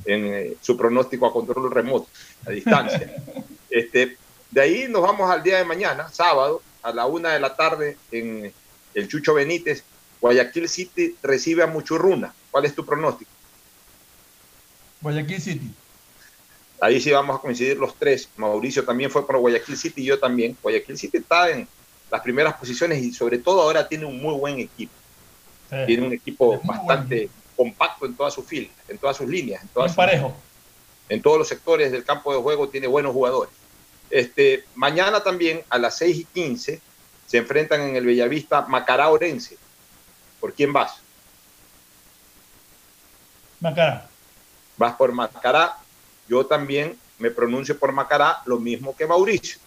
[0.06, 2.08] en eh, su pronóstico a control remoto,
[2.46, 3.14] a distancia.
[3.70, 4.16] este,
[4.50, 7.96] de ahí nos vamos al día de mañana, sábado, a la una de la tarde
[8.12, 8.52] en
[8.94, 9.82] el Chucho Benítez.
[10.20, 12.32] Guayaquil City recibe a Muchurruna.
[12.50, 13.30] ¿Cuál es tu pronóstico?
[15.00, 15.70] Guayaquil City.
[16.80, 18.28] Ahí sí vamos a coincidir los tres.
[18.36, 20.56] Mauricio también fue por Guayaquil City y yo también.
[20.62, 21.68] Guayaquil City está en
[22.10, 24.92] las primeras posiciones y sobre todo ahora tiene un muy buen equipo.
[25.86, 29.90] Tiene un equipo bastante compacto en todas sus filas, en todas sus líneas, en todas
[29.90, 30.34] sus- parejo.
[31.08, 33.52] en todos los sectores del campo de juego tiene buenos jugadores.
[34.10, 36.80] Este, mañana también a las 6 y 15
[37.26, 39.58] se enfrentan en el Bellavista Macará Orense.
[40.40, 41.00] ¿Por quién vas?
[43.60, 44.08] Macará.
[44.76, 45.76] Vas por Macará.
[46.28, 49.58] Yo también me pronuncio por Macará, lo mismo que Mauricio.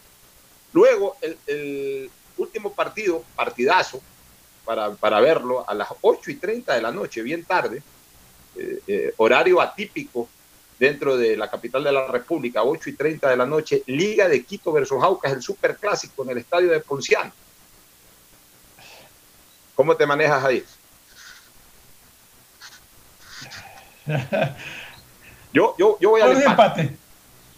[0.71, 4.01] Luego, el, el último partido, partidazo,
[4.63, 7.81] para, para verlo, a las 8 y 30 de la noche, bien tarde,
[8.55, 10.29] eh, eh, horario atípico
[10.79, 14.43] dentro de la capital de la República, 8 y 30 de la noche, Liga de
[14.45, 17.31] Quito versus Aucas, el superclásico en el estadio de Ponciano.
[19.75, 20.63] ¿Cómo te manejas ahí?
[25.51, 26.81] Yo, yo, yo voy al empate.
[26.81, 26.97] empate.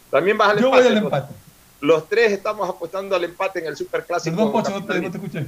[0.10, 0.84] También vas al Yo empate.
[0.84, 1.34] voy al Los- empate.
[1.82, 4.36] Los tres estamos apostando al empate en el superclásico.
[4.36, 5.46] Perdón, Pocho, no te, no te escuché.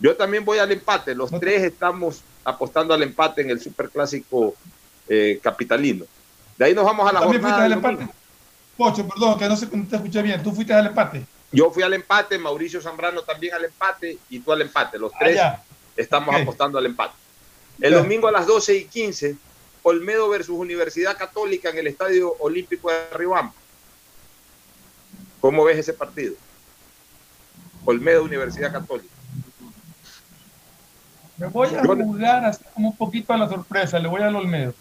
[0.00, 1.14] Yo también voy al empate.
[1.14, 4.54] Los tres estamos apostando al empate en el superclásico
[5.08, 6.04] eh, capitalino.
[6.58, 7.64] De ahí nos vamos a la ¿También fuiste jornada.
[7.74, 8.12] al del empate?
[8.76, 10.42] Pocho, perdón, que no, sé, te escuché bien.
[10.42, 11.24] ¿Tú fuiste al empate?
[11.50, 14.98] Yo fui al empate, Mauricio Zambrano también al empate y tú al empate.
[14.98, 15.64] Los tres Ah, ya.
[15.96, 17.14] estamos apostando al empate.
[17.80, 17.98] El Ya.
[17.98, 19.36] domingo a las 12 y 15,
[19.82, 23.52] Olmedo versus Universidad Católica en el Estadio Olímpico de Ribamba.
[25.40, 26.34] ¿Cómo ves ese partido?
[27.84, 29.12] Olmedo Universidad Católica.
[31.36, 33.98] Me voy a jugar así como un poquito a la sorpresa.
[33.98, 34.72] Le voy al Olmedo.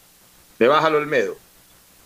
[0.60, 1.36] Le baja al Olmedo.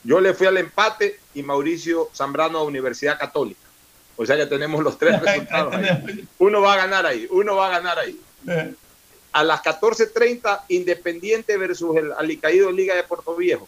[0.06, 3.60] Yo le fui al empate y Mauricio Zambrano a Universidad Católica.
[4.16, 5.76] O sea que tenemos los tres resultados.
[5.76, 6.26] ahí.
[6.40, 8.18] Uno va a ganar ahí, uno va a ganar ahí.
[8.48, 8.74] Eh,
[9.34, 13.68] A las 14.30, Independiente versus el Alicaído Liga de Puerto Viejo.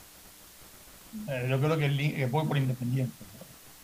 [1.29, 3.13] eh, yo creo que, voy por Independiente.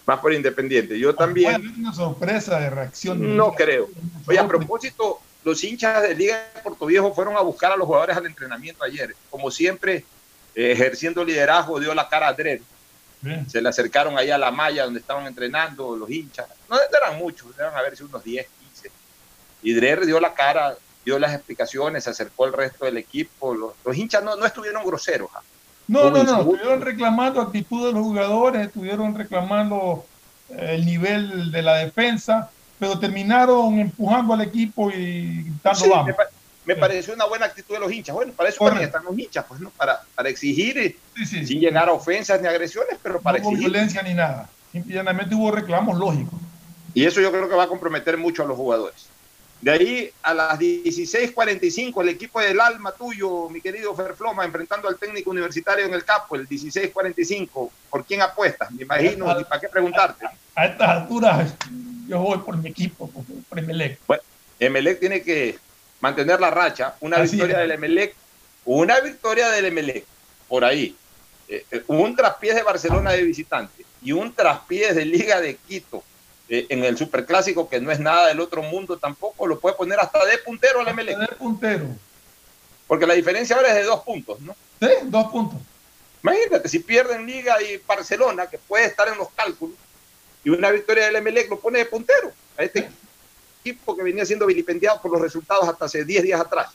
[0.05, 0.97] Vas por Independiente.
[0.99, 3.19] Yo Puede también haber una sorpresa de reacción.
[3.19, 3.89] de no creo.
[4.27, 7.87] Oye, a propósito, los hinchas de Liga de Puerto Viejo fueron a buscar a los
[7.87, 9.15] jugadores al entrenamiento ayer.
[9.29, 10.05] Como siempre,
[10.55, 12.61] ejerciendo liderazgo, dio la cara a Dredd.
[13.21, 13.49] Bien.
[13.49, 16.45] Se le acercaron ahí a la malla donde estaban entrenando los hinchas.
[16.69, 18.91] No eran muchos, eran a ver si unos 10, 15.
[19.63, 20.75] Y Drer dio la cara,
[21.05, 23.53] dio las explicaciones, se acercó al resto del equipo.
[23.55, 25.29] Los, los hinchas no, no estuvieron groseros.
[25.35, 25.41] ¿ah?
[25.87, 26.39] No, no, no.
[26.41, 30.05] Estuvieron reclamando actitud de los jugadores, estuvieron reclamando
[30.49, 36.07] eh, el nivel de la defensa, pero terminaron empujando al equipo y gritando Sí, vamos.
[36.07, 36.27] me, pa-
[36.65, 38.15] me pareció una buena actitud de los hinchas.
[38.15, 39.69] Bueno, para eso también están los hinchas, pues, ¿no?
[39.71, 40.95] Para, para exigir, eh,
[41.25, 43.71] sin llegar a ofensas ni agresiones, pero para no hubo exigir.
[43.71, 44.49] violencia ni nada.
[44.71, 46.39] Simplemente hubo reclamos lógicos.
[46.93, 49.07] Y eso yo creo que va a comprometer mucho a los jugadores.
[49.61, 54.97] De ahí a las 16:45, el equipo del alma tuyo, mi querido Ferfloma, enfrentando al
[54.97, 57.71] técnico universitario en el campo, el 16:45.
[57.89, 58.71] ¿Por quién apuestas?
[58.71, 60.25] Me imagino, ni para qué preguntarte.
[60.55, 61.55] A estas alturas,
[62.07, 63.99] yo voy por mi equipo, por, por Emelec.
[64.05, 64.23] Bueno,
[64.59, 65.57] Emelec tiene que
[66.03, 66.95] mantener la racha.
[66.99, 67.61] Una Así victoria es.
[67.61, 68.13] del Emelec,
[68.65, 70.03] una victoria del Emelec,
[70.49, 70.97] por ahí.
[71.47, 76.03] Eh, eh, un traspiés de Barcelona de visitante y un traspiés de Liga de Quito
[76.49, 79.97] eh, en el Superclásico, que no es nada del otro mundo tampoco, lo puede poner
[79.97, 81.17] hasta de puntero al Emelec.
[81.17, 81.85] De puntero.
[82.85, 84.57] Porque la diferencia ahora es de dos puntos, ¿no?
[84.81, 85.57] Sí, dos puntos.
[86.21, 89.77] Imagínate, si pierden Liga y Barcelona, que puede estar en los cálculos,
[90.43, 93.02] y una victoria del Emelec lo pone de puntero a este equipo
[93.63, 96.71] que venía siendo vilipendiado por los resultados hasta hace 10 días atrás.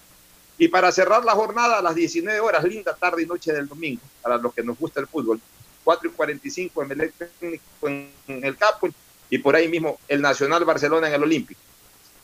[0.56, 4.01] Y para cerrar la jornada a las 19 horas, linda tarde y noche del domingo,
[4.23, 5.40] para los que nos gusta el fútbol,
[5.85, 8.89] 4 y 45 Emelec técnico en, en el campo
[9.31, 11.60] y por ahí mismo el Nacional Barcelona en el Olímpico.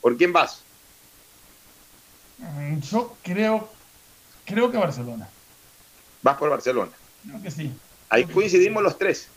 [0.01, 0.61] ¿Por quién vas?
[2.37, 3.69] Mm, Yo creo,
[4.45, 5.29] creo que Barcelona.
[6.21, 6.91] Vas por Barcelona.
[7.23, 7.71] Creo que sí.
[8.09, 9.27] Ahí coincidimos los tres.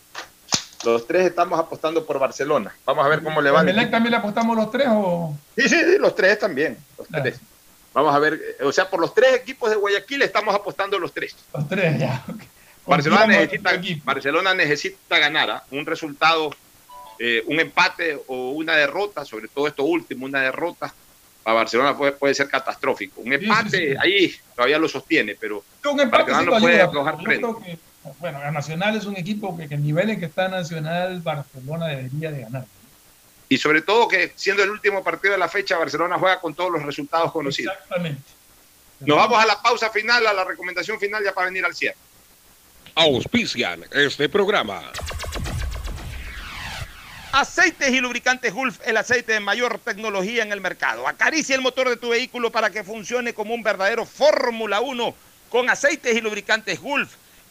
[0.84, 2.74] Los tres estamos apostando por Barcelona.
[2.84, 3.60] Vamos a ver cómo le va.
[3.60, 5.36] al ¿Emelec también le apostamos los tres o...?
[5.56, 6.78] Sí, sí, sí, los tres también.
[6.96, 7.40] Los tres.
[7.92, 11.12] Vamos a ver, eh, o sea, por los tres equipos de Guayaquil estamos apostando los
[11.12, 11.34] tres.
[11.52, 12.24] Los tres, ya.
[12.86, 13.72] Barcelona necesita.
[14.04, 15.64] Barcelona necesita ganar ¿ah?
[15.72, 16.54] un resultado,
[17.18, 20.94] eh, un empate o una derrota, sobre todo esto último, una derrota.
[21.42, 23.20] Para Barcelona puede, puede ser catastrófico.
[23.20, 27.60] Un empate ahí todavía lo sostiene, pero Un empate Barcelona no puede aflojar pero
[28.18, 31.86] bueno, el Nacional es un equipo que, que el nivel en que está Nacional, Barcelona
[31.86, 32.66] debería de ganar.
[33.48, 36.70] Y sobre todo que siendo el último partido de la fecha, Barcelona juega con todos
[36.70, 37.74] los resultados conocidos.
[37.74, 38.22] Exactamente.
[39.00, 41.96] Nos vamos a la pausa final, a la recomendación final ya para venir al cierre.
[42.94, 44.82] Auspician este programa.
[47.32, 51.06] Aceites y lubricantes Gulf, el aceite de mayor tecnología en el mercado.
[51.06, 55.14] Acaricia el motor de tu vehículo para que funcione como un verdadero Fórmula 1
[55.48, 57.14] con aceites y lubricantes Gulf.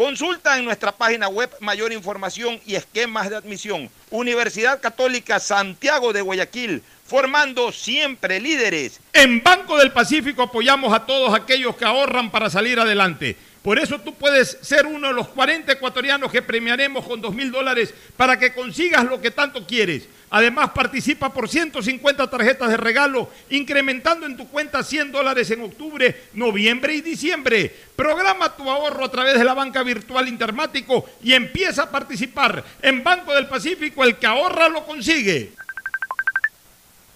[0.00, 3.90] Consulta en nuestra página web mayor información y esquemas de admisión.
[4.08, 8.98] Universidad Católica Santiago de Guayaquil, formando siempre líderes.
[9.12, 13.36] En Banco del Pacífico apoyamos a todos aquellos que ahorran para salir adelante.
[13.62, 17.52] Por eso tú puedes ser uno de los 40 ecuatorianos que premiaremos con 2 mil
[17.52, 20.08] dólares para que consigas lo que tanto quieres.
[20.30, 26.22] Además, participa por 150 tarjetas de regalo, incrementando en tu cuenta 100 dólares en octubre,
[26.34, 27.74] noviembre y diciembre.
[27.96, 32.64] Programa tu ahorro a través de la banca virtual Intermático y empieza a participar.
[32.80, 35.52] En Banco del Pacífico, el que ahorra lo consigue.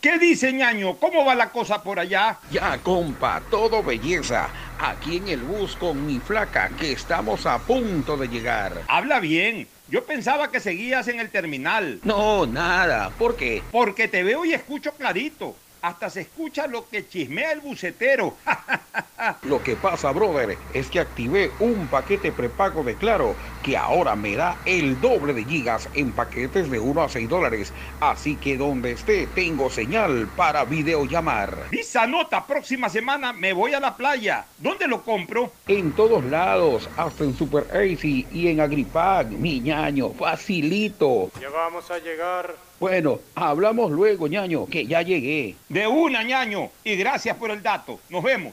[0.05, 0.99] ¿Qué dice ñaño?
[0.99, 2.39] ¿Cómo va la cosa por allá?
[2.51, 4.51] Ya, compa, todo belleza.
[4.79, 8.83] Aquí en el bus con mi flaca, que estamos a punto de llegar.
[8.87, 9.67] Habla bien.
[9.89, 12.01] Yo pensaba que seguías en el terminal.
[12.05, 13.09] No, nada.
[13.17, 13.65] ¿Por qué?
[13.73, 15.57] Porque te veo y escucho clarito.
[15.81, 18.37] Hasta se escucha lo que chismea el bucetero.
[19.45, 24.36] lo que pasa, brother, es que activé un paquete prepago de Claro que ahora me
[24.36, 27.73] da el doble de gigas en paquetes de 1 a 6 dólares.
[27.99, 31.57] Así que donde esté, tengo señal para videollamar.
[31.73, 34.45] Esa nota, próxima semana me voy a la playa.
[34.59, 35.51] ¿Dónde lo compro?
[35.66, 41.31] En todos lados, hasta en Super Easy y en Agripag, mi ñaño, facilito.
[41.41, 42.55] Ya vamos a llegar.
[42.78, 45.55] Bueno, hablamos luego, ñaño, que ya llegué.
[45.70, 47.99] De una, ñaño, y gracias por el dato.
[48.11, 48.53] Nos vemos.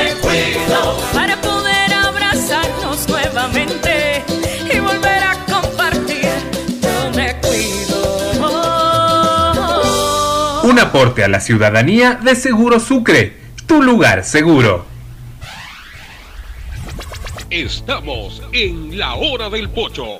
[1.13, 4.23] Para poder abrazarnos nuevamente
[4.73, 6.29] y volver a compartir,
[6.81, 8.41] yo me cuido.
[10.63, 13.35] Un aporte a la ciudadanía de Seguro Sucre,
[13.67, 14.85] tu lugar seguro.
[17.49, 20.19] Estamos en la hora del pocho.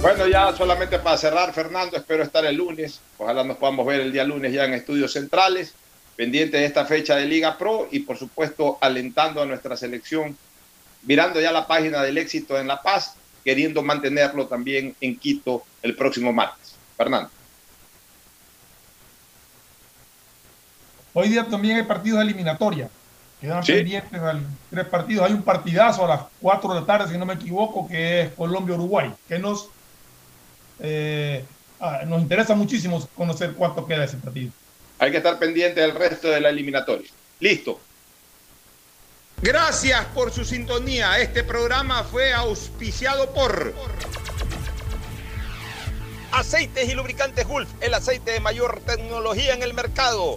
[0.00, 3.02] Bueno, ya solamente para cerrar, Fernando, espero estar el lunes.
[3.18, 5.74] Ojalá nos podamos ver el día lunes ya en estudios centrales,
[6.16, 10.36] pendiente de esta fecha de Liga Pro y por supuesto alentando a nuestra selección,
[11.02, 13.14] mirando ya la página del éxito en La Paz,
[13.44, 16.76] queriendo mantenerlo también en Quito el próximo martes.
[16.96, 17.30] Fernando.
[21.14, 22.88] Hoy día también hay partidos de eliminatoria.
[23.40, 23.72] Quedan ¿Sí?
[23.72, 24.20] pendientes
[24.70, 25.26] tres partidos.
[25.26, 28.32] Hay un partidazo a las 4 de la tarde, si no me equivoco, que es
[28.32, 29.68] Colombia-Uruguay, que nos
[30.80, 31.44] eh,
[31.80, 34.52] ah, nos interesa muchísimo conocer cuánto queda ese partido.
[34.98, 37.10] Hay que estar pendiente del resto de la eliminatoria.
[37.40, 37.80] Listo.
[39.40, 41.18] Gracias por su sintonía.
[41.18, 43.74] Este programa fue auspiciado por
[46.30, 50.36] Aceites y Lubricantes Gulf, el aceite de mayor tecnología en el mercado.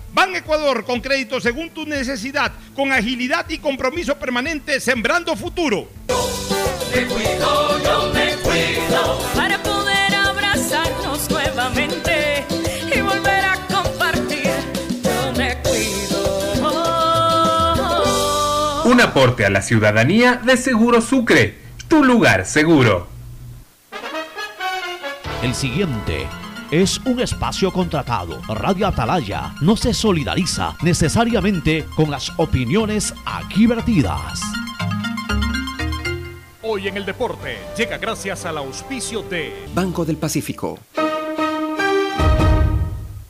[0.13, 5.87] Ban Ecuador con crédito según tu necesidad, con agilidad y compromiso permanente, sembrando futuro.
[6.93, 9.19] Me cuido, yo me cuido.
[9.33, 12.45] Para poder abrazarnos nuevamente
[12.93, 14.51] y volver a compartir,
[15.01, 16.61] yo me cuido.
[18.83, 21.57] Un aporte a la ciudadanía de Seguro Sucre,
[21.87, 23.07] tu lugar seguro.
[25.41, 26.27] El siguiente
[26.71, 28.41] es un espacio contratado.
[28.47, 34.39] Radio Atalaya no se solidariza necesariamente con las opiniones aquí vertidas.
[36.61, 40.79] Hoy en el deporte llega gracias al auspicio de Banco del Pacífico.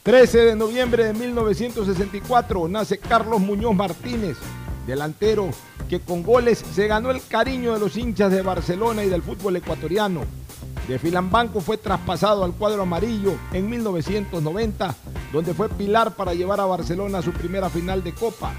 [0.03, 4.37] 13 de noviembre de 1964 nace Carlos Muñoz Martínez,
[4.85, 5.49] delantero
[5.89, 9.55] que con goles se ganó el cariño de los hinchas de Barcelona y del fútbol
[9.55, 10.40] ecuatoriano.
[10.91, 14.93] De Filambanco fue traspasado al cuadro amarillo en 1990,
[15.31, 18.51] donde fue pilar para llevar a Barcelona a su primera final de Copa.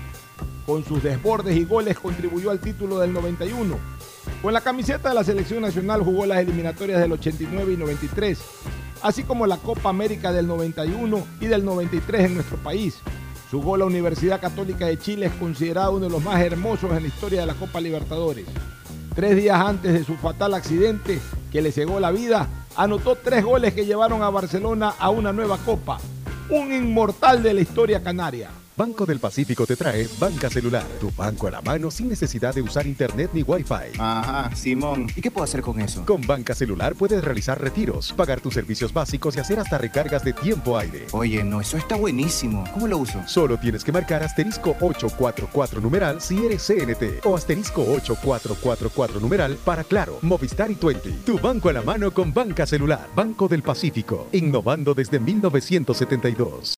[0.65, 3.77] Con sus desbordes y goles contribuyó al título del 91.
[4.41, 8.39] Con la camiseta de la selección nacional jugó las eliminatorias del 89 y 93,
[9.03, 12.97] así como la Copa América del 91 y del 93 en nuestro país.
[13.51, 17.03] Su gol a Universidad Católica de Chile es considerado uno de los más hermosos en
[17.03, 18.47] la historia de la Copa Libertadores.
[19.15, 21.21] Tres días antes de su fatal accidente
[21.51, 25.59] que le cegó la vida, anotó tres goles que llevaron a Barcelona a una nueva
[25.59, 25.99] Copa.
[26.49, 28.49] Un inmortal de la historia canaria.
[28.75, 32.63] Banco del Pacífico te trae Banca Celular, tu banco a la mano sin necesidad de
[32.63, 33.99] usar internet ni wifi.
[33.99, 35.09] Ajá, Simón.
[35.15, 36.07] ¿Y qué puedo hacer con eso?
[36.07, 40.33] Con Banca Celular puedes realizar retiros, pagar tus servicios básicos y hacer hasta recargas de
[40.33, 41.07] tiempo aire.
[41.13, 42.65] Oye, no, eso está buenísimo.
[42.73, 43.23] ¿Cómo lo uso?
[43.27, 49.85] Solo tienes que marcar asterisco 844 numeral si eres CNT o asterisco 8444 numeral para
[49.85, 51.13] Claro, Movistar y Twenty.
[51.27, 53.07] Tu banco a la mano con Banca Celular.
[53.15, 56.71] Banco del Pacífico, innovando desde 1972.